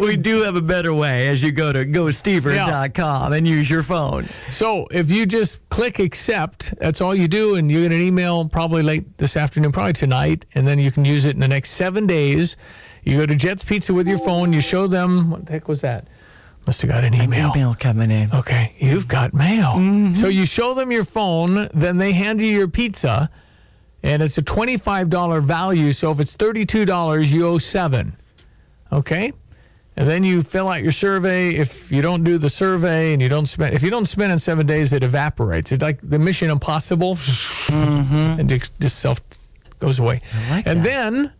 we 0.00 0.16
do 0.16 0.40
have 0.42 0.56
a 0.56 0.62
better 0.62 0.94
way 0.94 1.28
as 1.28 1.42
you 1.42 1.52
go 1.52 1.74
to 1.74 1.84
gostever.com 1.84 3.34
and 3.34 3.46
use 3.46 3.68
your 3.68 3.82
phone. 3.82 4.26
So 4.48 4.86
if 4.90 5.10
you 5.10 5.26
just 5.26 5.66
click 5.68 5.98
accept, 5.98 6.72
that's 6.86 7.00
all 7.00 7.16
you 7.16 7.26
do, 7.26 7.56
and 7.56 7.68
you 7.68 7.82
get 7.82 7.90
an 7.90 8.00
email 8.00 8.48
probably 8.48 8.80
late 8.80 9.18
this 9.18 9.36
afternoon, 9.36 9.72
probably 9.72 9.92
tonight, 9.92 10.46
and 10.54 10.68
then 10.68 10.78
you 10.78 10.92
can 10.92 11.04
use 11.04 11.24
it 11.24 11.34
in 11.34 11.40
the 11.40 11.48
next 11.48 11.70
seven 11.70 12.06
days. 12.06 12.56
You 13.02 13.18
go 13.18 13.26
to 13.26 13.34
Jets 13.34 13.64
Pizza 13.64 13.92
with 13.92 14.06
your 14.06 14.20
phone, 14.20 14.52
you 14.52 14.60
show 14.60 14.86
them, 14.86 15.30
what 15.32 15.46
the 15.46 15.52
heck 15.52 15.66
was 15.66 15.80
that? 15.80 16.06
Must 16.64 16.80
have 16.82 16.90
got 16.92 17.02
an 17.02 17.12
email. 17.12 17.50
Email 17.50 17.74
coming 17.74 18.12
in. 18.12 18.30
Okay, 18.32 18.76
you've 18.78 19.08
got 19.08 19.34
mail. 19.34 19.72
Mm-hmm. 19.72 20.14
So 20.14 20.28
you 20.28 20.46
show 20.46 20.74
them 20.74 20.92
your 20.92 21.02
phone, 21.02 21.66
then 21.74 21.96
they 21.96 22.12
hand 22.12 22.40
you 22.40 22.46
your 22.46 22.68
pizza, 22.68 23.30
and 24.04 24.22
it's 24.22 24.38
a 24.38 24.42
$25 24.42 25.42
value. 25.42 25.92
So 25.92 26.12
if 26.12 26.20
it's 26.20 26.36
$32, 26.36 27.32
you 27.32 27.48
owe 27.48 27.58
seven. 27.58 28.16
Okay? 28.92 29.32
And 29.98 30.06
then 30.06 30.24
you 30.24 30.42
fill 30.42 30.68
out 30.68 30.82
your 30.82 30.92
survey. 30.92 31.54
If 31.54 31.90
you 31.90 32.02
don't 32.02 32.22
do 32.22 32.36
the 32.36 32.50
survey 32.50 33.14
and 33.14 33.22
you 33.22 33.28
don't 33.28 33.46
spend, 33.46 33.74
if 33.74 33.82
you 33.82 33.90
don't 33.90 34.06
spend 34.06 34.30
in 34.30 34.38
seven 34.38 34.66
days, 34.66 34.92
it 34.92 35.02
evaporates. 35.02 35.72
It's 35.72 35.82
like 35.82 36.00
the 36.02 36.18
Mission 36.18 36.50
Impossible, 36.50 37.14
mm-hmm. 37.14 38.40
and 38.40 38.48
just, 38.48 38.78
just 38.78 38.98
self 38.98 39.20
goes 39.78 39.98
away. 39.98 40.20
and 40.50 40.84
then 40.84 41.32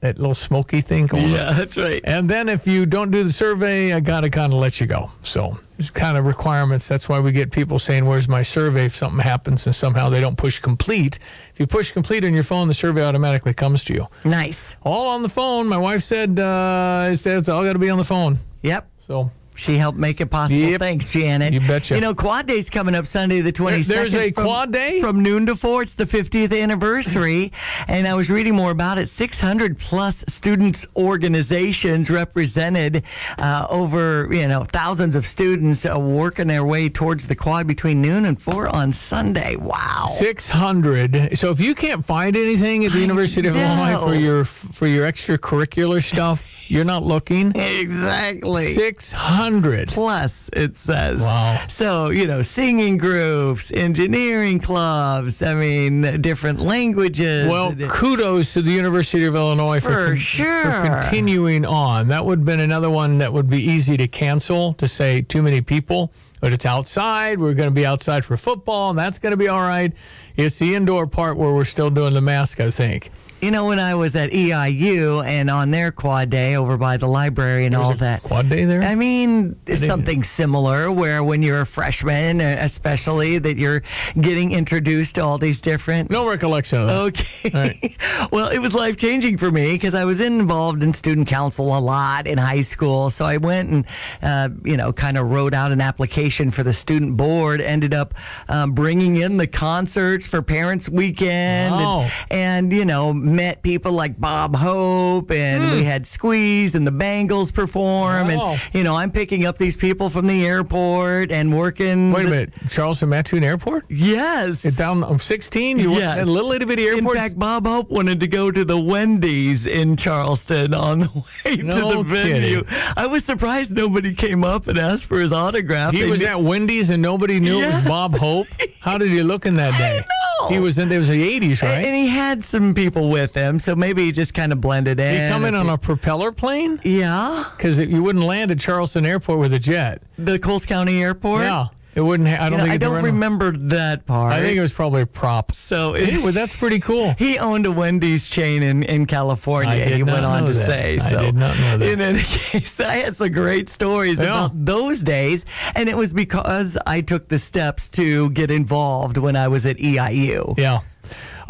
that 0.00 0.18
little 0.18 0.34
smoky 0.34 0.80
thing 0.80 1.06
going 1.06 1.24
on. 1.24 1.30
Yeah, 1.30 1.52
that's 1.52 1.76
right. 1.76 2.00
And 2.04 2.28
then 2.28 2.48
if 2.48 2.66
you 2.66 2.86
don't 2.86 3.10
do 3.10 3.22
the 3.22 3.32
survey, 3.32 3.92
I 3.92 4.00
got 4.00 4.22
to 4.22 4.30
kind 4.30 4.52
of 4.52 4.58
let 4.58 4.80
you 4.80 4.86
go. 4.86 5.10
So 5.22 5.58
it's 5.78 5.90
kind 5.90 6.16
of 6.16 6.24
requirements. 6.24 6.88
That's 6.88 7.08
why 7.08 7.20
we 7.20 7.32
get 7.32 7.52
people 7.52 7.78
saying, 7.78 8.06
Where's 8.06 8.28
my 8.28 8.42
survey? 8.42 8.86
If 8.86 8.96
something 8.96 9.20
happens 9.20 9.66
and 9.66 9.74
somehow 9.74 10.08
they 10.08 10.20
don't 10.20 10.36
push 10.36 10.58
complete. 10.58 11.18
If 11.52 11.60
you 11.60 11.66
push 11.66 11.92
complete 11.92 12.24
on 12.24 12.32
your 12.32 12.42
phone, 12.42 12.68
the 12.68 12.74
survey 12.74 13.04
automatically 13.04 13.52
comes 13.52 13.84
to 13.84 13.94
you. 13.94 14.06
Nice. 14.24 14.74
All 14.82 15.08
on 15.08 15.22
the 15.22 15.28
phone. 15.28 15.68
My 15.68 15.78
wife 15.78 16.02
said, 16.02 16.38
uh, 16.38 17.10
it 17.12 17.18
said 17.18 17.38
it's 17.38 17.48
all 17.48 17.62
got 17.62 17.74
to 17.74 17.78
be 17.78 17.90
on 17.90 17.98
the 17.98 18.04
phone. 18.04 18.38
Yep. 18.62 18.88
So 19.06 19.30
She 19.60 19.76
helped 19.76 19.98
make 19.98 20.22
it 20.22 20.26
possible. 20.26 20.58
Yep. 20.58 20.80
Thanks, 20.80 21.12
Janet. 21.12 21.52
You 21.52 21.60
betcha. 21.60 21.94
You 21.94 22.00
know, 22.00 22.14
Quad 22.14 22.46
Day's 22.46 22.70
coming 22.70 22.94
up 22.94 23.06
Sunday 23.06 23.42
the 23.42 23.52
22nd. 23.52 23.86
there's 23.88 24.14
a 24.14 24.32
from- 24.32 24.44
Quad 24.44 24.72
Day? 24.72 25.00
From 25.00 25.22
noon 25.22 25.44
to 25.46 25.54
4. 25.54 25.82
It's 25.82 25.94
the 25.94 26.06
50th 26.06 26.58
anniversary. 26.58 27.52
and 27.88 28.08
I 28.08 28.14
was 28.14 28.30
reading 28.30 28.54
more 28.54 28.70
about 28.70 28.96
it. 28.96 29.10
600 29.10 29.78
plus 29.78 30.24
students 30.28 30.86
organizations 30.96 32.08
represented 32.08 33.02
uh, 33.36 33.66
over, 33.68 34.28
you 34.32 34.48
know, 34.48 34.64
thousands 34.64 35.14
of 35.14 35.26
students 35.26 35.84
uh, 35.84 35.98
working 35.98 36.48
their 36.48 36.64
way 36.64 36.88
towards 36.88 37.26
the 37.26 37.36
Quad 37.36 37.66
between 37.66 38.00
noon 38.00 38.24
and 38.24 38.40
4 38.40 38.68
on 38.68 38.92
Sunday. 38.92 39.56
Wow. 39.56 40.06
600. 40.16 41.36
So 41.36 41.50
if 41.50 41.60
you 41.60 41.74
can't 41.74 42.02
find 42.02 42.34
anything 42.34 42.86
at 42.86 42.92
the 42.92 43.00
University 43.00 43.46
of 43.46 43.56
Illinois 43.56 43.98
for 44.06 44.14
your 44.14 44.44
for 44.44 44.86
your 44.86 45.06
extracurricular 45.06 46.02
stuff, 46.02 46.44
you're 46.70 46.84
not 46.84 47.02
looking. 47.02 47.52
Exactly. 47.54 48.72
600. 48.74 49.88
plus 49.88 50.48
it 50.52 50.76
says 50.76 51.20
Wow. 51.22 51.60
so 51.68 52.10
you 52.10 52.26
know 52.26 52.42
singing 52.42 52.96
groups 52.98 53.72
engineering 53.72 54.58
clubs 54.60 55.42
i 55.42 55.54
mean 55.54 56.20
different 56.20 56.60
languages 56.60 57.48
Well, 57.48 57.74
kudos 57.88 58.52
to 58.54 58.62
the 58.62 58.70
University 58.70 59.24
of 59.24 59.34
Illinois 59.34 59.80
for, 59.80 59.90
For 59.90 60.06
con- 60.08 60.16
sure. 60.16 60.62
for 60.64 60.82
continuing 61.00 61.64
on. 61.66 62.08
That 62.08 62.24
would 62.24 62.40
have 62.40 62.46
been 62.46 62.60
another 62.60 62.90
one 62.90 63.18
that 63.18 63.32
would 63.32 63.48
be 63.50 63.60
easy 63.62 63.96
to 63.96 64.06
cancel 64.08 64.72
to 64.74 64.86
say 64.88 65.22
too 65.22 65.42
many 65.42 65.60
people, 65.60 66.12
but 66.40 66.52
it's 66.52 66.66
outside. 66.66 67.38
We're 67.38 67.54
going 67.54 67.68
to 67.68 67.74
be 67.74 67.86
outside 67.86 68.24
for 68.24 68.36
football, 68.36 68.90
and 68.90 68.98
that's 68.98 69.18
going 69.18 69.32
to 69.32 69.36
be 69.36 69.48
all 69.48 69.60
right. 69.60 69.92
It's 70.36 70.58
the 70.58 70.74
indoor 70.74 71.06
part 71.06 71.36
where 71.36 71.52
we're 71.52 71.64
still 71.64 71.90
doing 71.90 72.14
the 72.14 72.20
mask, 72.20 72.60
I 72.60 72.70
think. 72.70 73.10
You 73.40 73.50
know 73.50 73.64
when 73.66 73.78
i 73.78 73.94
was 73.94 74.14
at 74.16 74.30
eiu 74.30 75.24
and 75.24 75.50
on 75.50 75.70
their 75.70 75.90
quad 75.92 76.30
day 76.30 76.56
over 76.56 76.76
by 76.76 76.96
the 76.96 77.06
library 77.08 77.66
and 77.66 77.74
all 77.74 77.94
that 77.94 78.22
Quad 78.22 78.48
day 78.48 78.64
there? 78.64 78.82
I 78.82 78.94
mean, 78.94 79.56
it's 79.66 79.84
something 79.84 80.22
similar 80.22 80.90
where 80.92 81.22
when 81.24 81.42
you're 81.42 81.60
a 81.60 81.66
freshman, 81.66 82.40
especially, 82.40 83.38
that 83.38 83.56
you're 83.56 83.82
getting 84.20 84.52
introduced 84.52 85.16
to 85.16 85.22
all 85.22 85.38
these 85.38 85.60
different. 85.60 86.10
No 86.10 86.28
recollection. 86.28 86.78
Okay. 86.78 87.96
well, 88.32 88.48
it 88.48 88.58
was 88.58 88.74
life 88.74 88.96
changing 88.96 89.36
for 89.38 89.50
me 89.50 89.72
because 89.72 89.94
I 89.94 90.04
was 90.04 90.20
involved 90.20 90.82
in 90.82 90.92
student 90.92 91.28
council 91.28 91.76
a 91.76 91.80
lot 91.80 92.26
in 92.26 92.38
high 92.38 92.62
school. 92.62 93.10
So 93.10 93.24
I 93.24 93.36
went 93.38 93.70
and, 93.70 93.86
uh, 94.22 94.48
you 94.64 94.76
know, 94.76 94.92
kind 94.92 95.18
of 95.18 95.30
wrote 95.30 95.54
out 95.54 95.72
an 95.72 95.80
application 95.80 96.50
for 96.50 96.62
the 96.62 96.72
student 96.72 97.16
board, 97.16 97.60
ended 97.60 97.94
up 97.94 98.14
um, 98.48 98.72
bringing 98.72 99.16
in 99.16 99.36
the 99.36 99.46
concerts 99.46 100.26
for 100.26 100.42
Parents 100.42 100.88
Weekend 100.88 101.74
Wow. 101.74 102.08
and, 102.30 102.70
and, 102.70 102.72
you 102.72 102.84
know, 102.84 103.12
met 103.30 103.62
people 103.62 103.92
like 103.92 104.20
Bob 104.20 104.54
Hope 104.56 105.30
and 105.30 105.70
we 105.72 105.84
had 105.84 106.06
Squeeze 106.06 106.74
and 106.74 106.86
the 106.86 106.90
Bangles 106.92 107.50
perform. 107.50 108.28
Hmm. 108.30 108.36
Wow. 108.36 108.50
And, 108.52 108.60
you 108.74 108.82
know, 108.84 108.94
I'm 108.96 109.10
picking 109.10 109.46
up 109.46 109.58
these 109.58 109.76
people 109.76 110.10
from 110.10 110.26
the 110.26 110.44
airport 110.46 111.32
and 111.32 111.56
working. 111.56 112.12
Wait 112.12 112.26
a 112.26 112.30
minute. 112.30 112.52
Charleston 112.68 113.08
Mattoon 113.10 113.44
Airport? 113.44 113.84
Yes. 113.88 114.64
It's 114.64 114.76
down 114.76 115.02
on 115.04 115.18
16? 115.18 115.78
You 115.78 115.92
Yes. 115.92 116.18
at 116.18 116.26
little 116.26 116.52
itty 116.52 116.64
bitty 116.64 116.86
airport? 116.86 117.16
In 117.16 117.22
fact, 117.22 117.38
Bob 117.38 117.66
Hope 117.66 117.90
wanted 117.90 118.20
to 118.20 118.26
go 118.26 118.50
to 118.50 118.64
the 118.64 118.78
Wendy's 118.78 119.66
in 119.66 119.96
Charleston 119.96 120.74
on 120.74 121.00
the 121.00 121.08
way 121.44 121.56
No 121.56 121.90
to 121.92 121.96
the 121.98 122.02
venue. 122.04 122.64
kidding. 122.64 122.78
I 122.96 123.06
was 123.06 123.24
surprised 123.24 123.72
nobody 123.72 124.14
came 124.14 124.44
up 124.44 124.66
and 124.66 124.78
asked 124.78 125.06
for 125.06 125.20
his 125.20 125.32
autograph. 125.32 125.92
He 125.92 126.02
They 126.02 126.10
was 126.10 126.20
knew- 126.20 126.26
at 126.26 126.42
Wendy's 126.42 126.90
and 126.90 127.02
nobody 127.02 127.40
knew 127.40 127.60
it 127.62 127.72
was 127.74 127.84
Bob 127.84 128.16
Hope. 128.16 128.46
How 128.80 128.98
did 128.98 129.08
he 129.10 129.22
look 129.22 129.46
in 129.46 129.54
that 129.54 129.70
day? 129.78 129.98
know. 130.00 130.48
He 130.48 130.58
was 130.58 130.78
in. 130.78 130.90
It 130.90 130.96
was 130.96 131.08
the 131.08 131.38
'80s, 131.40 131.62
right? 131.62 131.84
And 131.84 131.94
he 131.94 132.06
had 132.08 132.42
some 132.42 132.72
people 132.72 133.10
with 133.10 133.19
him, 133.34 133.58
so 133.58 133.74
maybe 133.76 134.04
he 134.04 134.12
just 134.12 134.34
kind 134.34 134.52
of 134.52 134.60
blended 134.60 134.98
in. 135.00 135.12
Did 135.14 135.22
he 135.24 135.28
come 135.30 135.44
in 135.44 135.54
on 135.54 135.68
a 135.68 135.78
propeller 135.78 136.32
plane? 136.32 136.80
Yeah, 136.82 137.44
Because 137.56 137.78
you 137.78 138.02
wouldn't 138.02 138.24
land 138.24 138.50
at 138.50 138.58
Charleston 138.58 139.04
Airport 139.06 139.38
with 139.40 139.52
a 139.52 139.58
jet. 139.58 140.02
the 140.18 140.38
Coles 140.38 140.66
County 140.66 141.02
Airport. 141.02 141.42
Yeah, 141.42 141.66
it 141.94 142.00
wouldn't. 142.02 142.28
Ha- 142.28 142.36
I 142.46 142.48
don't 142.48 142.52
You 142.52 142.56
know, 142.58 142.64
think. 142.64 142.74
I 142.74 142.76
don't 142.78 143.02
remember 143.04 143.50
that 143.52 144.06
part. 144.06 144.32
I 144.32 144.40
think 144.40 144.56
it 144.56 144.60
was 144.60 144.72
probably 144.72 145.02
a 145.02 145.06
prop. 145.06 145.52
so. 145.54 145.94
Anyway, 145.94 146.30
that's 146.32 146.54
pretty 146.54 146.78
cool. 146.80 147.14
He 147.18 147.38
owned 147.38 147.66
a 147.66 147.72
Wendy's 147.72 148.28
chain 148.30 148.62
in, 148.62 148.82
in 148.84 149.06
California. 149.06 149.84
He 149.86 150.02
went 150.02 150.24
on 150.24 150.46
to 150.46 150.52
that. 150.52 150.66
say. 150.66 150.94
I 150.94 150.98
So 150.98 151.20
did 151.22 151.34
not 151.34 151.58
know 151.58 151.78
that. 151.78 151.88
In 151.88 152.00
any 152.00 152.22
case, 152.22 152.78
I 152.80 152.96
had 152.96 153.16
some 153.16 153.32
great 153.32 153.68
stories 153.68 154.18
Yeah. 154.18 154.44
about 154.46 154.64
those 154.64 155.02
days, 155.02 155.44
and 155.74 155.88
it 155.88 155.96
was 155.96 156.12
because 156.12 156.78
I 156.86 157.00
took 157.00 157.28
the 157.28 157.38
steps 157.38 157.88
to 157.90 158.30
get 158.30 158.50
involved 158.50 159.16
when 159.16 159.34
I 159.36 159.48
was 159.48 159.66
at 159.66 159.78
EIU. 159.78 160.56
Yeah. 160.58 160.80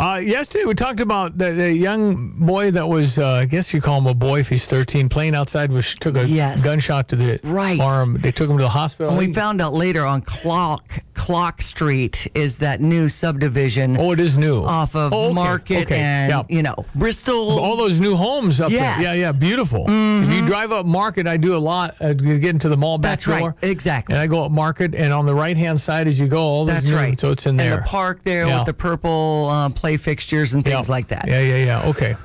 Uh, 0.01 0.17
yesterday 0.17 0.65
we 0.65 0.73
talked 0.73 0.99
about 1.01 1.37
the, 1.37 1.53
the 1.53 1.75
young 1.75 2.31
boy 2.39 2.71
that 2.71 2.89
was, 2.89 3.19
uh, 3.19 3.33
I 3.33 3.45
guess 3.45 3.75
you 3.75 3.83
call 3.83 3.99
him 3.99 4.07
a 4.07 4.15
boy 4.15 4.41
if 4.41 4.49
he's 4.49 4.65
13, 4.65 5.11
playing 5.11 5.35
outside, 5.35 5.71
which 5.71 5.99
took 5.99 6.17
a 6.17 6.27
Yes. 6.27 6.65
gunshot 6.65 7.09
to 7.09 7.17
the 7.17 7.39
Right. 7.45 7.79
arm. 7.79 8.19
They 8.19 8.33
took 8.33 8.49
him 8.49 8.57
to 8.57 8.63
the 8.63 8.71
hospital. 8.71 9.11
And 9.11 9.19
we 9.19 9.35
found 9.35 9.61
out 9.61 9.75
later 9.75 10.07
on 10.07 10.23
Clock 10.23 11.01
Clock 11.13 11.61
Street 11.61 12.27
is 12.35 12.55
that 12.57 12.81
new 12.81 13.11
subdivision 13.11 13.99
oh, 14.01 14.13
it 14.13 14.21
is 14.21 14.39
new. 14.39 14.65
off 14.65 14.97
of 14.97 15.13
Oh, 15.13 15.25
okay, 15.27 15.35
Market 15.35 15.83
okay, 15.83 15.99
and 15.99 16.31
yeah. 16.31 16.43
you 16.49 16.63
know 16.63 16.87
Bristol. 16.95 17.59
all 17.61 17.77
those 17.77 18.01
new 18.01 18.17
homes 18.17 18.59
up 18.59 18.71
Yes. 18.71 18.95
Mm-hmm. 18.95 19.03
there. 19.03 19.15
Yeah, 19.17 19.27
yeah, 19.27 19.33
beautiful. 19.33 19.85
If 19.87 20.33
you 20.33 20.47
drive 20.47 20.73
up 20.73 20.87
Market, 20.87 21.27
I 21.27 21.37
do 21.37 21.55
a 21.55 21.59
lot. 21.59 21.99
To 22.01 22.15
get 22.15 22.51
into 22.55 22.71
the 22.71 22.77
mall 22.79 22.97
back 22.97 23.19
That's 23.19 23.27
right. 23.27 23.53
Exactly. 23.61 24.15
And 24.15 24.23
I 24.23 24.29
go 24.29 24.45
up 24.45 24.51
Market, 24.51 24.95
and 24.95 25.13
on 25.13 25.27
the 25.27 25.35
right 25.35 25.59
hand 25.59 25.79
side 25.79 26.09
as 26.09 26.19
you 26.19 26.27
go, 26.27 26.41
all 26.41 26.65
those 26.65 26.77
That's 26.77 26.87
new- 26.89 26.97
right. 26.97 27.21
So 27.21 27.33
it's 27.33 27.45
in 27.47 27.59
there. 27.59 27.75
And 27.75 27.83
the 27.83 27.87
park 27.87 28.23
there 28.25 28.47
Yeah. 28.47 28.57
with 28.57 28.67
the 28.67 28.73
purple 28.73 29.49
uh, 29.51 29.69
play 29.91 29.97
fixtures 29.97 30.55
and 30.55 30.65
things 30.65 30.89
Yeah. 30.89 30.93
like 30.93 31.09
that. 31.09 31.27
Yeah, 31.29 31.41
yeah, 31.41 31.65
yeah. 31.65 31.89
Okay. 31.89 32.17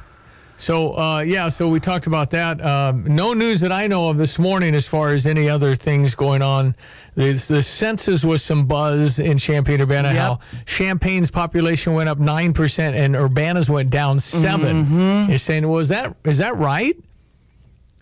So, 0.58 0.98
uh, 0.98 1.20
yeah, 1.20 1.50
so 1.50 1.68
we 1.68 1.82
talked 1.82 2.08
about 2.08 2.30
that. 2.32 2.64
Um, 2.66 3.04
no 3.14 3.34
news 3.34 3.60
that 3.60 3.74
I 3.74 3.88
know 3.88 4.10
of 4.10 4.18
this 4.18 4.40
morning 4.40 4.74
as 4.74 4.88
far 4.88 5.12
as 5.12 5.26
any 5.26 5.50
other 5.50 5.76
things 5.76 6.16
going 6.16 6.42
on. 6.42 6.76
The, 7.16 7.34
the 7.34 7.62
census 7.62 8.24
was 8.24 8.42
some 8.42 8.66
buzz 8.66 9.20
in 9.20 9.38
Champaign 9.38 9.82
Urbana, 9.82 10.10
Yep. 10.14 10.18
how 10.18 10.40
Champaign's 10.66 11.30
population 11.30 11.94
went 11.94 12.08
up 12.08 12.20
9% 12.20 12.94
and 12.94 13.16
Urbana's 13.18 13.70
went 13.70 13.90
down 13.90 14.20
7 14.22 14.86
Mm-hmm. 14.86 15.30
You're 15.30 15.38
saying, 15.40 15.68
well, 15.68 15.80
is 15.82 15.90
that, 15.90 16.16
is 16.24 16.38
that 16.38 16.56
right? 16.56 16.96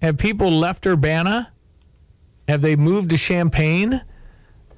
Have 0.04 0.18
people 0.20 0.52
left 0.52 0.86
Urbana? 0.86 1.52
Have 2.48 2.62
they 2.62 2.76
moved 2.76 3.10
to 3.12 3.18
Champaign? 3.18 4.02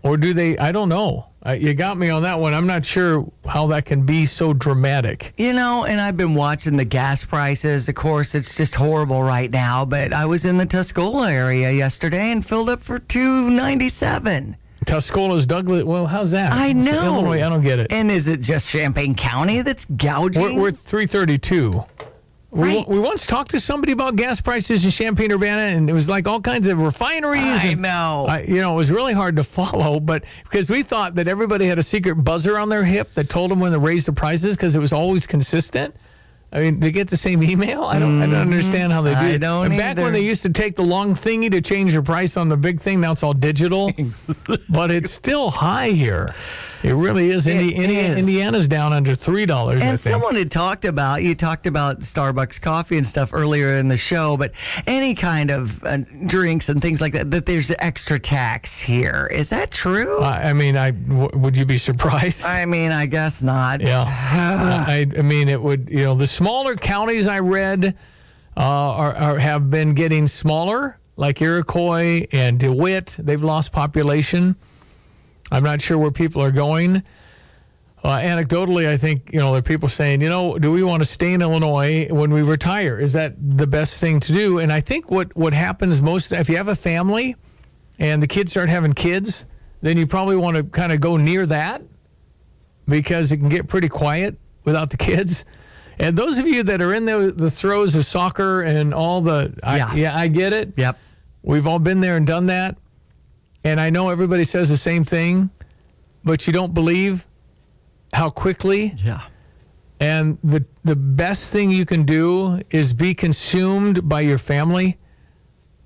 Or 0.05 0.17
do 0.17 0.33
they? 0.33 0.57
I 0.57 0.71
don't 0.71 0.87
know. 0.89 1.27
Uh, 1.45 1.51
you 1.51 1.73
got 1.73 1.97
me 1.97 2.09
on 2.09 2.23
that 2.23 2.39
one. 2.39 2.53
I'm 2.53 2.65
not 2.65 2.85
sure 2.85 3.29
how 3.45 3.67
that 3.67 3.85
can 3.85 4.05
be 4.05 4.25
so 4.25 4.53
dramatic. 4.53 5.33
You 5.37 5.53
know, 5.53 5.85
and 5.85 5.99
I've 5.99 6.17
been 6.17 6.33
watching 6.33 6.77
the 6.77 6.85
gas 6.85 7.23
prices. 7.23 7.89
Of 7.89 7.95
course, 7.95 8.33
it's 8.33 8.55
just 8.55 8.75
horrible 8.75 9.21
right 9.21 9.51
now. 9.51 9.85
But 9.85 10.13
I 10.13 10.25
was 10.25 10.45
in 10.45 10.57
the 10.57 10.65
Tuscola 10.65 11.29
area 11.29 11.71
yesterday 11.71 12.31
and 12.31 12.45
filled 12.45 12.69
up 12.69 12.79
for 12.79 12.99
two 12.99 13.49
ninety 13.49 13.89
seven. 13.89 14.57
Tuscola's 14.85 15.47
Douglas. 15.47 15.83
Well, 15.83 16.05
how's 16.05 16.31
that? 16.31 16.53
I 16.53 16.71
know. 16.71 17.05
Illinois, 17.05 17.43
I 17.43 17.49
don't 17.49 17.63
get 17.63 17.79
it. 17.79 17.91
And 17.91 18.11
is 18.11 18.27
it 18.27 18.41
just 18.41 18.69
Champaign 18.69 19.15
County 19.15 19.61
that's 19.63 19.85
gouging? 19.85 20.55
We're, 20.55 20.61
we're 20.61 20.71
332. 20.71 21.83
Right. 22.55 22.87
We, 22.87 22.95
we 22.95 23.01
once 23.01 23.27
talked 23.27 23.51
to 23.51 23.59
somebody 23.59 23.91
about 23.91 24.15
gas 24.15 24.39
prices 24.39 24.85
in 24.85 24.91
Champaign 24.91 25.29
Urbana, 25.31 25.61
and 25.61 25.89
it 25.89 25.93
was 25.93 26.07
like 26.07 26.25
all 26.25 26.39
kinds 26.39 26.67
of 26.67 26.79
refineries. 26.79 27.41
I 27.41 27.65
and, 27.67 27.81
know. 27.81 28.27
I- 28.29 28.43
you 28.43 28.61
know, 28.61 28.71
it 28.73 28.77
was 28.77 28.89
really 28.91 29.13
hard 29.13 29.35
to 29.35 29.43
follow, 29.43 29.99
but 29.99 30.23
because 30.43 30.69
we 30.69 30.81
thought 30.81 31.15
that 31.15 31.27
everybody 31.27 31.65
had 31.65 31.79
a 31.79 31.83
secret 31.83 32.15
buzzer 32.15 32.57
on 32.57 32.69
their 32.69 32.85
hip 32.85 33.13
that 33.15 33.27
told 33.27 33.51
them 33.51 33.59
when 33.59 33.73
to 33.73 33.79
raise 33.79 34.05
the 34.05 34.13
prices 34.13 34.55
because 34.55 34.73
it 34.73 34.79
was 34.79 34.93
always 34.93 35.27
consistent. 35.27 35.93
I 36.53 36.61
mean, 36.61 36.79
they 36.79 36.91
get 36.91 37.09
the 37.09 37.17
same 37.17 37.43
email. 37.43 37.83
I 37.83 37.99
don't. 37.99 38.21
I 38.21 38.27
don't 38.27 38.35
understand 38.35 38.93
how 38.93 39.01
they 39.01 39.09
do. 39.09 39.15
Mm-hmm. 39.17 39.25
I 39.25 39.29
it. 39.31 39.39
don't 39.39 39.65
And 39.65 39.77
back 39.77 39.97
when 39.97 40.13
they 40.13 40.23
used 40.23 40.41
to 40.43 40.49
take 40.49 40.77
the 40.77 40.83
long 40.83 41.13
thingy 41.13 41.51
to 41.51 41.59
change 41.59 41.91
the 41.93 42.01
price 42.01 42.37
on 42.37 42.47
the 42.47 42.55
big 42.55 42.79
thing, 42.79 43.01
now 43.01 43.11
it's 43.11 43.23
all 43.23 43.33
digital. 43.33 43.91
but 44.69 44.89
it's 44.89 45.11
still 45.11 45.49
high 45.49 45.89
here. 45.89 46.33
It 46.85 46.93
really 46.93 47.29
is. 47.29 47.47
It 47.47 47.55
Indi- 47.55 47.95
is. 47.97 48.17
Indiana's 48.17 48.67
down 48.67 48.93
under 48.93 49.15
three 49.15 49.45
dollars. 49.45 49.81
I 49.81 49.85
And 49.87 49.99
think. 49.99 50.13
someone 50.13 50.35
had 50.35 50.51
talked 50.51 50.85
about 50.85 51.23
you 51.23 51.35
talked 51.35 51.67
about 51.67 52.01
Starbucks 52.01 52.61
coffee 52.61 52.97
and 52.97 53.05
stuff 53.05 53.31
earlier 53.33 53.71
in 53.77 53.87
the 53.87 53.97
show, 53.97 54.37
but 54.37 54.51
any 54.87 55.15
kind 55.15 55.51
of 55.51 55.83
uh, 55.83 55.97
drinks 56.27 56.69
and 56.69 56.81
things 56.81 57.01
like 57.01 57.13
that, 57.13 57.31
that 57.31 57.45
there's 57.45 57.71
extra 57.79 58.19
tax 58.19 58.79
here. 58.81 59.27
Is 59.33 59.49
that 59.49 59.71
true? 59.71 60.21
I 60.21 60.49
I 60.49 60.53
mean, 60.53 60.77
I 60.77 60.91
w- 60.91 61.29
would 61.33 61.57
you 61.57 61.65
be 61.65 61.77
surprised? 61.77 62.45
I 62.45 62.65
mean, 62.65 62.91
I 62.91 63.05
guess 63.05 63.41
not. 63.43 63.81
Yeah, 63.81 64.03
I, 64.07 65.07
I 65.17 65.21
mean, 65.21 65.49
it 65.49 65.61
would. 65.61 65.89
You 65.89 66.03
know, 66.03 66.15
the 66.15 66.27
smaller 66.27 66.75
counties 66.75 67.27
I 67.27 67.39
read 67.39 67.95
uh, 68.57 68.59
are, 68.61 69.15
are 69.15 69.37
have 69.39 69.69
been 69.69 69.93
getting 69.93 70.27
smaller, 70.27 70.97
like 71.17 71.41
Iroquois 71.41 72.25
and 72.31 72.59
DeWitt. 72.59 73.15
They've 73.19 73.43
lost 73.43 73.71
population. 73.71 74.55
I'm 75.51 75.63
not 75.63 75.81
sure 75.81 75.97
where 75.97 76.11
people 76.11 76.41
are 76.41 76.51
going. 76.51 77.03
Uh, 78.03 78.19
anecdotally, 78.19 78.87
I 78.87 78.97
think 78.97 79.31
you 79.33 79.39
know 79.39 79.51
there 79.51 79.59
are 79.59 79.63
people 79.63 79.89
saying, 79.89 80.21
you 80.21 80.29
know, 80.29 80.59
do 80.59 80.71
we 80.71 80.83
want 80.83 81.01
to 81.01 81.05
stay 81.05 81.33
in 81.33 81.41
Illinois 81.41 82.07
when 82.11 82.31
we 82.31 82.43
retire? 82.43 82.99
Is 82.99 83.13
that 83.13 83.33
the 83.57 83.65
best 83.65 83.99
thing 83.99 84.19
to 84.21 84.33
do? 84.33 84.59
And 84.59 84.71
I 84.71 84.79
think 84.79 85.09
what 85.09 85.35
what 85.35 85.53
happens 85.53 86.01
most 86.01 86.31
if 86.31 86.47
you 86.49 86.57
have 86.57 86.67
a 86.67 86.75
family 86.75 87.35
and 87.97 88.21
the 88.21 88.27
kids 88.27 88.51
start 88.51 88.69
having 88.69 88.93
kids, 88.93 89.45
then 89.81 89.97
you 89.97 90.05
probably 90.05 90.35
want 90.35 90.55
to 90.57 90.63
kind 90.63 90.91
of 90.91 90.99
go 91.01 91.17
near 91.17 91.45
that 91.47 91.81
because 92.87 93.31
it 93.31 93.37
can 93.37 93.49
get 93.49 93.67
pretty 93.67 93.89
quiet 93.89 94.37
without 94.65 94.89
the 94.91 94.97
kids. 94.97 95.45
And 95.97 96.17
those 96.17 96.37
of 96.37 96.45
you 96.45 96.61
that 96.63 96.81
are 96.81 96.93
in 96.93 97.05
the, 97.05 97.33
the 97.35 97.49
throes 97.49 97.95
of 97.95 98.05
soccer 98.05 98.61
and 98.61 98.93
all 98.93 99.21
the, 99.21 99.57
I, 99.63 99.77
Yeah. 99.77 99.93
yeah, 99.95 100.17
I 100.17 100.27
get 100.27 100.51
it. 100.53 100.73
Yep. 100.75 100.99
We've 101.41 101.65
all 101.65 101.79
been 101.79 102.01
there 102.01 102.17
and 102.17 102.27
done 102.27 102.47
that. 102.47 102.77
And 103.65 103.81
I 103.81 103.89
know 103.89 104.09
everybody 104.09 104.43
says 104.43 104.69
the 104.69 104.77
same 104.77 105.03
thing, 105.03 105.49
but 106.23 106.45
you 106.45 106.53
don't 106.53 106.73
believe 106.73 107.25
how 108.13 108.29
quickly. 108.29 108.93
Yeah. 109.03 109.23
And 109.99 110.37
the 110.43 110.63
the 110.83 110.95
best 110.95 111.51
thing 111.51 111.71
you 111.71 111.85
can 111.85 112.03
do 112.03 112.61
is 112.69 112.93
be 112.93 113.15
consumed 113.15 114.07
by 114.07 114.21
your 114.21 114.37
family. 114.37 114.97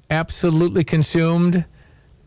Absolutely 0.09 0.83
consumed. 0.83 1.63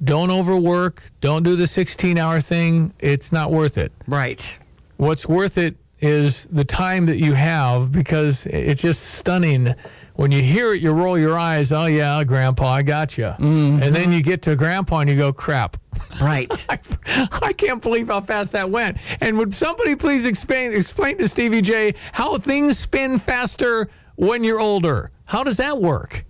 Don't 0.02 0.30
overwork. 0.30 1.10
Don't 1.20 1.42
do 1.42 1.54
the 1.54 1.66
16 1.66 2.16
hour 2.18 2.40
thing. 2.40 2.94
It's 2.98 3.30
not 3.30 3.50
worth 3.50 3.76
it. 3.76 3.92
Right. 4.06 4.58
What's 4.96 5.28
worth 5.28 5.58
it 5.58 5.76
is 6.00 6.46
the 6.46 6.64
time 6.64 7.04
that 7.06 7.18
you 7.18 7.34
have 7.34 7.92
because 7.92 8.46
it's 8.46 8.80
just 8.80 9.02
stunning. 9.02 9.74
When 10.14 10.30
you 10.30 10.42
hear 10.42 10.74
it, 10.74 10.82
you 10.82 10.92
roll 10.92 11.18
your 11.18 11.38
eyes. 11.38 11.72
Oh, 11.72 11.86
yeah, 11.86 12.22
Grandpa, 12.24 12.66
I 12.68 12.82
got 12.82 13.16
you. 13.16 13.24
Mm-hmm. 13.24 13.82
And 13.82 13.94
then 13.96 14.12
you 14.12 14.22
get 14.22 14.42
to 14.42 14.54
Grandpa 14.56 14.98
and 14.98 15.10
you 15.10 15.16
go, 15.16 15.32
crap. 15.32 15.78
Right. 16.20 16.52
I 17.06 17.52
can't 17.54 17.80
believe 17.80 18.08
how 18.08 18.20
fast 18.20 18.52
that 18.52 18.68
went. 18.68 18.98
And 19.22 19.38
would 19.38 19.54
somebody 19.54 19.96
please 19.96 20.26
explain 20.26 20.72
explain 20.74 21.16
to 21.18 21.28
Stevie 21.28 21.62
J 21.62 21.94
how 22.12 22.36
things 22.38 22.78
spin 22.78 23.18
faster 23.18 23.88
when 24.16 24.44
you're 24.44 24.60
older? 24.60 25.10
How 25.24 25.42
does 25.42 25.56
that 25.56 25.80
work? 25.80 26.24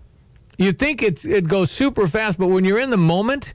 You 0.59 0.71
think 0.73 1.03
it's 1.03 1.25
it 1.25 1.49
goes 1.49 1.71
super 1.71 2.07
fast, 2.07 2.39
but 2.39 2.49
when 2.49 2.65
you're 2.65 2.79
in 2.79 2.91
the 2.91 2.97
moment 2.97 3.55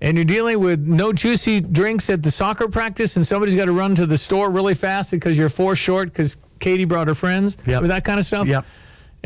and 0.00 0.16
you're 0.16 0.24
dealing 0.24 0.60
with 0.60 0.80
no 0.86 1.12
juicy 1.12 1.60
drinks 1.60 2.08
at 2.10 2.22
the 2.22 2.30
soccer 2.30 2.68
practice 2.68 3.16
and 3.16 3.26
somebody's 3.26 3.54
got 3.56 3.64
to 3.64 3.72
run 3.72 3.94
to 3.96 4.06
the 4.06 4.18
store 4.18 4.50
really 4.50 4.74
fast 4.74 5.10
because 5.10 5.36
you're 5.36 5.48
four 5.48 5.74
short 5.74 6.08
because 6.12 6.36
Katie 6.60 6.84
brought 6.84 7.08
her 7.08 7.14
friends 7.14 7.56
Yep. 7.66 7.80
with 7.82 7.90
that 7.90 8.04
kind 8.04 8.20
of 8.20 8.26
stuff. 8.26 8.46
Yep. 8.46 8.64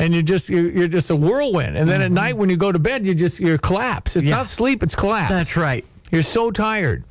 And 0.00 0.14
you're 0.14 0.22
just 0.22 0.48
you're, 0.48 0.70
you're 0.70 0.88
just 0.88 1.10
a 1.10 1.16
whirlwind. 1.16 1.76
And 1.76 1.88
then 1.88 2.00
at 2.00 2.06
mm-hmm. 2.06 2.14
night 2.14 2.36
when 2.36 2.48
you 2.48 2.56
go 2.56 2.72
to 2.72 2.78
bed, 2.78 3.06
you 3.06 3.14
just 3.14 3.38
you're 3.38 3.58
collapse. 3.58 4.16
It's 4.16 4.24
Yeah. 4.24 4.36
not 4.36 4.48
sleep, 4.48 4.82
it's 4.82 4.96
collapse. 4.96 5.30
That's 5.30 5.56
right. 5.56 5.84
You're 6.10 6.22
so 6.22 6.50
tired. 6.50 7.04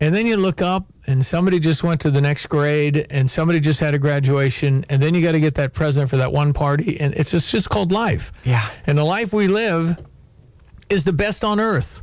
And 0.00 0.14
then 0.14 0.26
you 0.26 0.36
look 0.36 0.60
up 0.60 0.84
and 1.06 1.24
somebody 1.24 1.58
just 1.58 1.82
went 1.82 2.00
to 2.02 2.10
the 2.10 2.20
next 2.20 2.46
grade 2.46 3.06
and 3.10 3.30
somebody 3.30 3.58
just 3.58 3.80
had 3.80 3.94
a 3.94 3.98
graduation 3.98 4.84
and 4.90 5.02
then 5.02 5.14
you 5.14 5.22
got 5.22 5.32
to 5.32 5.40
get 5.40 5.54
that 5.54 5.72
present 5.72 6.10
for 6.10 6.18
that 6.18 6.30
one 6.32 6.52
party 6.52 7.00
and 7.00 7.14
it's 7.14 7.30
just, 7.30 7.50
just 7.50 7.70
called 7.70 7.90
life. 7.90 8.32
Yeah. 8.44 8.68
And 8.86 8.98
the 8.98 9.04
life 9.04 9.32
we 9.32 9.48
live 9.48 9.96
is 10.90 11.04
the 11.04 11.12
best 11.12 11.42
on 11.42 11.58
earth. 11.58 12.02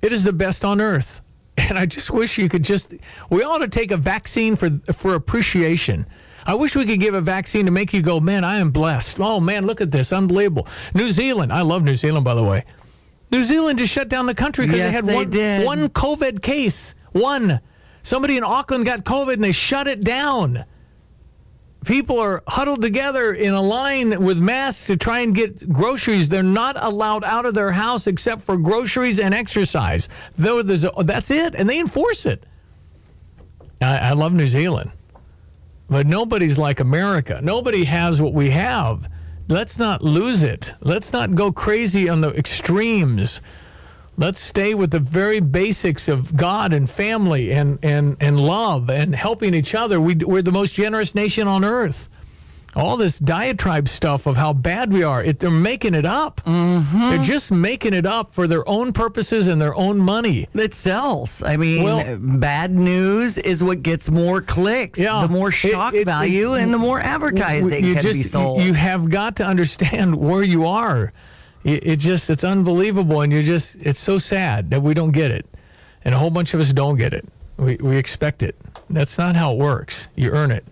It 0.00 0.10
is 0.10 0.24
the 0.24 0.32
best 0.32 0.64
on 0.64 0.80
earth. 0.80 1.20
And 1.58 1.78
I 1.78 1.86
just 1.86 2.10
wish 2.10 2.38
you 2.38 2.48
could 2.48 2.64
just 2.64 2.94
we 3.30 3.42
ought 3.44 3.58
to 3.58 3.68
take 3.68 3.92
a 3.92 3.96
vaccine 3.96 4.56
for 4.56 4.70
for 4.92 5.14
appreciation. 5.14 6.06
I 6.44 6.54
wish 6.54 6.74
we 6.76 6.84
could 6.84 7.00
give 7.00 7.14
a 7.14 7.20
vaccine 7.20 7.66
to 7.66 7.72
make 7.72 7.92
you 7.92 8.02
go, 8.02 8.18
man, 8.20 8.44
I 8.44 8.58
am 8.58 8.70
blessed. 8.70 9.18
Oh 9.20 9.40
man, 9.40 9.66
look 9.66 9.80
at 9.80 9.90
this, 9.90 10.12
unbelievable. 10.12 10.66
New 10.94 11.08
Zealand, 11.10 11.52
I 11.52 11.62
love 11.62 11.82
New 11.84 11.94
Zealand 11.96 12.24
by 12.24 12.34
the 12.34 12.42
way. 12.44 12.64
New 13.30 13.42
Zealand 13.44 13.78
just 13.78 13.92
shut 13.92 14.08
down 14.08 14.26
the 14.26 14.34
country 14.34 14.66
because 14.66 14.78
Yes, 14.78 14.88
they 14.90 14.92
had 14.96 15.06
they 15.06 15.14
one 15.14 15.30
did. 15.30 15.64
one 15.66 15.88
COVID 15.88 16.42
case. 16.42 16.94
One. 17.12 17.60
Somebody 18.02 18.36
in 18.36 18.44
Auckland 18.44 18.84
got 18.84 19.04
COVID 19.04 19.34
and 19.34 19.44
they 19.44 19.52
shut 19.52 19.86
it 19.86 20.02
down. 20.02 20.64
People 21.84 22.18
are 22.20 22.42
huddled 22.46 22.80
together 22.82 23.32
in 23.32 23.54
a 23.54 23.60
line 23.62 24.22
with 24.22 24.38
masks 24.38 24.86
to 24.86 24.96
try 24.96 25.20
and 25.20 25.34
get 25.34 25.72
groceries. 25.72 26.28
They're 26.28 26.42
not 26.42 26.76
allowed 26.82 27.24
out 27.24 27.44
of 27.46 27.54
their 27.54 27.72
house 27.72 28.06
except 28.06 28.42
for 28.42 28.56
groceries 28.56 29.18
and 29.18 29.34
exercise. 29.34 30.08
Though 30.38 30.62
there's 30.62 30.84
a, 30.84 30.92
that's 30.98 31.30
it, 31.30 31.54
and 31.56 31.68
they 31.68 31.80
enforce 31.80 32.24
it. 32.26 32.44
I, 33.80 34.10
I 34.10 34.12
love 34.12 34.32
New 34.32 34.46
Zealand, 34.46 34.92
but 35.92 36.06
nobody's 36.06 36.58
like 36.58 36.80
America. 36.80 37.38
Nobody 37.42 37.84
has 37.84 38.20
what 38.20 38.32
we 38.32 38.50
have. 38.50 39.08
Let's 39.48 39.78
not 39.78 40.02
lose 40.02 40.42
it. 40.42 40.72
Let's 40.80 41.12
not 41.12 41.34
go 41.34 41.52
crazy 41.52 42.08
on 42.08 42.22
the 42.22 42.30
extremes. 42.30 43.40
Let's 44.16 44.40
stay 44.40 44.74
with 44.74 44.90
the 44.90 44.98
very 44.98 45.40
basics 45.40 46.08
of 46.08 46.34
God 46.36 46.72
and 46.72 46.88
family 46.88 47.52
and, 47.52 47.78
and, 47.82 48.16
and 48.20 48.40
love 48.40 48.88
and 48.88 49.14
helping 49.14 49.52
each 49.54 49.74
other. 49.74 50.00
We, 50.00 50.14
we're 50.14 50.42
the 50.42 50.52
most 50.52 50.74
generous 50.74 51.14
nation 51.14 51.46
on 51.46 51.64
earth. 51.64 52.08
All 52.74 52.96
this 52.96 53.18
diatribe 53.18 53.86
stuff 53.88 54.26
of 54.26 54.36
how 54.36 54.54
bad 54.54 54.92
we 54.92 55.02
are, 55.02 55.22
it, 55.22 55.38
they're 55.38 55.50
making 55.50 55.92
it 55.94 56.06
up. 56.06 56.40
Mm-hmm. 56.46 57.00
They're 57.10 57.22
just 57.22 57.52
making 57.52 57.92
it 57.92 58.06
up 58.06 58.32
for 58.32 58.46
their 58.46 58.66
own 58.66 58.92
purposes 58.94 59.46
and 59.46 59.60
their 59.60 59.74
own 59.74 59.98
money. 59.98 60.48
It 60.54 60.72
sells. 60.72 61.42
I 61.42 61.58
mean, 61.58 61.84
Well- 61.84 62.18
bad 62.18 62.70
news 62.72 63.36
is 63.36 63.62
what 63.62 63.82
gets 63.82 64.10
more 64.10 64.40
clicks. 64.40 64.98
Yeah. 64.98 65.26
The 65.26 65.28
more 65.32 65.50
shock 65.50 65.92
it- 65.92 66.06
value 66.06 66.54
it- 66.54 66.62
and 66.62 66.72
the 66.72 66.78
more 66.78 66.98
advertising 66.98 67.84
you 67.84 67.92
can 67.94 68.02
just, 68.02 68.14
be 68.18 68.22
sold. 68.22 68.62
You 68.62 68.72
have 68.72 69.10
got 69.10 69.36
to 69.36 69.44
understand 69.46 70.16
where 70.18 70.42
you 70.42 70.66
are. 70.66 71.12
It, 71.64 71.86
it 71.86 71.96
just 71.98 72.28
it's 72.30 72.42
unbelievable, 72.42 73.20
and 73.20 73.32
you're 73.32 73.42
just 73.42 73.76
it's 73.82 73.98
so 73.98 74.18
sad 74.18 74.70
that 74.70 74.82
we 74.82 74.94
don't 74.94 75.12
get 75.12 75.30
it, 75.30 75.46
and 76.04 76.12
a 76.14 76.18
whole 76.18 76.30
bunch 76.30 76.54
of 76.54 76.60
us 76.60 76.72
don't 76.72 76.96
get 76.96 77.12
it. 77.14 77.24
We 77.56 77.76
we 77.76 77.96
expect 77.98 78.42
it. 78.42 78.56
That's 78.90 79.16
not 79.16 79.36
how 79.36 79.52
it 79.52 79.58
works. 79.58 80.08
You 80.16 80.30
earn 80.32 80.50
it. 80.50 80.64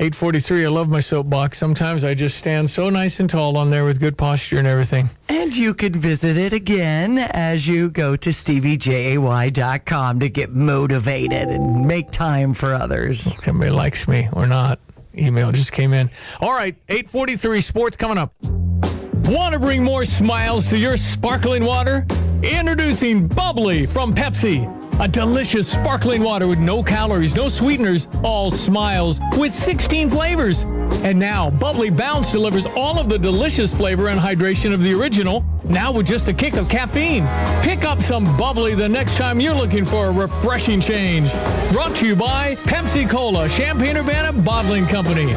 843. 0.00 0.64
I 0.64 0.68
love 0.70 0.88
my 0.88 1.00
soapbox. 1.00 1.58
Sometimes 1.58 2.04
I 2.04 2.14
just 2.14 2.38
stand 2.38 2.70
so 2.70 2.88
nice 2.88 3.20
and 3.20 3.28
tall 3.28 3.58
on 3.58 3.68
there 3.68 3.84
with 3.84 4.00
good 4.00 4.16
posture 4.16 4.56
and 4.56 4.66
everything. 4.66 5.10
And 5.28 5.54
you 5.54 5.74
can 5.74 5.92
visit 5.92 6.38
it 6.38 6.54
again 6.54 7.18
as 7.18 7.68
you 7.68 7.90
go 7.90 8.16
to 8.16 8.30
steviejay.com 8.30 10.20
to 10.20 10.28
get 10.30 10.52
motivated 10.54 11.48
and 11.48 11.86
make 11.86 12.10
time 12.12 12.54
for 12.54 12.72
others. 12.72 13.26
If 13.26 13.44
Somebody 13.44 13.70
likes 13.70 14.08
me 14.08 14.30
or 14.32 14.46
not. 14.46 14.80
Email 15.14 15.52
just 15.52 15.72
came 15.72 15.92
in. 15.92 16.08
All 16.40 16.52
right, 16.52 16.74
843 16.88 17.60
sports 17.60 17.96
coming 17.98 18.16
up. 18.16 18.32
Want 18.42 19.52
to 19.52 19.58
bring 19.60 19.84
more 19.84 20.06
smiles 20.06 20.68
to 20.70 20.78
your 20.78 20.96
sparkling 20.96 21.62
water? 21.62 22.06
Introducing 22.42 23.28
Bubbly 23.28 23.84
from 23.84 24.14
Pepsi. 24.14 24.79
A 25.00 25.08
delicious 25.08 25.66
sparkling 25.66 26.22
water 26.22 26.46
with 26.46 26.58
no 26.58 26.82
calories, 26.82 27.34
no 27.34 27.48
sweeteners, 27.48 28.06
all 28.22 28.50
smiles 28.50 29.18
with 29.38 29.50
16 29.50 30.10
flavors. 30.10 30.64
And 31.02 31.18
now, 31.18 31.48
Bubbly 31.48 31.88
Bounce 31.88 32.30
delivers 32.30 32.66
all 32.66 32.98
of 32.98 33.08
the 33.08 33.18
delicious 33.18 33.72
flavor 33.72 34.08
and 34.08 34.20
hydration 34.20 34.74
of 34.74 34.82
the 34.82 34.92
original, 34.92 35.42
now 35.64 35.90
with 35.90 36.06
just 36.06 36.28
a 36.28 36.34
kick 36.34 36.52
of 36.52 36.68
caffeine. 36.68 37.26
Pick 37.62 37.82
up 37.84 38.02
some 38.02 38.36
Bubbly 38.36 38.74
the 38.74 38.90
next 38.90 39.16
time 39.16 39.40
you're 39.40 39.54
looking 39.54 39.86
for 39.86 40.08
a 40.08 40.12
refreshing 40.12 40.82
change. 40.82 41.32
Brought 41.72 41.96
to 41.96 42.06
you 42.06 42.14
by 42.14 42.56
Pepsi 42.56 43.08
Cola, 43.08 43.48
Champaign 43.48 43.96
Urbana 43.96 44.34
Bottling 44.34 44.86
Company. 44.86 45.34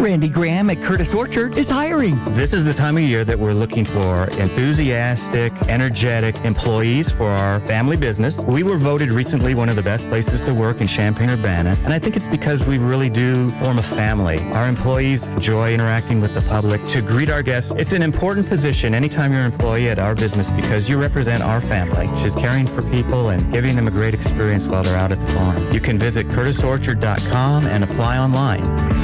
Randy 0.00 0.28
Graham 0.28 0.70
at 0.70 0.82
Curtis 0.82 1.14
Orchard 1.14 1.56
is 1.56 1.68
hiring. 1.68 2.22
This 2.34 2.52
is 2.52 2.64
the 2.64 2.74
time 2.74 2.96
of 2.96 3.02
year 3.02 3.24
that 3.24 3.38
we're 3.38 3.52
looking 3.52 3.84
for 3.84 4.24
enthusiastic, 4.38 5.52
energetic 5.68 6.36
employees 6.44 7.10
for 7.10 7.28
our 7.28 7.60
family 7.66 7.96
business. 7.96 8.38
We 8.38 8.62
were 8.62 8.78
voted 8.78 9.10
recently 9.10 9.54
one 9.54 9.68
of 9.68 9.76
the 9.76 9.82
best 9.82 10.08
places 10.08 10.40
to 10.42 10.54
work 10.54 10.80
in 10.80 10.86
Champaign-Urbana, 10.86 11.76
and 11.84 11.92
I 11.92 11.98
think 11.98 12.16
it's 12.16 12.26
because 12.26 12.64
we 12.64 12.78
really 12.78 13.10
do 13.10 13.48
form 13.50 13.78
a 13.78 13.82
family. 13.82 14.40
Our 14.52 14.68
employees 14.68 15.30
enjoy 15.32 15.74
interacting 15.74 16.20
with 16.20 16.34
the 16.34 16.42
public 16.42 16.82
to 16.88 17.02
greet 17.02 17.30
our 17.30 17.42
guests. 17.42 17.72
It's 17.76 17.92
an 17.92 18.02
important 18.02 18.48
position 18.48 18.94
anytime 18.94 19.32
you're 19.32 19.42
an 19.42 19.52
employee 19.52 19.88
at 19.88 19.98
our 19.98 20.14
business 20.14 20.50
because 20.50 20.88
you 20.88 21.00
represent 21.00 21.42
our 21.42 21.60
family, 21.60 22.06
is 22.24 22.34
caring 22.34 22.66
for 22.66 22.82
people 22.82 23.30
and 23.30 23.52
giving 23.52 23.76
them 23.76 23.88
a 23.88 23.90
great 23.90 24.14
experience 24.14 24.66
while 24.66 24.82
they're 24.82 24.96
out 24.96 25.12
at 25.12 25.20
the 25.20 25.32
farm. 25.32 25.70
You 25.72 25.80
can 25.80 25.98
visit 25.98 26.28
curtisorchard.com 26.28 27.66
and 27.66 27.84
apply 27.84 28.18
online. 28.18 29.01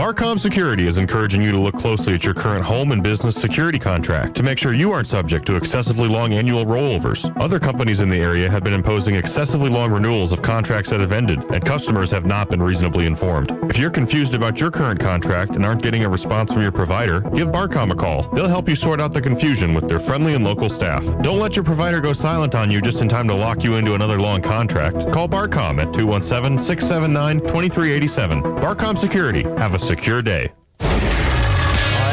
Barcom 0.00 0.40
Security 0.40 0.86
is 0.86 0.96
encouraging 0.96 1.42
you 1.42 1.52
to 1.52 1.58
look 1.58 1.74
closely 1.74 2.14
at 2.14 2.24
your 2.24 2.32
current 2.32 2.64
home 2.64 2.92
and 2.92 3.02
business 3.02 3.36
security 3.36 3.78
contract 3.78 4.34
to 4.36 4.42
make 4.42 4.56
sure 4.56 4.72
you 4.72 4.92
aren't 4.92 5.06
subject 5.06 5.44
to 5.44 5.56
excessively 5.56 6.08
long 6.08 6.32
annual 6.32 6.64
rollovers. 6.64 7.30
Other 7.38 7.60
companies 7.60 8.00
in 8.00 8.08
the 8.08 8.16
area 8.16 8.50
have 8.50 8.64
been 8.64 8.72
imposing 8.72 9.16
excessively 9.16 9.68
long 9.68 9.92
renewals 9.92 10.32
of 10.32 10.40
contracts 10.40 10.88
that 10.88 11.00
have 11.00 11.12
ended, 11.12 11.44
and 11.52 11.62
customers 11.62 12.10
have 12.12 12.24
not 12.24 12.48
been 12.48 12.62
reasonably 12.62 13.04
informed. 13.04 13.50
If 13.64 13.76
you're 13.76 13.90
confused 13.90 14.32
about 14.32 14.58
your 14.58 14.70
current 14.70 15.00
contract 15.00 15.54
and 15.54 15.66
aren't 15.66 15.82
getting 15.82 16.02
a 16.02 16.08
response 16.08 16.50
from 16.50 16.62
your 16.62 16.72
provider, 16.72 17.20
give 17.20 17.48
Barcom 17.48 17.92
a 17.92 17.94
call. 17.94 18.22
They'll 18.32 18.48
help 18.48 18.70
you 18.70 18.76
sort 18.76 19.02
out 19.02 19.12
the 19.12 19.20
confusion 19.20 19.74
with 19.74 19.86
their 19.86 20.00
friendly 20.00 20.32
and 20.32 20.42
local 20.42 20.70
staff. 20.70 21.04
Don't 21.20 21.38
let 21.38 21.56
your 21.56 21.64
provider 21.66 22.00
go 22.00 22.14
silent 22.14 22.54
on 22.54 22.70
you 22.70 22.80
just 22.80 23.02
in 23.02 23.08
time 23.10 23.28
to 23.28 23.34
lock 23.34 23.62
you 23.62 23.74
into 23.74 23.92
another 23.92 24.18
long 24.18 24.40
contract. 24.40 25.12
Call 25.12 25.28
Barcom 25.28 25.78
at 25.78 25.92
217 25.92 26.58
679 26.58 27.40
2387. 27.40 28.42
Barcom 28.42 28.96
Security. 28.96 29.42
Have 29.58 29.74
a 29.74 29.89
secure 29.90 30.22
day. 30.22 30.52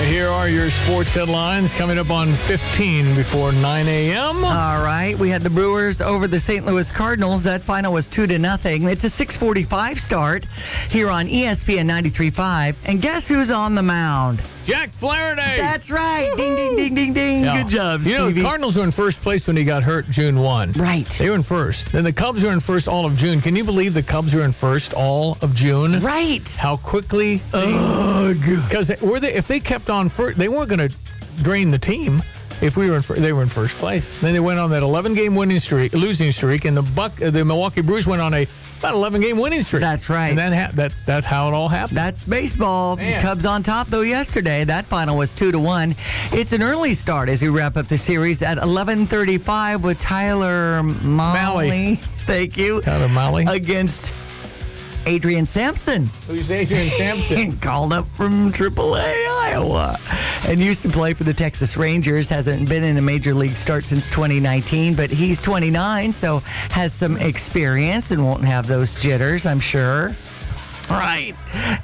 Here 0.07 0.29
are 0.29 0.47
your 0.47 0.71
sports 0.71 1.13
headlines 1.13 1.75
coming 1.75 1.99
up 1.99 2.09
on 2.09 2.33
15 2.33 3.13
before 3.13 3.51
9 3.51 3.87
a.m. 3.87 4.43
All 4.43 4.81
right, 4.81 5.15
we 5.19 5.29
had 5.29 5.43
the 5.43 5.49
Brewers 5.51 6.01
over 6.01 6.27
the 6.27 6.39
St. 6.39 6.65
Louis 6.65 6.89
Cardinals. 6.91 7.43
That 7.43 7.63
final 7.63 7.93
was 7.93 8.07
two 8.07 8.25
to 8.25 8.39
nothing. 8.39 8.83
It's 8.85 9.03
a 9.03 9.09
6:45 9.09 9.99
start 9.99 10.47
here 10.89 11.11
on 11.11 11.27
ESPN 11.27 11.85
93.5, 11.85 12.75
and 12.85 12.99
guess 12.99 13.27
who's 13.27 13.51
on 13.51 13.75
the 13.75 13.83
mound? 13.83 14.41
Jack 14.67 14.91
Flaherty. 14.95 15.41
That's 15.41 15.89
right. 15.89 16.29
Ding 16.35 16.55
ding 16.57 16.75
ding 16.75 16.93
ding 16.93 17.13
ding. 17.13 17.43
Yeah. 17.45 17.63
Good 17.63 17.71
job, 17.71 18.03
You 18.05 18.17
know, 18.17 18.29
the 18.31 18.41
Cardinals 18.41 18.75
were 18.75 18.83
in 18.83 18.91
first 18.91 19.21
place 19.21 19.47
when 19.47 19.55
he 19.55 19.63
got 19.63 19.81
hurt 19.81 20.09
June 20.09 20.39
1. 20.41 20.73
Right. 20.73 21.07
They 21.09 21.29
were 21.29 21.35
in 21.35 21.43
first. 21.43 21.91
Then 21.93 22.03
the 22.03 22.11
Cubs 22.11 22.43
were 22.43 22.51
in 22.51 22.59
first 22.59 22.89
all 22.89 23.05
of 23.05 23.15
June. 23.15 23.39
Can 23.41 23.55
you 23.55 23.63
believe 23.63 23.93
the 23.93 24.03
Cubs 24.03 24.35
were 24.35 24.43
in 24.43 24.51
first 24.51 24.93
all 24.93 25.37
of 25.41 25.55
June? 25.55 26.01
Right. 26.01 26.45
How 26.59 26.75
quickly? 26.75 27.37
Because 27.51 28.87
they 28.89 28.97
if 29.33 29.47
they 29.47 29.61
kept 29.61 29.89
on 29.89 30.09
first, 30.09 30.37
they 30.37 30.49
weren't 30.49 30.67
going 30.69 30.89
to 30.89 30.93
drain 31.41 31.71
the 31.71 31.79
team. 31.79 32.21
If 32.59 32.75
we 32.75 32.89
were 32.89 32.95
in, 32.97 33.03
fir- 33.03 33.15
they 33.15 33.33
were 33.33 33.43
in 33.43 33.49
first 33.49 33.77
place. 33.77 34.19
Then 34.19 34.33
they 34.33 34.39
went 34.39 34.59
on 34.59 34.71
that 34.71 34.81
11 34.81 35.13
game 35.13 35.35
winning 35.35 35.59
streak, 35.59 35.93
losing 35.93 36.31
streak, 36.31 36.65
and 36.65 36.75
the 36.75 36.81
Buck, 36.81 37.21
uh, 37.21 37.29
the 37.29 37.45
Milwaukee 37.45 37.81
Brewers 37.81 38.07
went 38.07 38.19
on 38.21 38.33
a 38.33 38.47
about 38.79 38.93
11 38.95 39.21
game 39.21 39.37
winning 39.37 39.61
streak. 39.63 39.81
That's 39.81 40.09
right. 40.09 40.29
And 40.29 40.37
then 40.37 40.53
ha- 40.53 40.71
that 40.75 40.93
that's 41.05 41.25
how 41.25 41.47
it 41.47 41.53
all 41.53 41.67
happened. 41.69 41.97
That's 41.97 42.23
baseball. 42.23 42.97
Man. 42.97 43.21
Cubs 43.21 43.45
on 43.45 43.63
top 43.63 43.87
though 43.89 44.01
yesterday. 44.01 44.63
That 44.63 44.85
final 44.85 45.17
was 45.17 45.33
two 45.33 45.51
to 45.51 45.59
one. 45.59 45.95
It's 46.31 46.53
an 46.53 46.61
early 46.63 46.93
start 46.93 47.29
as 47.29 47.41
we 47.41 47.49
wrap 47.49 47.77
up 47.77 47.87
the 47.87 47.97
series 47.97 48.41
at 48.41 48.57
11:35 48.57 49.81
with 49.81 49.99
Tyler 49.99 50.83
Malley. 50.83 51.69
Mahle. 51.69 51.97
Thank 52.27 52.57
you. 52.57 52.81
Tyler 52.81 53.07
Mahle. 53.07 53.47
against 53.49 54.11
Adrian 55.07 55.45
Sampson. 55.45 56.07
Who's 56.27 56.51
Adrian 56.51 56.89
Sampson? 56.89 57.57
Called 57.61 57.93
up 57.93 58.05
from 58.17 58.51
AAA 58.51 59.27
Iowa 59.41 59.97
and 60.45 60.59
used 60.59 60.81
to 60.83 60.89
play 60.89 61.13
for 61.13 61.23
the 61.23 61.33
Texas 61.33 61.77
Rangers. 61.77 62.27
Hasn't 62.27 62.67
been 62.67 62.83
in 62.83 62.97
a 62.97 63.01
major 63.01 63.33
league 63.33 63.55
start 63.55 63.85
since 63.85 64.09
2019, 64.09 64.95
but 64.95 65.09
he's 65.09 65.39
29, 65.39 66.11
so 66.11 66.39
has 66.71 66.93
some 66.93 67.15
experience 67.17 68.11
and 68.11 68.23
won't 68.25 68.43
have 68.43 68.67
those 68.67 69.01
jitters, 69.01 69.45
I'm 69.45 69.61
sure. 69.61 70.13
Right. 70.89 71.35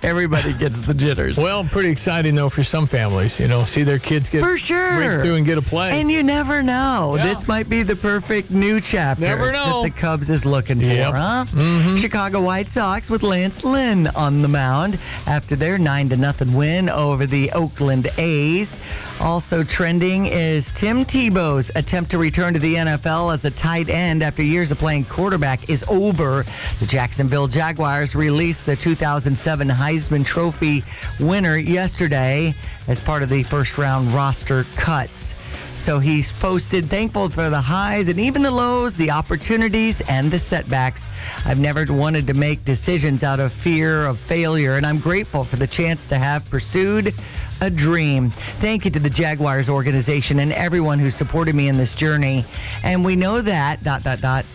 Everybody 0.01 0.53
gets 0.53 0.79
the 0.79 0.93
jitters. 0.93 1.37
Well, 1.37 1.63
pretty 1.65 1.89
exciting 1.89 2.35
though 2.35 2.49
for 2.49 2.63
some 2.63 2.85
families. 2.85 3.39
You 3.39 3.47
know, 3.47 3.63
see 3.63 3.83
their 3.83 3.99
kids 3.99 4.29
get 4.29 4.41
For 4.43 4.57
sure. 4.57 4.95
break 4.95 5.21
through 5.25 5.35
and 5.35 5.45
get 5.45 5.57
a 5.57 5.61
play. 5.61 5.99
And 5.99 6.09
you 6.11 6.23
never 6.23 6.63
know. 6.63 7.15
Yeah. 7.17 7.25
This 7.25 7.47
might 7.47 7.67
be 7.69 7.83
the 7.83 7.95
perfect 7.95 8.51
new 8.51 8.79
chapter 8.79 9.21
Never 9.23 9.51
know. 9.51 9.83
that 9.83 9.93
the 9.93 9.99
Cubs 9.99 10.29
is 10.29 10.45
looking 10.45 10.79
Yep. 10.79 11.11
for, 11.11 11.17
huh? 11.17 11.45
Mm-hmm. 11.51 11.95
Chicago 11.97 12.41
White 12.41 12.69
Sox 12.69 13.09
with 13.09 13.23
Lance 13.23 13.63
Lynn 13.63 14.07
on 14.07 14.41
the 14.41 14.47
mound 14.47 14.97
after 15.27 15.55
their 15.55 15.77
9 15.77 16.09
to 16.09 16.17
nothing 16.17 16.53
win 16.53 16.89
over 16.89 17.25
the 17.25 17.51
Oakland 17.51 18.07
A's. 18.17 18.79
Also 19.24 19.63
trending 19.63 20.26
is 20.26 20.74
Tim 20.74 21.05
Tebow's 21.05 21.71
attempt 21.76 22.11
to 22.11 22.17
return 22.17 22.53
to 22.55 22.59
the 22.59 22.76
NFL 22.76 23.34
as 23.34 23.45
a 23.45 23.51
tight 23.51 23.89
end 23.89 24.21
after 24.21 24.43
years 24.43 24.69
of 24.69 24.80
playing 24.80 25.05
quarterback 25.05 25.69
is 25.69 25.86
over. 25.88 26.43
The 26.80 26.86
Jacksonville 26.86 27.47
Jaguars 27.47 28.15
released 28.15 28.65
the 28.65 28.76
2007 28.76 29.69
Heisman 29.69 30.26
Trophy 30.26 30.84
winner 31.21 31.55
yesterday 31.55 32.53
as 32.89 32.99
part 32.99 33.24
of 33.24 33.30
the 33.30 33.43
first 33.43 33.78
round 33.78 34.13
roster 34.13 34.65
cuts. 34.76 35.36
So 35.76 35.99
he's 35.99 36.32
posted 36.34 36.86
thankful 36.86 37.30
for 37.30 37.49
the 37.49 37.61
highs 37.61 38.07
and 38.07 38.19
even 38.19 38.43
the 38.43 38.51
lows, 38.51 38.93
the 38.93 39.09
opportunities 39.09 40.01
and 40.01 40.30
the 40.30 40.38
setbacks. 40.38 41.07
I've 41.45 41.59
never 41.59 41.86
wanted 41.89 42.28
to 42.28 42.34
make 42.34 42.63
decisions 42.63 43.24
out 43.24 43.39
of 43.39 43.51
fear 43.51 44.05
of 44.05 44.19
failure, 44.19 44.76
and 44.76 44.86
I'm 44.86 44.99
grateful 44.99 45.43
for 45.43 45.55
the 45.55 45.67
chance 45.67 46.05
to 46.07 46.17
have 46.17 46.47
pursued 46.49 47.13
a 47.61 47.69
dream. 47.69 48.31
Thank 48.59 48.85
you 48.85 48.91
to 48.91 48.99
the 48.99 49.09
Jaguars 49.09 49.69
organization 49.69 50.39
and 50.39 50.51
everyone 50.53 50.99
who 50.99 51.11
supported 51.11 51.55
me 51.55 51.67
in 51.67 51.77
this 51.77 51.95
journey. 51.95 52.45
And 52.83 53.03
we 53.03 53.15
know 53.15 53.41
that 53.41 53.83
dot 53.83 54.03
dot 54.03 54.21
dot 54.21 54.45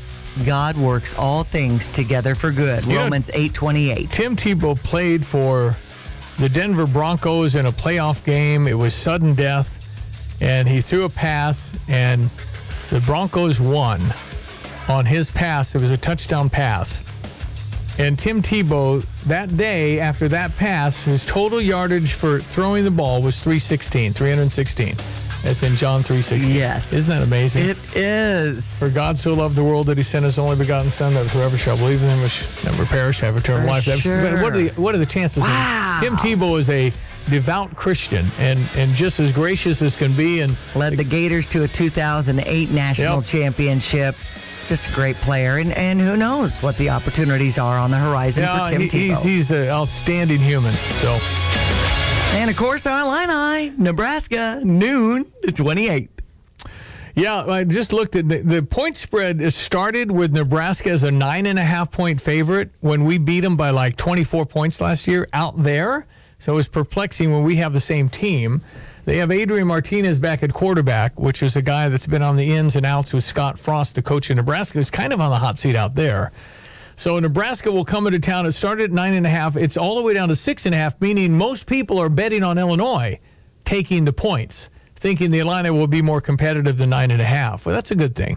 God 0.45 0.77
works 0.77 1.15
all 1.15 1.45
things 1.45 1.91
together 1.91 2.35
for 2.35 2.53
good. 2.53 2.85
You 2.85 2.99
Romans 2.99 3.31
8:28. 3.33 4.11
Tim 4.11 4.37
Tebow 4.37 4.81
played 4.83 5.25
for 5.27 5.77
the 6.39 6.49
Denver 6.49 6.87
Broncos 6.87 7.55
in 7.55 7.67
a 7.67 7.73
playoff 7.73 8.25
game. 8.25 8.69
It 8.69 8.79
was 8.79 8.95
sudden 8.95 9.35
death, 9.35 9.85
and 10.41 10.69
he 10.69 10.81
threw 10.81 11.05
a 11.05 11.09
pass, 11.09 11.73
and 11.89 12.31
the 12.91 13.01
Broncos 13.01 13.61
won 13.61 14.01
on 14.89 15.05
his 15.05 15.31
pass. 15.31 15.75
It 15.75 15.81
was 15.81 15.91
a 15.91 15.97
touchdown 15.97 16.49
pass. 16.49 17.03
And 17.99 18.17
Tim 18.17 18.41
Tebow, 18.41 19.05
that 19.27 19.57
day 19.57 19.99
after 19.99 20.29
that 20.29 20.55
pass, 20.57 21.03
his 21.03 21.25
total 21.25 21.61
yardage 21.61 22.13
for 22.13 22.39
throwing 22.39 22.85
the 22.85 22.91
ball 22.93 23.21
was 23.21 23.41
316, 23.43 24.13
316. 24.13 24.95
That's 25.43 25.63
in 25.63 25.77
John 25.77 26.03
316. 26.03 26.53
Yes. 26.55 26.93
Isn't 26.93 27.17
that 27.17 27.25
amazing? 27.27 27.65
It 27.69 27.79
is. 27.97 28.79
For 28.79 28.89
God 28.89 29.19
so 29.19 29.35
loved 29.35 29.55
the 29.57 29.63
world 29.65 29.87
that 29.87 29.97
he 29.97 30.03
sent 30.03 30.25
his 30.25 30.39
only 30.39 30.57
begotten 30.57 30.91
Son, 30.91 31.15
that 31.15 31.27
whoever 31.29 31.57
shall 31.57 31.77
believe 31.77 32.03
in 32.03 32.09
him 32.09 32.29
shall 32.29 32.73
never 32.73 32.85
perish, 32.87 33.21
have 33.21 33.37
eternal 33.37 33.67
life. 33.67 33.85
But 33.87 34.43
what 34.43 34.55
are 34.55 34.63
the 34.63 34.69
what 34.81 34.95
are 34.95 34.99
the 34.99 35.07
chances? 35.07 35.43
Wow. 35.45 35.99
Tim 36.03 36.17
Tebow 36.17 36.59
is 36.59 36.69
a 36.71 36.93
devout 37.27 37.75
Christian 37.77 38.27
and 38.39 38.59
and 38.75 38.93
just 38.95 39.21
as 39.21 39.31
gracious 39.31 39.81
as 39.81 39.95
can 39.95 40.13
be. 40.15 40.41
And 40.41 40.57
led 40.75 40.97
the 40.97 41.05
Gators 41.05 41.47
to 41.49 41.63
a 41.63 41.69
2008 41.69 42.71
national 42.73 43.17
Yep. 43.19 43.25
championship. 43.25 44.17
Just 44.69 44.91
a 44.91 44.93
great 44.93 45.17
player, 45.17 45.57
and, 45.57 45.73
and 45.73 45.99
who 45.99 46.15
knows 46.15 46.63
what 46.63 46.77
the 46.77 46.91
opportunities 46.91 47.57
are 47.57 47.79
on 47.79 47.91
the 47.91 47.97
horizon 47.97 48.43
yeah, 48.43 48.67
for 48.67 48.71
Tim 48.73 48.83
he- 48.83 48.89
Tebow. 48.89 48.91
he's 48.91 49.23
he's 49.23 49.51
an 49.51 49.69
outstanding 49.69 50.41
human. 50.41 50.75
So 51.01 51.19
and 52.33 52.51
of 52.51 52.57
course, 52.57 52.85
our 52.85 53.01
Illini, 53.01 53.73
Nebraska, 53.79 54.61
noon 54.63 55.25
the 55.43 55.53
twenty 55.53 55.89
eighth. 55.89 56.11
Yeah, 57.15 57.47
I 57.47 57.65
just 57.65 57.95
looked 57.95 58.15
at 58.15 58.29
the, 58.29 58.43
the 58.43 58.63
point 58.63 58.99
spread. 58.99 59.41
Is 59.41 59.57
started 59.57 60.11
with 60.13 60.33
Nebraska 60.33 60.91
as 60.91 61.03
a 61.03 61.11
nine 61.11 61.47
and 61.47 61.59
a 61.59 61.65
half 61.65 61.91
point 61.91 62.21
favorite 62.21 62.71
when 62.81 63.05
we 63.05 63.17
beat 63.17 63.41
them 63.41 63.57
by 63.57 63.71
like 63.71 63.97
24 63.97 64.45
points 64.45 64.81
last 64.83 65.09
year 65.09 65.27
out 65.33 65.61
there. 65.63 66.07
So 66.39 66.53
it 66.53 66.57
was 66.57 66.69
perplexing 66.69 67.33
when 67.33 67.43
we 67.43 67.57
have 67.57 67.73
the 67.73 67.81
same 67.81 68.09
team. 68.11 68.63
They 69.09 69.17
have 69.17 69.31
Adrian 69.31 69.67
Martinez 69.67 70.19
back 70.19 70.43
at 70.43 70.53
quarterback, 70.53 71.19
which 71.19 71.43
is 71.43 71.57
a 71.57 71.63
guy 71.63 71.89
that's 71.89 72.07
been 72.07 72.21
on 72.21 72.37
the 72.37 72.55
ins 72.55 72.77
and 72.77 72.85
outs 72.85 73.15
with 73.15 73.25
Scott 73.25 73.59
Frost, 73.59 73.95
the 73.95 74.03
coach 74.03 74.29
in 74.29 74.37
Nebraska, 74.37 74.77
who's 74.77 74.91
kind 74.91 75.15
of 75.15 75.21
on 75.23 75.31
the 75.31 75.39
hot 75.39 75.57
seat 75.57 75.75
out 75.75 75.95
there. 75.95 76.31
So 76.97 77.19
Nebraska 77.19 77.73
will 77.73 77.87
come 77.87 78.07
into 78.07 78.19
town. 78.19 78.45
It 78.45 78.53
started 78.53 78.85
at 78.85 78.91
nine 78.91 79.15
and 79.15 79.25
a 79.25 79.31
half. 79.31 79.57
It's 79.57 79.79
all 79.79 79.97
the 79.97 80.03
way 80.03 80.13
down 80.13 80.29
to 80.29 80.37
six 80.37 80.67
and 80.67 80.75
a 80.75 80.79
half, 80.79 81.01
meaning 81.01 81.39
most 81.39 81.67
people 81.67 81.99
are 81.99 82.11
betting 82.11 82.43
on 82.45 82.59
Illinois 82.59 83.19
taking 83.65 84.05
the 84.05 84.13
points. 84.13 84.69
thinking 84.95 85.31
the 85.31 85.39
Illini 85.39 85.71
will 85.71 85.87
be 85.87 86.03
more 86.03 86.21
competitive 86.21 86.77
than 86.77 86.91
nine 86.91 87.11
and 87.11 87.23
a 87.23 87.25
half. 87.25 87.65
Well, 87.65 87.75
that's 87.75 87.91
a 87.93 87.95
good 87.95 88.15
thing. 88.15 88.37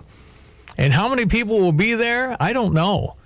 And 0.77 0.93
how 0.93 1.09
many 1.09 1.25
people 1.25 1.59
will 1.59 1.73
be 1.73 1.95
there? 1.95 2.37
I 2.39 2.53
don't 2.53 2.73
know. 2.73 3.17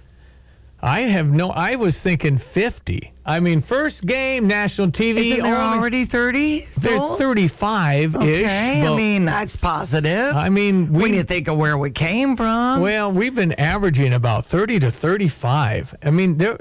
I 0.81 1.01
have 1.01 1.27
no. 1.27 1.51
I 1.51 1.75
was 1.75 2.01
thinking 2.01 2.39
fifty. 2.39 3.11
I 3.27 3.39
mean, 3.39 3.61
first 3.61 4.05
game 4.05 4.47
national 4.47 4.89
TV. 4.91 5.17
Isn't 5.31 5.43
there 5.43 5.55
only- 5.59 5.77
already 5.79 6.05
30? 6.05 6.67
They're 6.77 6.99
35 6.99 8.15
ish. 8.15 8.21
Okay, 8.21 8.83
I 8.85 8.95
mean, 8.95 9.25
that's 9.25 9.55
positive. 9.55 10.35
I 10.35 10.49
mean, 10.49 10.93
we, 10.93 11.01
when 11.03 11.13
you 11.15 11.23
think 11.23 11.47
of 11.47 11.57
where 11.57 11.77
we 11.77 11.89
came 11.89 12.37
from. 12.37 12.81
Well, 12.81 13.11
we've 13.11 13.33
been 13.33 13.53
averaging 13.53 14.13
about 14.13 14.45
30 14.45 14.79
to 14.81 14.91
35. 14.91 15.95
I 16.03 16.11
mean, 16.11 16.37
there. 16.37 16.59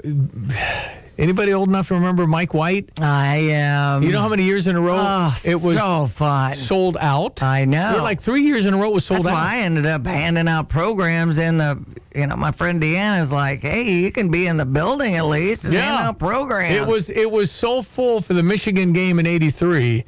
Anybody 1.17 1.53
old 1.53 1.69
enough 1.69 1.87
to 1.87 1.93
remember 1.93 2.27
Mike 2.27 2.53
White? 2.53 2.89
I 3.01 3.37
am. 3.37 4.03
You 4.03 4.11
know 4.11 4.19
how 4.21 4.27
many 4.27 4.43
years 4.43 4.67
in 4.67 4.75
a 4.75 4.81
row 4.81 4.97
Oh, 4.99 5.35
it 5.45 5.55
was 5.55 5.77
so 5.77 6.07
fun. 6.07 6.53
sold 6.55 6.97
out? 6.99 7.41
I 7.41 7.63
know. 7.65 7.93
We're 7.95 8.01
like 8.01 8.19
three 8.21 8.41
years 8.41 8.65
in 8.65 8.73
a 8.73 8.77
row 8.77 8.89
it 8.91 8.93
was 8.95 9.05
sold 9.05 9.19
That's 9.23 9.29
out. 9.29 9.33
why 9.33 9.55
I 9.55 9.57
ended 9.59 9.85
up 9.85 10.05
handing 10.05 10.47
out 10.47 10.67
programs 10.69 11.37
in 11.37 11.57
the. 11.57 11.81
You 12.13 12.27
know, 12.27 12.35
my 12.37 12.51
friend 12.51 12.81
Deanna's 12.81 13.31
like, 13.31 13.61
"Hey, 13.61 13.83
you 13.91 14.11
can 14.11 14.29
be 14.29 14.47
in 14.47 14.55
the 14.57 14.65
building 14.65 15.15
at 15.15 15.25
least. 15.25 15.63
Just 15.63 15.73
hand 15.75 16.05
out 16.07 16.19
programs." 16.19 16.73
It 16.75 16.85
was 16.87 17.09
it 17.09 17.29
was 17.29 17.51
so 17.51 17.81
full 17.81 18.21
for 18.21 18.33
the 18.33 18.43
Michigan 18.43 18.91
game 18.93 19.19
in 19.19 19.25
'83 19.27 20.03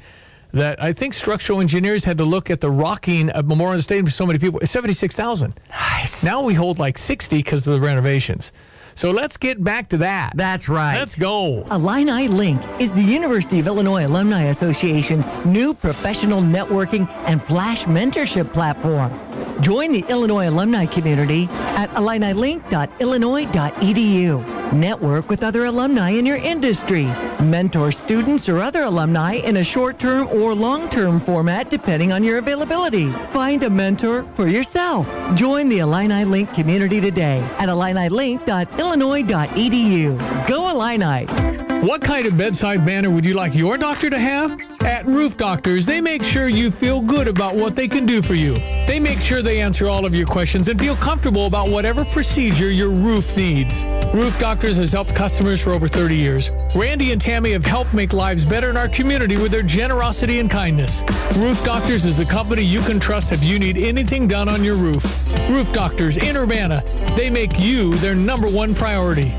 that 0.52 0.82
I 0.82 0.94
think 0.94 1.12
structural 1.12 1.60
engineers 1.60 2.04
had 2.04 2.16
to 2.18 2.24
look 2.24 2.48
at 2.50 2.60
the 2.62 2.70
rocking 2.70 3.28
of 3.30 3.46
Memorial 3.46 3.82
Stadium 3.82 4.06
for 4.06 4.10
so 4.12 4.26
many 4.26 4.38
people. 4.38 4.58
It's 4.60 4.72
76,000. 4.72 5.54
Nice. 5.70 6.22
Now 6.24 6.42
we 6.42 6.54
hold 6.54 6.78
like 6.78 6.96
60 6.96 7.36
because 7.36 7.66
of 7.66 7.74
the 7.74 7.80
renovations. 7.80 8.50
So 8.98 9.12
let's 9.12 9.36
get 9.36 9.62
back 9.62 9.90
to 9.90 9.98
that. 9.98 10.32
That's 10.34 10.68
right. 10.68 10.98
Let's 10.98 11.14
go. 11.14 11.64
Illini 11.70 12.26
Link 12.26 12.60
is 12.80 12.90
the 12.92 13.00
University 13.00 13.60
of 13.60 13.68
Illinois 13.68 14.04
Alumni 14.04 14.46
Association's 14.46 15.24
new 15.44 15.72
professional 15.72 16.40
networking 16.40 17.08
and 17.28 17.40
flash 17.40 17.84
mentorship 17.84 18.52
platform. 18.52 19.12
Join 19.60 19.92
the 19.92 20.04
Illinois 20.08 20.48
alumni 20.48 20.86
community 20.86 21.48
at 21.50 21.90
illinilink.illinois.edu. 21.90 24.72
Network 24.72 25.28
with 25.28 25.42
other 25.42 25.64
alumni 25.64 26.10
in 26.10 26.24
your 26.26 26.36
industry. 26.36 27.06
Mentor 27.40 27.90
students 27.90 28.48
or 28.48 28.60
other 28.60 28.82
alumni 28.82 29.32
in 29.34 29.56
a 29.56 29.64
short-term 29.64 30.28
or 30.28 30.54
long-term 30.54 31.18
format 31.20 31.70
depending 31.70 32.12
on 32.12 32.22
your 32.22 32.38
availability. 32.38 33.10
Find 33.32 33.64
a 33.64 33.70
mentor 33.70 34.22
for 34.34 34.46
yourself. 34.46 35.08
Join 35.34 35.68
the 35.68 35.80
Illini 35.80 36.24
Link 36.24 36.54
community 36.54 37.00
today 37.00 37.40
at 37.58 37.68
illinilink.illinois.edu. 37.68 40.48
Go 40.48 40.70
Illini! 40.70 41.67
What 41.80 42.02
kind 42.02 42.26
of 42.26 42.36
bedside 42.36 42.84
manner 42.84 43.08
would 43.08 43.24
you 43.24 43.34
like 43.34 43.54
your 43.54 43.78
doctor 43.78 44.10
to 44.10 44.18
have? 44.18 44.60
At 44.82 45.06
Roof 45.06 45.36
Doctors, 45.36 45.86
they 45.86 46.00
make 46.00 46.24
sure 46.24 46.48
you 46.48 46.72
feel 46.72 47.00
good 47.00 47.28
about 47.28 47.54
what 47.54 47.76
they 47.76 47.86
can 47.86 48.04
do 48.04 48.20
for 48.20 48.34
you. 48.34 48.56
They 48.88 48.98
make 48.98 49.20
sure 49.20 49.42
they 49.42 49.60
answer 49.60 49.88
all 49.88 50.04
of 50.04 50.12
your 50.12 50.26
questions 50.26 50.66
and 50.66 50.78
feel 50.80 50.96
comfortable 50.96 51.46
about 51.46 51.68
whatever 51.68 52.04
procedure 52.04 52.72
your 52.72 52.90
roof 52.90 53.36
needs. 53.36 53.80
Roof 54.12 54.36
Doctors 54.40 54.76
has 54.76 54.90
helped 54.90 55.14
customers 55.14 55.60
for 55.60 55.70
over 55.70 55.86
30 55.86 56.16
years. 56.16 56.50
Randy 56.74 57.12
and 57.12 57.20
Tammy 57.20 57.52
have 57.52 57.64
helped 57.64 57.94
make 57.94 58.12
lives 58.12 58.44
better 58.44 58.70
in 58.70 58.76
our 58.76 58.88
community 58.88 59.36
with 59.36 59.52
their 59.52 59.62
generosity 59.62 60.40
and 60.40 60.50
kindness. 60.50 61.04
Roof 61.36 61.62
Doctors 61.64 62.04
is 62.04 62.18
a 62.18 62.24
company 62.24 62.62
you 62.62 62.80
can 62.80 62.98
trust 62.98 63.30
if 63.30 63.44
you 63.44 63.56
need 63.60 63.78
anything 63.78 64.26
done 64.26 64.48
on 64.48 64.64
your 64.64 64.74
roof. 64.74 65.04
Roof 65.48 65.72
Doctors 65.72 66.16
in 66.16 66.36
Urbana, 66.36 66.82
they 67.14 67.30
make 67.30 67.56
you 67.56 67.96
their 67.98 68.16
number 68.16 68.48
one 68.48 68.74
priority. 68.74 69.32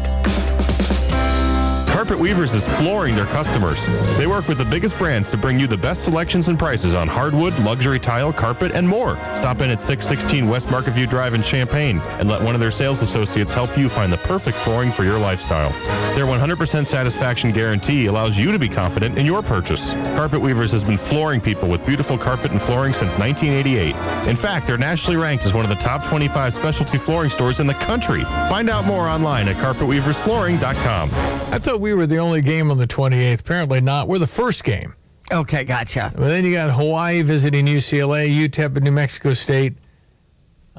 Carpet 1.99 2.17
Weavers 2.17 2.53
is 2.53 2.65
flooring 2.77 3.13
their 3.13 3.25
customers. 3.25 3.85
They 4.17 4.25
work 4.25 4.47
with 4.47 4.57
the 4.57 4.63
biggest 4.63 4.97
brands 4.97 5.29
to 5.31 5.37
bring 5.37 5.59
you 5.59 5.67
the 5.67 5.75
best 5.75 6.05
selections 6.05 6.47
and 6.47 6.57
prices 6.57 6.93
on 6.93 7.09
hardwood, 7.09 7.59
luxury 7.59 7.99
tile, 7.99 8.31
carpet, 8.31 8.71
and 8.71 8.87
more. 8.87 9.17
Stop 9.35 9.59
in 9.59 9.69
at 9.69 9.81
616 9.81 10.47
West 10.47 10.71
Market 10.71 10.91
View 10.91 11.05
Drive 11.05 11.33
in 11.33 11.43
Champaign 11.43 11.99
and 11.99 12.29
let 12.29 12.41
one 12.41 12.55
of 12.55 12.61
their 12.61 12.71
sales 12.71 13.01
associates 13.01 13.51
help 13.51 13.77
you 13.77 13.89
find 13.89 14.13
the 14.13 14.17
perfect 14.19 14.55
flooring 14.59 14.93
for 14.93 15.03
your 15.03 15.19
lifestyle. 15.19 15.71
Their 16.15 16.25
100% 16.25 16.85
satisfaction 16.85 17.51
guarantee 17.51 18.05
allows 18.05 18.37
you 18.37 18.53
to 18.53 18.59
be 18.59 18.69
confident 18.69 19.17
in 19.17 19.25
your 19.25 19.43
purchase. 19.43 19.91
Carpet 20.15 20.39
Weavers 20.39 20.71
has 20.71 20.85
been 20.85 20.97
flooring 20.97 21.41
people 21.41 21.67
with 21.67 21.85
beautiful 21.85 22.17
carpet 22.17 22.51
and 22.51 22.61
flooring 22.61 22.93
since 22.93 23.17
1988. 23.17 23.93
In 24.25 24.37
fact, 24.37 24.67
they're 24.67 24.77
nationally 24.77 25.17
ranked 25.17 25.43
as 25.43 25.53
one 25.53 25.65
of 25.65 25.69
the 25.69 25.83
top 25.83 26.07
25 26.07 26.53
specialty 26.53 26.97
flooring 26.97 27.29
stores 27.29 27.59
in 27.59 27.67
the 27.67 27.73
country. 27.73 28.23
Find 28.47 28.69
out 28.69 28.85
more 28.85 29.09
online 29.09 29.49
at 29.49 29.57
carpetweaversflooring.com. 29.57 31.09
I 31.51 31.57
thought 31.57 31.81
we 31.81 31.88
were 31.93 32.07
the 32.07 32.17
only 32.17 32.41
game 32.41 32.71
on 32.71 32.77
the 32.77 32.87
28th. 32.87 33.41
Apparently 33.41 33.81
not. 33.81 34.07
We're 34.07 34.19
the 34.19 34.27
first 34.27 34.63
game. 34.63 34.95
Okay, 35.31 35.63
gotcha. 35.63 36.11
Well, 36.17 36.29
then 36.29 36.43
you 36.43 36.53
got 36.53 36.71
Hawaii 36.71 37.21
visiting 37.21 37.65
UCLA, 37.67 38.29
UTEP 38.29 38.75
and 38.75 38.83
New 38.83 38.91
Mexico 38.91 39.33
State, 39.33 39.75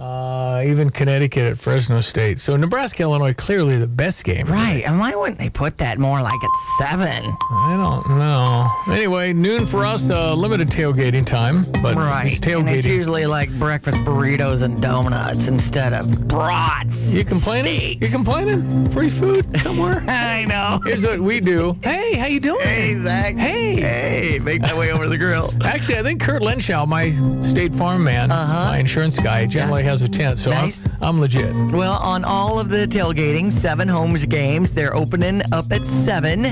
uh, 0.01 0.63
even 0.65 0.89
Connecticut 0.89 1.45
at 1.45 1.59
Fresno 1.59 2.01
State. 2.01 2.39
So 2.39 2.57
Nebraska, 2.57 3.03
Illinois, 3.03 3.35
clearly 3.35 3.77
the 3.77 3.87
best 3.87 4.25
game. 4.25 4.47
Right. 4.47 4.83
And 4.87 4.99
why 4.99 5.15
wouldn't 5.15 5.39
they 5.39 5.51
put 5.51 5.77
that 5.79 5.99
more 5.99 6.23
like 6.23 6.43
at 6.43 6.51
seven? 6.79 7.37
I 7.53 7.77
don't 7.77 8.19
know. 8.19 8.71
Anyway, 8.89 9.35
noon 9.35 9.67
for 9.67 9.85
us, 9.85 10.09
uh, 10.09 10.35
limited 10.35 10.71
tailgating 10.71 11.27
time, 11.27 11.65
but 11.83 11.97
right. 11.97 12.33
it's 12.33 12.47
And 12.47 12.69
it's 12.69 12.87
usually 12.87 13.27
like 13.27 13.51
breakfast 13.59 13.99
burritos 13.99 14.63
and 14.63 14.81
donuts 14.81 15.49
instead 15.49 15.93
of 15.93 16.27
brats. 16.27 17.13
You 17.13 17.25
complaining? 17.25 18.01
You 18.01 18.09
complaining? 18.09 18.91
Free 18.93 19.11
food 19.11 19.61
somewhere? 19.61 20.01
I 20.09 20.47
know. 20.47 20.81
Here's 20.85 21.05
what 21.05 21.21
we 21.21 21.41
do. 21.41 21.77
Hey, 21.83 22.17
how 22.17 22.27
you 22.27 22.41
doing? 22.41 22.61
Hey, 22.63 22.97
Zach. 22.97 23.37
Hey. 23.37 23.81
Hey, 23.81 24.39
make 24.39 24.63
my 24.63 24.73
way 24.73 24.93
over 24.93 25.09
the 25.09 25.19
grill. 25.19 25.53
Actually, 25.63 25.99
I 25.99 26.03
think 26.03 26.23
Kurt 26.23 26.41
Lenschow, 26.41 26.89
my 26.89 27.11
State 27.43 27.75
Farm 27.75 28.03
man, 28.03 28.31
my 28.31 28.79
insurance 28.79 29.19
guy, 29.19 29.45
generally 29.45 29.90
has 29.91 30.03
a 30.03 30.09
tent, 30.09 30.39
so. 30.39 30.51
Nice. 30.51 30.87
I'm, 30.87 30.93
I'm 31.03 31.21
legit. 31.21 31.53
Well, 31.73 31.95
on 32.03 32.25
all 32.25 32.59
of 32.59 32.69
the 32.69 32.87
tailgating, 32.87 33.53
seven 33.53 33.89
homes 33.89 34.25
games, 34.27 34.73
they're 34.73 34.95
opening 34.95 35.43
up 35.53 35.71
at 35.73 35.87
seven, 35.87 36.45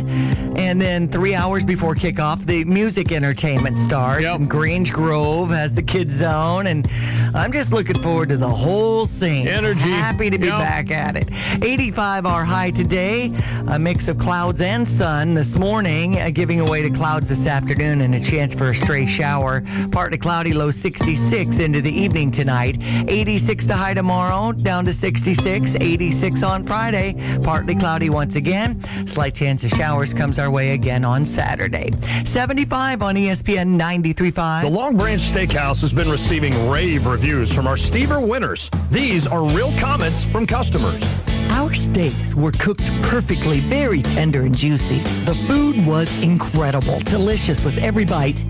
and 0.58 0.80
then 0.80 1.08
three 1.08 1.34
hours 1.34 1.64
before 1.64 1.94
kickoff, 1.94 2.44
the 2.44 2.64
music 2.64 3.12
entertainment 3.12 3.78
starts. 3.78 4.26
And 4.26 4.48
Grange 4.50 4.92
Grove 4.92 5.50
has 5.50 5.72
the 5.72 5.82
kids 5.82 6.14
zone, 6.14 6.66
and 6.66 6.88
I'm 7.34 7.52
just 7.52 7.72
looking 7.72 8.00
forward 8.02 8.28
to 8.30 8.36
the 8.36 8.48
whole 8.48 9.06
scene. 9.06 9.46
Energy. 9.48 9.80
Happy 9.80 10.30
to 10.30 10.38
be 10.38 10.48
Yep. 10.48 10.58
back 10.58 10.90
at 10.90 11.16
it. 11.16 11.28
85 11.62 12.26
our 12.26 12.44
high 12.44 12.70
today, 12.70 13.32
a 13.68 13.78
mix 13.78 14.08
of 14.08 14.18
clouds 14.18 14.60
and 14.60 14.86
sun 14.86 15.34
this 15.34 15.54
morning, 15.56 16.18
uh, 16.18 16.30
giving 16.32 16.60
away 16.60 16.82
to 16.82 16.90
clouds 16.90 17.28
this 17.28 17.46
afternoon 17.46 18.00
and 18.00 18.14
a 18.14 18.20
chance 18.20 18.54
for 18.54 18.68
a 18.70 18.74
stray 18.74 19.06
shower. 19.06 19.62
Partly 19.92 20.18
cloudy, 20.18 20.52
low 20.54 20.70
66 20.70 21.58
into 21.58 21.80
the 21.80 21.92
evening 21.92 22.30
tonight. 22.30 22.78
86 23.18 23.66
the 23.66 23.74
high 23.74 23.94
tomorrow, 23.94 24.52
down 24.52 24.84
to 24.84 24.92
66. 24.92 25.74
86 25.74 26.42
on 26.44 26.62
Friday, 26.62 27.40
partly 27.42 27.74
cloudy 27.74 28.10
once 28.10 28.36
again. 28.36 28.80
Slight 29.08 29.34
chance 29.34 29.64
of 29.64 29.70
showers 29.70 30.14
comes 30.14 30.38
our 30.38 30.52
way 30.52 30.74
again 30.74 31.04
on 31.04 31.24
Saturday. 31.24 31.90
75 32.24 33.02
on 33.02 33.16
ESPN 33.16 33.76
93.5. 33.76 34.62
The 34.62 34.70
Long 34.70 34.96
Branch 34.96 35.20
Steakhouse 35.20 35.80
has 35.80 35.92
been 35.92 36.08
receiving 36.08 36.70
rave 36.70 37.06
reviews 37.06 37.52
from 37.52 37.66
our 37.66 37.74
Stever 37.74 38.24
winners. 38.24 38.70
These 38.92 39.26
are 39.26 39.42
real 39.48 39.72
comments 39.80 40.24
from 40.24 40.46
customers. 40.46 41.02
Our 41.50 41.74
steaks 41.74 42.36
were 42.36 42.52
cooked 42.52 42.86
perfectly, 43.02 43.58
very 43.60 44.00
tender 44.00 44.42
and 44.42 44.56
juicy. 44.56 44.98
The 45.24 45.34
food 45.48 45.84
was 45.84 46.08
incredible, 46.22 47.00
delicious 47.00 47.64
with 47.64 47.78
every 47.78 48.04
bite. 48.04 48.44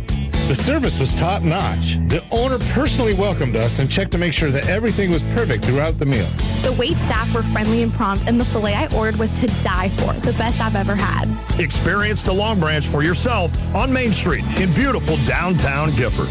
The 0.49 0.55
service 0.55 0.99
was 0.99 1.14
top 1.14 1.42
notch. 1.42 1.99
The 2.09 2.24
owner 2.30 2.59
personally 2.70 3.12
welcomed 3.12 3.55
us 3.55 3.80
and 3.80 3.90
checked 3.90 4.12
to 4.12 4.18
make 4.18 4.32
sure 4.32 4.51
that 4.51 4.66
everything 4.66 5.11
was 5.11 5.22
perfect 5.22 5.62
throughout 5.62 5.99
the 5.99 6.07
meal. 6.07 6.26
The 6.62 6.74
wait 6.78 6.96
staff 6.96 7.34
were 7.34 7.42
friendly 7.42 7.82
and 7.82 7.92
prompt, 7.92 8.26
and 8.26 8.40
the 8.40 8.46
filet 8.46 8.72
I 8.72 8.86
ordered 8.96 9.16
was 9.16 9.34
to 9.34 9.46
die 9.62 9.90
for. 9.90 10.14
The 10.14 10.32
best 10.38 10.62
I've 10.62 10.74
ever 10.74 10.94
had. 10.96 11.28
Experience 11.61 12.22
the 12.22 12.32
Long 12.32 12.59
Branch 12.59 12.86
for 12.86 13.03
yourself 13.03 13.53
on 13.74 13.92
Main 13.92 14.11
Street 14.11 14.42
in 14.57 14.72
beautiful 14.72 15.18
downtown 15.26 15.94
Gifford. 15.94 16.30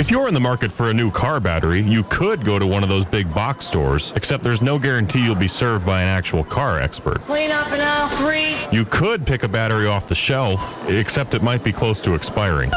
If 0.00 0.08
you're 0.08 0.28
in 0.28 0.34
the 0.34 0.40
market 0.40 0.70
for 0.70 0.90
a 0.90 0.94
new 0.94 1.10
car 1.10 1.40
battery, 1.40 1.80
you 1.80 2.04
could 2.04 2.44
go 2.44 2.60
to 2.60 2.66
one 2.66 2.84
of 2.84 2.88
those 2.88 3.04
big 3.04 3.34
box 3.34 3.66
stores, 3.66 4.12
except 4.14 4.44
there's 4.44 4.62
no 4.62 4.78
guarantee 4.78 5.24
you'll 5.24 5.34
be 5.34 5.48
served 5.48 5.84
by 5.84 6.00
an 6.00 6.08
actual 6.08 6.44
car 6.44 6.78
expert. 6.78 7.20
Clean 7.22 7.50
up 7.50 7.66
in 7.72 7.80
aisle 7.80 8.08
three. 8.10 8.56
You 8.70 8.84
could 8.84 9.26
pick 9.26 9.42
a 9.42 9.48
battery 9.48 9.88
off 9.88 10.06
the 10.06 10.14
shelf, 10.14 10.88
except 10.88 11.34
it 11.34 11.42
might 11.42 11.64
be 11.64 11.72
close 11.72 12.00
to 12.02 12.14
expiring. 12.14 12.70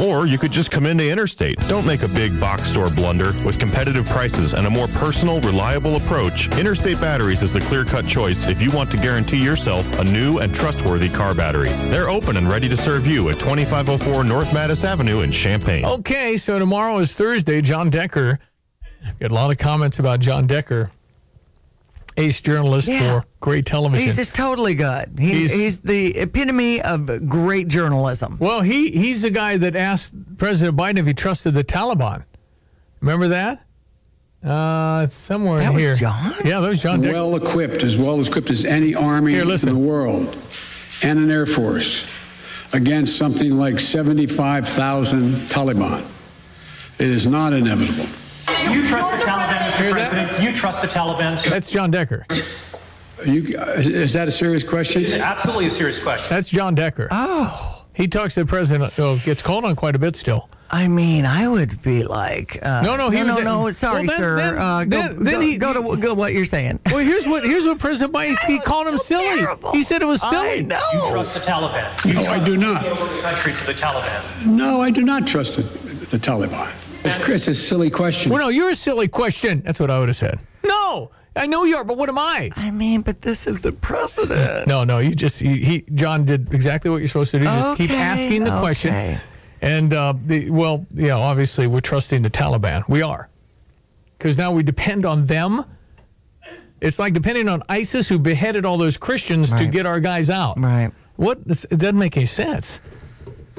Or 0.00 0.26
you 0.26 0.38
could 0.38 0.50
just 0.50 0.70
come 0.70 0.86
into 0.86 1.08
Interstate. 1.08 1.58
Don't 1.68 1.86
make 1.86 2.02
a 2.02 2.08
big 2.08 2.38
box 2.40 2.68
store 2.68 2.90
blunder. 2.90 3.32
With 3.44 3.58
competitive 3.58 4.06
prices 4.06 4.54
and 4.54 4.66
a 4.66 4.70
more 4.70 4.88
personal, 4.88 5.40
reliable 5.40 5.96
approach, 5.96 6.48
Interstate 6.58 7.00
Batteries 7.00 7.42
is 7.42 7.52
the 7.52 7.60
clear-cut 7.60 8.06
choice 8.06 8.46
if 8.46 8.60
you 8.60 8.70
want 8.70 8.90
to 8.90 8.96
guarantee 8.96 9.42
yourself 9.42 9.86
a 9.98 10.04
new 10.04 10.38
and 10.38 10.54
trustworthy 10.54 11.08
car 11.08 11.34
battery. 11.34 11.68
They're 11.88 12.10
open 12.10 12.36
and 12.36 12.50
ready 12.50 12.68
to 12.68 12.76
serve 12.76 13.06
you 13.06 13.28
at 13.28 13.38
2504 13.38 14.24
North 14.24 14.50
Mattis 14.50 14.84
Avenue 14.84 15.20
in 15.20 15.30
Champaign. 15.30 15.84
Okay, 15.84 16.36
so 16.36 16.58
tomorrow 16.58 16.98
is 16.98 17.14
Thursday. 17.14 17.62
John 17.62 17.90
Decker. 17.90 18.38
Got 19.20 19.30
a 19.30 19.34
lot 19.34 19.50
of 19.50 19.58
comments 19.58 19.98
about 19.98 20.20
John 20.20 20.46
Decker. 20.46 20.90
Ace 22.16 22.40
journalist 22.40 22.88
Yeah. 22.88 23.20
for 23.20 23.26
great 23.40 23.66
television. 23.66 24.04
He's 24.06 24.16
just 24.16 24.34
totally 24.34 24.74
good. 24.74 25.16
He, 25.18 25.32
He's- 25.32 25.52
he's, 25.52 25.80
the 25.80 26.16
epitome 26.18 26.80
of 26.82 27.28
great 27.28 27.68
journalism. 27.68 28.36
Well, 28.40 28.60
he 28.60 28.90
he's 28.90 29.22
the 29.22 29.30
guy 29.30 29.56
that 29.58 29.74
asked 29.76 30.12
President 30.38 30.76
Biden 30.76 30.98
if 30.98 31.06
he 31.06 31.14
trusted 31.14 31.54
the 31.54 31.64
Taliban. 31.64 32.24
Remember 33.00 33.28
that? 33.28 33.64
Uh, 34.44 35.06
somewhere 35.06 35.60
That 35.60 35.68
in 35.68 35.74
was 35.74 35.82
here. 35.82 35.94
John? 35.94 36.34
Yeah, 36.44 36.60
that 36.60 36.68
was 36.68 36.82
John. 36.82 37.00
Decker. 37.00 37.14
well 37.14 37.36
equipped, 37.36 37.84
as 37.84 37.96
well 37.96 38.20
equipped 38.20 38.50
as 38.50 38.64
any 38.64 38.94
army 38.94 39.32
Here, 39.34 39.42
in 39.42 39.58
the 39.60 39.74
world, 39.76 40.36
and 41.02 41.18
an 41.20 41.30
air 41.30 41.46
force 41.46 42.04
against 42.72 43.16
something 43.16 43.52
like 43.52 43.78
75,000 43.78 45.34
Taliban. 45.48 46.04
It 46.98 47.08
is 47.08 47.26
not 47.26 47.52
inevitable. 47.52 48.06
You 48.70 48.86
trust 48.88 49.18
the 49.18 49.24
Taliban, 49.30 49.58
Mr. 49.72 49.92
President? 49.92 50.42
You 50.44 50.52
trust 50.52 50.82
the 50.82 50.88
Taliban? 50.88 51.42
That's 51.48 51.70
John 51.70 51.90
Decker. 51.90 52.26
You, 53.24 53.56
is 53.76 54.12
that 54.14 54.28
a 54.28 54.32
serious 54.32 54.64
question? 54.64 55.02
It's 55.02 55.14
absolutely 55.14 55.66
a 55.66 55.70
serious 55.70 55.98
question. 56.02 56.34
That's 56.34 56.48
John 56.48 56.74
Decker. 56.74 57.08
Oh. 57.10 57.84
He 57.94 58.08
talks 58.08 58.34
to 58.34 58.40
the 58.40 58.46
president. 58.46 58.98
Oh, 58.98 59.20
gets 59.24 59.42
called 59.42 59.64
on 59.64 59.76
quite 59.76 59.94
a 59.94 59.98
bit 59.98 60.16
still. 60.16 60.48
I 60.70 60.88
mean, 60.88 61.26
I 61.26 61.46
would 61.46 61.82
be 61.82 62.02
like, 62.04 62.58
uh, 62.62 62.80
No, 62.82 62.96
no, 62.96 63.10
he 63.10 63.22
no, 63.22 63.34
was- 63.36 63.44
no, 63.44 63.70
sorry, 63.72 64.06
Well, 64.06 64.06
then- 64.06 64.16
sir. 64.18 64.36
then- 64.36 64.58
uh, 64.58 64.84
go, 64.84 64.96
then- 65.02 65.24
then 65.24 65.34
go, 65.34 65.40
he- 65.40 65.56
go 65.58 65.72
to 65.92 65.96
go 65.98 66.14
what 66.14 66.32
you're 66.32 66.46
saying. 66.46 66.80
Well, 66.86 66.98
here's 67.04 67.26
what 67.28 67.44
here's 67.44 67.66
what 67.66 67.78
President 67.78 68.10
Biden 68.14 68.38
he 68.46 68.58
called 68.58 68.88
him 68.88 68.96
silly. 68.96 69.46
He 69.72 69.82
said 69.82 70.00
it 70.00 70.06
was 70.06 70.22
silly. 70.22 70.60
I 70.60 70.60
know. 70.62 70.80
You 70.94 71.10
trust 71.10 71.34
the 71.34 71.40
Taliban? 71.40 72.04
You 72.06 72.14
No, 72.14 72.22
I 72.32 72.38
do 72.42 72.56
not. 72.56 72.82
the 72.82 73.20
country 73.20 73.52
to 73.52 73.66
the 73.66 73.74
Taliban. 73.74 74.46
No, 74.46 74.80
I 74.80 74.90
do 74.90 75.02
not 75.02 75.26
trust 75.26 75.56
the, 75.58 75.62
the 76.06 76.18
Taliban. 76.18 76.70
It's, 77.04 77.28
it's 77.28 77.48
a 77.48 77.54
silly 77.54 77.90
question. 77.90 78.30
Well, 78.32 78.40
no, 78.40 78.48
you're 78.48 78.70
a 78.70 78.74
silly 78.74 79.08
question. 79.08 79.62
That's 79.62 79.80
what 79.80 79.90
I 79.90 79.98
would 79.98 80.08
have 80.08 80.16
said. 80.16 80.38
No, 80.64 81.10
I 81.34 81.46
know 81.46 81.64
you 81.64 81.76
are, 81.76 81.84
but 81.84 81.96
what 81.96 82.08
am 82.08 82.18
I? 82.18 82.50
I 82.56 82.70
mean, 82.70 83.00
but 83.02 83.22
this 83.22 83.46
is 83.46 83.60
the 83.60 83.72
president. 83.72 84.66
No, 84.66 84.84
no, 84.84 84.98
you 84.98 85.14
just 85.14 85.40
he, 85.40 85.64
he 85.64 85.84
John 85.94 86.24
did 86.24 86.52
exactly 86.52 86.90
what 86.90 86.98
you're 86.98 87.08
supposed 87.08 87.30
to 87.32 87.38
do. 87.38 87.44
Just 87.44 87.78
keep 87.78 87.90
asking 87.90 88.44
the 88.44 88.58
question. 88.60 89.18
And 89.60 89.94
uh, 89.94 90.14
the, 90.26 90.50
well, 90.50 90.86
yeah, 90.92 91.14
obviously 91.14 91.66
we're 91.68 91.80
trusting 91.80 92.22
the 92.22 92.30
Taliban. 92.30 92.86
We 92.88 93.02
are, 93.02 93.28
because 94.18 94.36
now 94.36 94.52
we 94.52 94.62
depend 94.62 95.04
on 95.06 95.26
them. 95.26 95.64
It's 96.80 96.98
like 96.98 97.14
depending 97.14 97.48
on 97.48 97.62
ISIS, 97.68 98.08
who 98.08 98.18
beheaded 98.18 98.66
all 98.66 98.76
those 98.76 98.96
Christians 98.96 99.52
to 99.52 99.66
get 99.66 99.86
our 99.86 100.00
guys 100.00 100.30
out. 100.30 100.58
Right. 100.58 100.90
What? 101.14 101.44
This, 101.44 101.64
it 101.64 101.78
doesn't 101.78 101.98
make 101.98 102.16
any 102.16 102.26
sense. 102.26 102.80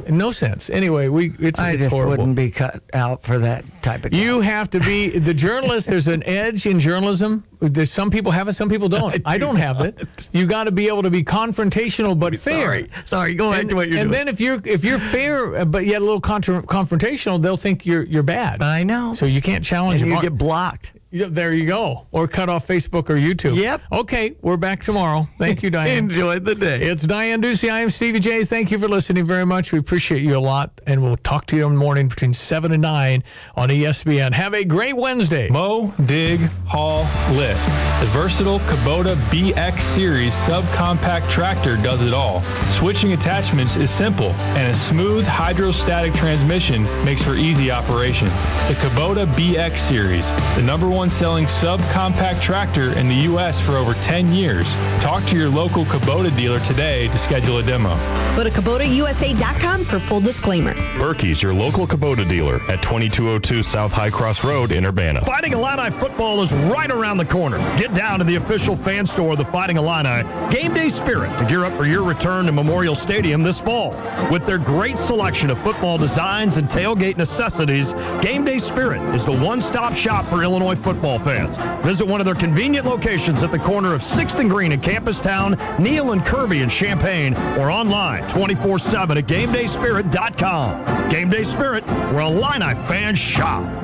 No 0.10 0.32
sense. 0.32 0.70
Anyway, 0.70 1.08
we 1.08 1.32
it's, 1.40 1.60
I 1.60 1.72
it's 1.72 1.84
just 1.84 1.94
horrible. 1.94 2.12
wouldn't 2.18 2.36
be 2.36 2.50
cut 2.52 2.82
out 2.94 3.24
for 3.24 3.40
that 3.40 3.64
type 3.82 4.06
of 4.06 4.12
job. 4.12 4.20
You 4.22 4.42
have 4.42 4.70
to 4.72 4.80
be 4.80 5.18
the 5.20 5.34
journalist. 5.34 5.88
There's 5.88 6.08
an 6.08 6.24
edge 6.26 6.66
in 6.66 6.80
journalism. 6.80 7.44
There's 7.60 7.92
some 7.92 8.10
people 8.10 8.32
have 8.32 8.48
it, 8.48 8.54
some 8.54 8.70
people 8.70 8.90
don't. 8.90 9.22
I, 9.26 9.38
don't 9.38 9.56
have 9.56 9.82
it. 9.82 10.30
You 10.34 10.46
got 10.48 10.66
to 10.66 10.72
be 10.72 10.88
able 10.88 11.04
to 11.04 11.10
be 11.10 11.24
confrontational 11.24 12.18
but 12.20 12.38
fair. 12.40 12.60
Sorry, 12.66 12.90
sorry. 13.06 13.34
Go 13.36 13.52
back 13.52 13.62
And, 13.62 13.70
to 13.70 13.76
what 13.76 13.88
you're 13.90 14.00
and 14.00 14.12
doing. 14.12 14.26
then 14.26 14.28
if 14.28 14.42
you're 14.42 14.60
if 14.66 14.84
you're 14.84 15.00
fair 15.00 15.66
but 15.66 15.86
yet 15.86 16.02
a 16.02 16.06
little 16.06 16.22
contra- 16.22 16.64
confrontational, 16.64 17.42
they'll 17.42 17.58
think 17.58 17.86
you're 17.86 18.04
you're 18.04 18.24
bad. 18.24 18.62
I 18.62 18.84
know. 18.84 19.14
So 19.14 19.26
you 19.26 19.42
can't 19.42 19.64
challenge 19.64 20.02
and 20.02 20.12
them. 20.12 20.18
you 20.18 20.22
get 20.22 20.38
blocked. 20.38 20.92
There 21.14 21.54
you 21.54 21.68
go. 21.68 22.08
Or 22.12 22.28
cut 22.28 22.50
off 22.50 22.68
Facebook 22.68 23.08
or 23.08 23.14
YouTube. 23.14 23.56
Yep. 23.56 23.82
Okay, 23.92 24.36
we're 24.42 24.58
back 24.58 24.82
tomorrow. 24.82 25.28
Thank 25.38 25.62
you, 25.62 25.70
Diane. 25.70 25.98
Enjoy 26.06 26.40
the 26.40 26.56
day. 26.56 26.82
It's 26.82 27.04
Diane 27.04 27.40
Ducey. 27.40 27.70
I 27.70 27.82
am 27.82 27.92
Stevie 27.92 28.20
J. 28.20 28.44
Thank 28.46 28.72
you 28.72 28.80
for 28.80 28.88
listening 28.88 29.24
very 29.28 29.46
much. 29.46 29.72
We 29.72 29.78
appreciate 29.78 30.24
you 30.24 30.36
a 30.36 30.40
lot, 30.40 30.82
and 30.88 31.04
we'll 31.04 31.18
talk 31.18 31.46
to 31.48 31.56
you 31.56 31.68
in 31.68 31.74
the 31.74 31.80
morning 31.80 32.08
between 32.08 32.34
7 32.34 32.72
and 32.72 32.82
9 32.82 33.24
on 33.56 33.70
ESPN. 33.70 34.32
Have 34.32 34.56
a 34.56 34.66
great 34.66 34.96
Wednesday. 34.96 35.50
Mow, 35.50 35.94
dig, 36.06 36.40
haul, 36.66 37.02
lift. 37.36 37.64
The 38.00 38.08
versatile 38.08 38.58
Kubota 38.62 39.16
BX 39.30 39.82
Series 39.94 40.34
subcompact 40.48 41.30
tractor 41.30 41.78
does 41.78 42.02
it 42.02 42.16
all. 42.16 42.44
Switching 42.70 43.14
attachments 43.14 43.76
is 43.76 43.92
simple, 43.92 44.32
and 44.58 44.74
a 44.74 44.76
smooth 44.76 45.28
hydrostatic 45.28 46.16
transmission 46.16 46.86
makes 47.06 47.22
for 47.22 47.36
easy 47.36 47.70
operation. 47.70 48.30
The 48.68 48.78
Kubota 48.80 49.32
BX 49.36 49.78
Series, 49.78 50.26
the 50.56 50.64
number 50.64 50.90
one 50.90 51.03
selling 51.10 51.46
subcompact 51.46 52.42
tractor 52.42 52.94
in 52.94 53.10
the 53.10 53.16
U.S. 53.32 53.60
for 53.60 53.74
over 53.74 53.94
10 53.96 54.32
years. 54.34 54.72
Talk 55.02 55.24
to 55.26 55.38
your 55.38 55.50
local 55.50 55.84
Kubota 55.84 56.36
dealer 56.38 56.60
today 56.62 57.08
to 57.10 57.18
schedule 57.18 57.58
a 57.58 57.64
demo. 57.64 57.96
Go 58.36 58.44
to 58.44 58.50
KubotaUSA.com 58.50 59.84
for 59.84 60.00
full 60.00 60.22
disclaimer. 60.22 60.74
Birkey's 60.98 61.44
your 61.44 61.54
local 61.54 61.86
Kubota 61.86 62.28
dealer 62.28 62.62
at 62.70 62.82
2202 62.82 63.62
South 63.64 63.92
High 63.92 64.10
Cross 64.10 64.44
Road 64.46 64.72
in 64.72 64.86
Urbana. 64.86 65.26
Fighting 65.26 65.52
Illini 65.52 65.92
football 65.92 66.42
is 66.42 66.54
right 66.54 66.90
around 66.90 67.18
the 67.18 67.26
corner. 67.26 67.58
Get 67.78 67.94
down 67.94 68.20
to 68.20 68.26
the 68.26 68.36
official 68.36 68.78
fan 68.78 69.06
store 69.06 69.34
of 69.34 69.38
the 69.38 69.46
Fighting 69.46 69.76
Illini 69.76 70.24
Game 70.50 70.74
Day 70.74 70.88
Spirit 70.88 71.38
to 71.38 71.46
gear 71.46 71.66
up 71.66 71.74
for 71.74 71.86
your 71.86 72.04
return 72.04 72.46
to 72.46 72.54
Memorial 72.54 72.96
Stadium 72.96 73.44
this 73.44 73.60
fall. 73.60 73.92
With 74.32 74.46
their 74.46 74.58
great 74.58 74.98
selection 74.98 75.50
of 75.50 75.60
football 75.60 75.98
designs 75.98 76.56
and 76.56 76.70
tailgate 76.70 77.18
necessities, 77.18 77.94
Game 78.22 78.46
Day 78.46 78.58
Spirit 78.58 79.02
is 79.14 79.26
the 79.26 79.38
one-stop 79.38 79.94
shop 79.94 80.26
for 80.28 80.44
Illinois 80.44 80.76
football 80.76 80.93
fans. 81.20 81.58
Visit 81.86 82.08
one 82.08 82.20
of 82.22 82.26
their 82.26 82.36
convenient 82.36 82.86
locations 82.86 83.44
at 83.44 83.52
the 83.52 83.60
corner 83.60 83.94
of 83.94 84.02
6th 84.02 84.40
and 84.40 84.50
Green 84.50 84.72
in 84.72 84.82
Campus 84.82 85.22
Town, 85.22 85.58
Neil 85.80 86.12
and 86.12 86.26
Kirby 86.26 86.62
in 86.62 86.70
Champaign, 86.70 87.36
or 87.58 87.70
online 87.70 88.24
24-7 88.30 89.18
at 89.18 89.28
GameDaySpirit.com. 89.28 91.10
Game 91.10 91.30
Day 91.30 91.44
Spirit, 91.44 91.86
where 91.86 92.22
Illini 92.22 92.74
fans 92.88 93.20
shop. 93.20 93.83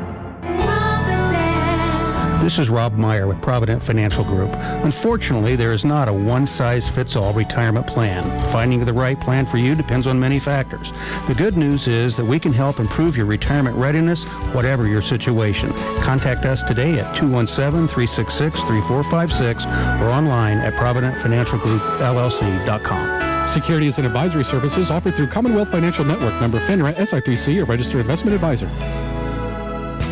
This 2.42 2.58
is 2.58 2.70
Rob 2.70 2.94
Meyer 2.94 3.28
with 3.28 3.42
Provident 3.42 3.84
Financial 3.84 4.24
Group. 4.24 4.50
Unfortunately, 4.54 5.58
there 5.58 5.74
is 5.74 5.84
not 5.84 6.08
a 6.08 6.14
one 6.14 6.48
size 6.48 6.88
fits 6.88 7.18
all 7.18 7.34
retirement 7.34 7.86
plan. 7.86 8.24
Finding 8.50 8.86
the 8.86 8.94
right 8.94 9.20
plan 9.20 9.46
for 9.46 9.58
you 9.58 9.76
depends 9.76 10.08
on 10.08 10.18
many 10.18 10.40
factors. 10.40 10.94
The 11.28 11.36
good 11.36 11.58
news 11.58 11.88
is 11.88 12.16
that 12.16 12.24
we 12.24 12.40
can 12.40 12.54
help 12.54 12.80
improve 12.80 13.18
your 13.18 13.26
retirement 13.26 13.76
readiness, 13.76 14.24
whatever 14.54 14.88
your 14.88 15.02
situation. 15.02 15.74
Contact 16.02 16.46
us 16.46 16.64
today 16.64 16.98
at 17.00 17.14
217 17.18 17.90
366 17.90 18.62
3456 18.62 19.66
or 20.02 20.10
online 20.10 20.60
at 20.60 20.74
ProvidentFinancialGroupLLC.com. 20.76 23.48
Securities 23.50 23.98
and 23.98 24.08
advisory 24.08 24.46
services 24.46 24.92
offered 24.92 25.14
through 25.16 25.28
Commonwealth 25.28 25.72
Financial 25.72 26.06
Network, 26.06 26.40
member 26.40 26.62
FINRA 26.62 26.96
SIPC, 26.96 27.62
a 27.62 27.66
registered 27.66 28.00
investment 28.00 28.34
advisor. 28.34 28.70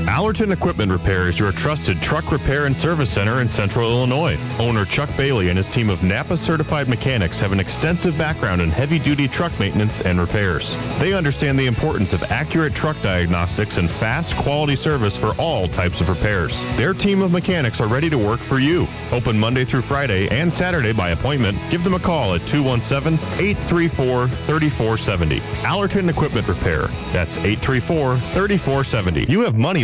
Allerton 0.07 0.53
Equipment 0.53 0.89
Repair 0.89 1.27
is 1.27 1.37
your 1.37 1.51
trusted 1.51 2.01
truck 2.01 2.31
repair 2.31 2.65
and 2.65 2.75
service 2.75 3.09
center 3.09 3.41
in 3.41 3.47
central 3.47 3.91
Illinois. 3.91 4.39
Owner 4.57 4.85
Chuck 4.85 5.09
Bailey 5.17 5.49
and 5.49 5.57
his 5.57 5.69
team 5.69 5.89
of 5.89 6.01
Napa 6.01 6.37
certified 6.37 6.87
mechanics 6.87 7.39
have 7.39 7.51
an 7.51 7.59
extensive 7.59 8.17
background 8.17 8.61
in 8.61 8.71
heavy 8.71 8.99
duty 8.99 9.27
truck 9.27 9.51
maintenance 9.59 9.99
and 9.99 10.17
repairs. 10.17 10.77
They 10.97 11.13
understand 11.13 11.59
the 11.59 11.67
importance 11.67 12.13
of 12.13 12.23
accurate 12.23 12.73
truck 12.73 12.99
diagnostics 13.01 13.79
and 13.79 13.91
fast 13.91 14.33
quality 14.37 14.77
service 14.77 15.17
for 15.17 15.33
all 15.33 15.67
types 15.67 15.99
of 15.99 16.07
repairs. 16.07 16.57
Their 16.77 16.93
team 16.93 17.21
of 17.21 17.33
mechanics 17.33 17.81
are 17.81 17.87
ready 17.87 18.09
to 18.09 18.17
work 18.17 18.39
for 18.39 18.59
you. 18.59 18.87
Open 19.11 19.37
Monday 19.37 19.65
through 19.65 19.81
Friday 19.81 20.29
and 20.29 20.51
Saturday 20.51 20.93
by 20.93 21.09
appointment. 21.09 21.57
Give 21.69 21.83
them 21.83 21.95
a 21.95 21.99
call 21.99 22.33
at 22.33 22.41
217 22.47 23.19
834 23.37 24.29
3470. 24.29 25.41
Allerton 25.65 26.07
Equipment 26.07 26.47
Repair. 26.47 26.87
That's 27.11 27.35
834 27.35 28.17
3470. 28.17 29.25
You 29.29 29.41
have 29.41 29.57
money 29.57 29.83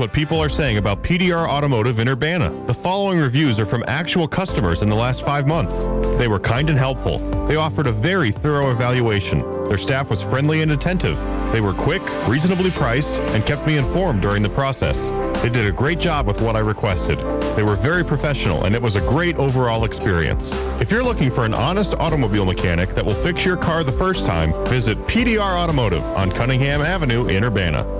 what 0.00 0.14
people 0.14 0.42
are 0.42 0.48
saying 0.48 0.78
about 0.78 1.02
PDR 1.02 1.46
Automotive 1.46 1.98
in 1.98 2.08
Urbana. 2.08 2.50
The 2.66 2.72
following 2.72 3.18
reviews 3.18 3.60
are 3.60 3.66
from 3.66 3.84
actual 3.86 4.26
customers 4.26 4.80
in 4.80 4.88
the 4.88 4.94
last 4.94 5.26
five 5.26 5.46
months. 5.46 5.82
They 6.18 6.26
were 6.26 6.40
kind 6.40 6.70
and 6.70 6.78
helpful. 6.78 7.18
They 7.46 7.56
offered 7.56 7.86
a 7.86 7.92
very 7.92 8.30
thorough 8.30 8.70
evaluation. 8.70 9.40
Their 9.68 9.76
staff 9.76 10.08
was 10.08 10.22
friendly 10.22 10.62
and 10.62 10.72
attentive. 10.72 11.18
They 11.52 11.60
were 11.60 11.74
quick, 11.74 12.00
reasonably 12.26 12.70
priced, 12.70 13.20
and 13.32 13.44
kept 13.44 13.66
me 13.66 13.76
informed 13.76 14.22
during 14.22 14.42
the 14.42 14.48
process. 14.48 15.06
They 15.42 15.50
did 15.50 15.66
a 15.66 15.72
great 15.72 15.98
job 15.98 16.26
with 16.26 16.40
what 16.40 16.56
I 16.56 16.60
requested. 16.60 17.18
They 17.54 17.62
were 17.62 17.76
very 17.76 18.02
professional, 18.02 18.64
and 18.64 18.74
it 18.74 18.80
was 18.80 18.96
a 18.96 19.02
great 19.02 19.36
overall 19.36 19.84
experience. 19.84 20.50
If 20.80 20.90
you're 20.90 21.04
looking 21.04 21.30
for 21.30 21.44
an 21.44 21.52
honest 21.52 21.92
automobile 21.94 22.46
mechanic 22.46 22.94
that 22.94 23.04
will 23.04 23.14
fix 23.14 23.44
your 23.44 23.58
car 23.58 23.84
the 23.84 23.92
first 23.92 24.24
time, 24.24 24.52
visit 24.64 24.96
PDR 25.06 25.58
Automotive 25.58 26.04
on 26.16 26.30
Cunningham 26.32 26.80
Avenue 26.80 27.26
in 27.26 27.44
Urbana. 27.44 27.99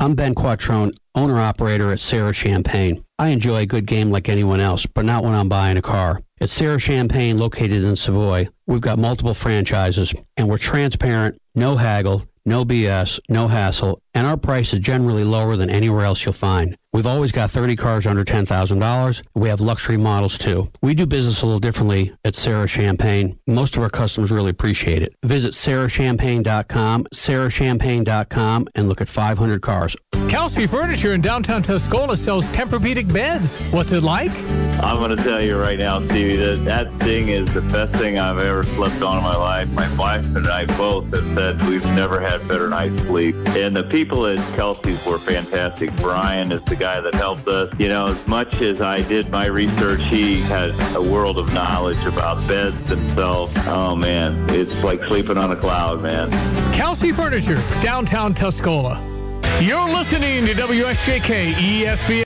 I'm 0.00 0.14
Ben 0.14 0.32
Quattrone, 0.32 0.96
owner 1.16 1.40
operator 1.40 1.90
at 1.90 1.98
Serra 1.98 2.32
Champaign. 2.32 3.04
I 3.18 3.30
enjoy 3.30 3.62
a 3.62 3.66
good 3.66 3.84
game 3.84 4.12
like 4.12 4.28
anyone 4.28 4.60
else, 4.60 4.86
but 4.86 5.04
not 5.04 5.24
when 5.24 5.34
I'm 5.34 5.48
buying 5.48 5.76
a 5.76 5.82
car. 5.82 6.20
At 6.40 6.50
Serra 6.50 6.78
Champaign, 6.78 7.36
located 7.36 7.82
in 7.82 7.96
Savoy, 7.96 8.48
we've 8.68 8.80
got 8.80 9.00
multiple 9.00 9.34
franchises, 9.34 10.14
and 10.36 10.48
we're 10.48 10.58
transparent, 10.58 11.40
no 11.56 11.76
haggle, 11.76 12.24
no 12.46 12.64
BS, 12.64 13.18
no 13.28 13.48
hassle, 13.48 14.00
and 14.14 14.24
our 14.24 14.36
price 14.36 14.72
is 14.72 14.78
generally 14.78 15.24
lower 15.24 15.56
than 15.56 15.68
anywhere 15.68 16.04
else 16.04 16.24
you'll 16.24 16.32
find. 16.32 16.76
We've 16.98 17.06
always 17.06 17.30
got 17.30 17.48
30 17.48 17.76
cars 17.76 18.06
under 18.08 18.24
$10,000. 18.24 19.22
We 19.36 19.48
have 19.50 19.60
luxury 19.60 19.96
models 19.96 20.36
too. 20.36 20.68
We 20.82 20.94
do 20.94 21.06
business 21.06 21.42
a 21.42 21.46
little 21.46 21.60
differently 21.60 22.12
at 22.24 22.34
Serra 22.34 22.66
Champaign. 22.66 23.38
Most 23.46 23.76
of 23.76 23.84
our 23.84 23.88
customers 23.88 24.32
really 24.32 24.50
appreciate 24.50 25.04
it. 25.04 25.14
Visit 25.22 25.52
serrachampaign.com, 25.52 27.04
serrachampaign.com, 27.14 28.66
and 28.74 28.88
look 28.88 29.00
at 29.00 29.08
500 29.08 29.62
cars. 29.62 29.94
Kelsey 30.28 30.66
Furniture 30.66 31.14
in 31.14 31.20
downtown 31.20 31.62
Tuscola 31.62 32.16
sells 32.16 32.50
Tempur-Pedic 32.50 33.12
beds. 33.12 33.58
What's 33.70 33.92
it 33.92 34.02
like? 34.02 34.32
I'm 34.82 34.98
going 34.98 35.16
to 35.16 35.22
tell 35.22 35.40
you 35.40 35.58
right 35.58 35.78
now, 35.78 36.00
Stevie, 36.06 36.36
that 36.36 36.64
that 36.64 36.90
thing 37.00 37.28
is 37.28 37.52
the 37.54 37.62
best 37.62 37.98
thing 37.98 38.18
I've 38.18 38.38
ever 38.38 38.62
slept 38.62 39.02
on 39.02 39.18
in 39.18 39.22
my 39.22 39.36
life. 39.36 39.68
My 39.70 39.92
wife 39.96 40.26
and 40.36 40.46
I 40.46 40.66
both 40.76 41.12
have 41.14 41.36
said 41.36 41.62
we've 41.62 41.84
never 41.94 42.20
had 42.20 42.46
better 42.46 42.68
night's 42.68 43.00
sleep. 43.02 43.36
And 43.48 43.74
the 43.74 43.84
people 43.84 44.26
at 44.26 44.38
Kelsey's 44.54 45.04
were 45.06 45.18
fantastic. 45.18 45.94
Brian 45.96 46.52
is 46.52 46.62
the 46.62 46.76
guy 46.76 46.87
that 46.96 47.14
helped 47.14 47.46
us. 47.46 47.72
You 47.78 47.88
know, 47.88 48.08
as 48.08 48.26
much 48.26 48.60
as 48.62 48.80
I 48.80 49.02
did 49.02 49.30
my 49.30 49.46
research, 49.46 50.02
he 50.04 50.40
has 50.42 50.72
a 50.96 51.02
world 51.02 51.38
of 51.38 51.52
knowledge 51.52 52.02
about 52.04 52.46
beds 52.48 52.88
themselves. 52.88 53.54
Oh, 53.66 53.94
man, 53.94 54.48
it's 54.50 54.74
like 54.82 55.00
sleeping 55.04 55.36
on 55.36 55.52
a 55.52 55.56
cloud, 55.56 56.02
man. 56.02 56.30
Kelsey 56.72 57.12
Furniture, 57.12 57.62
downtown 57.82 58.34
Tuscola. 58.34 58.98
You're 59.60 59.88
listening 59.88 60.46
to 60.46 60.54
WSJK 60.54 61.52
ESPN. 61.54 62.16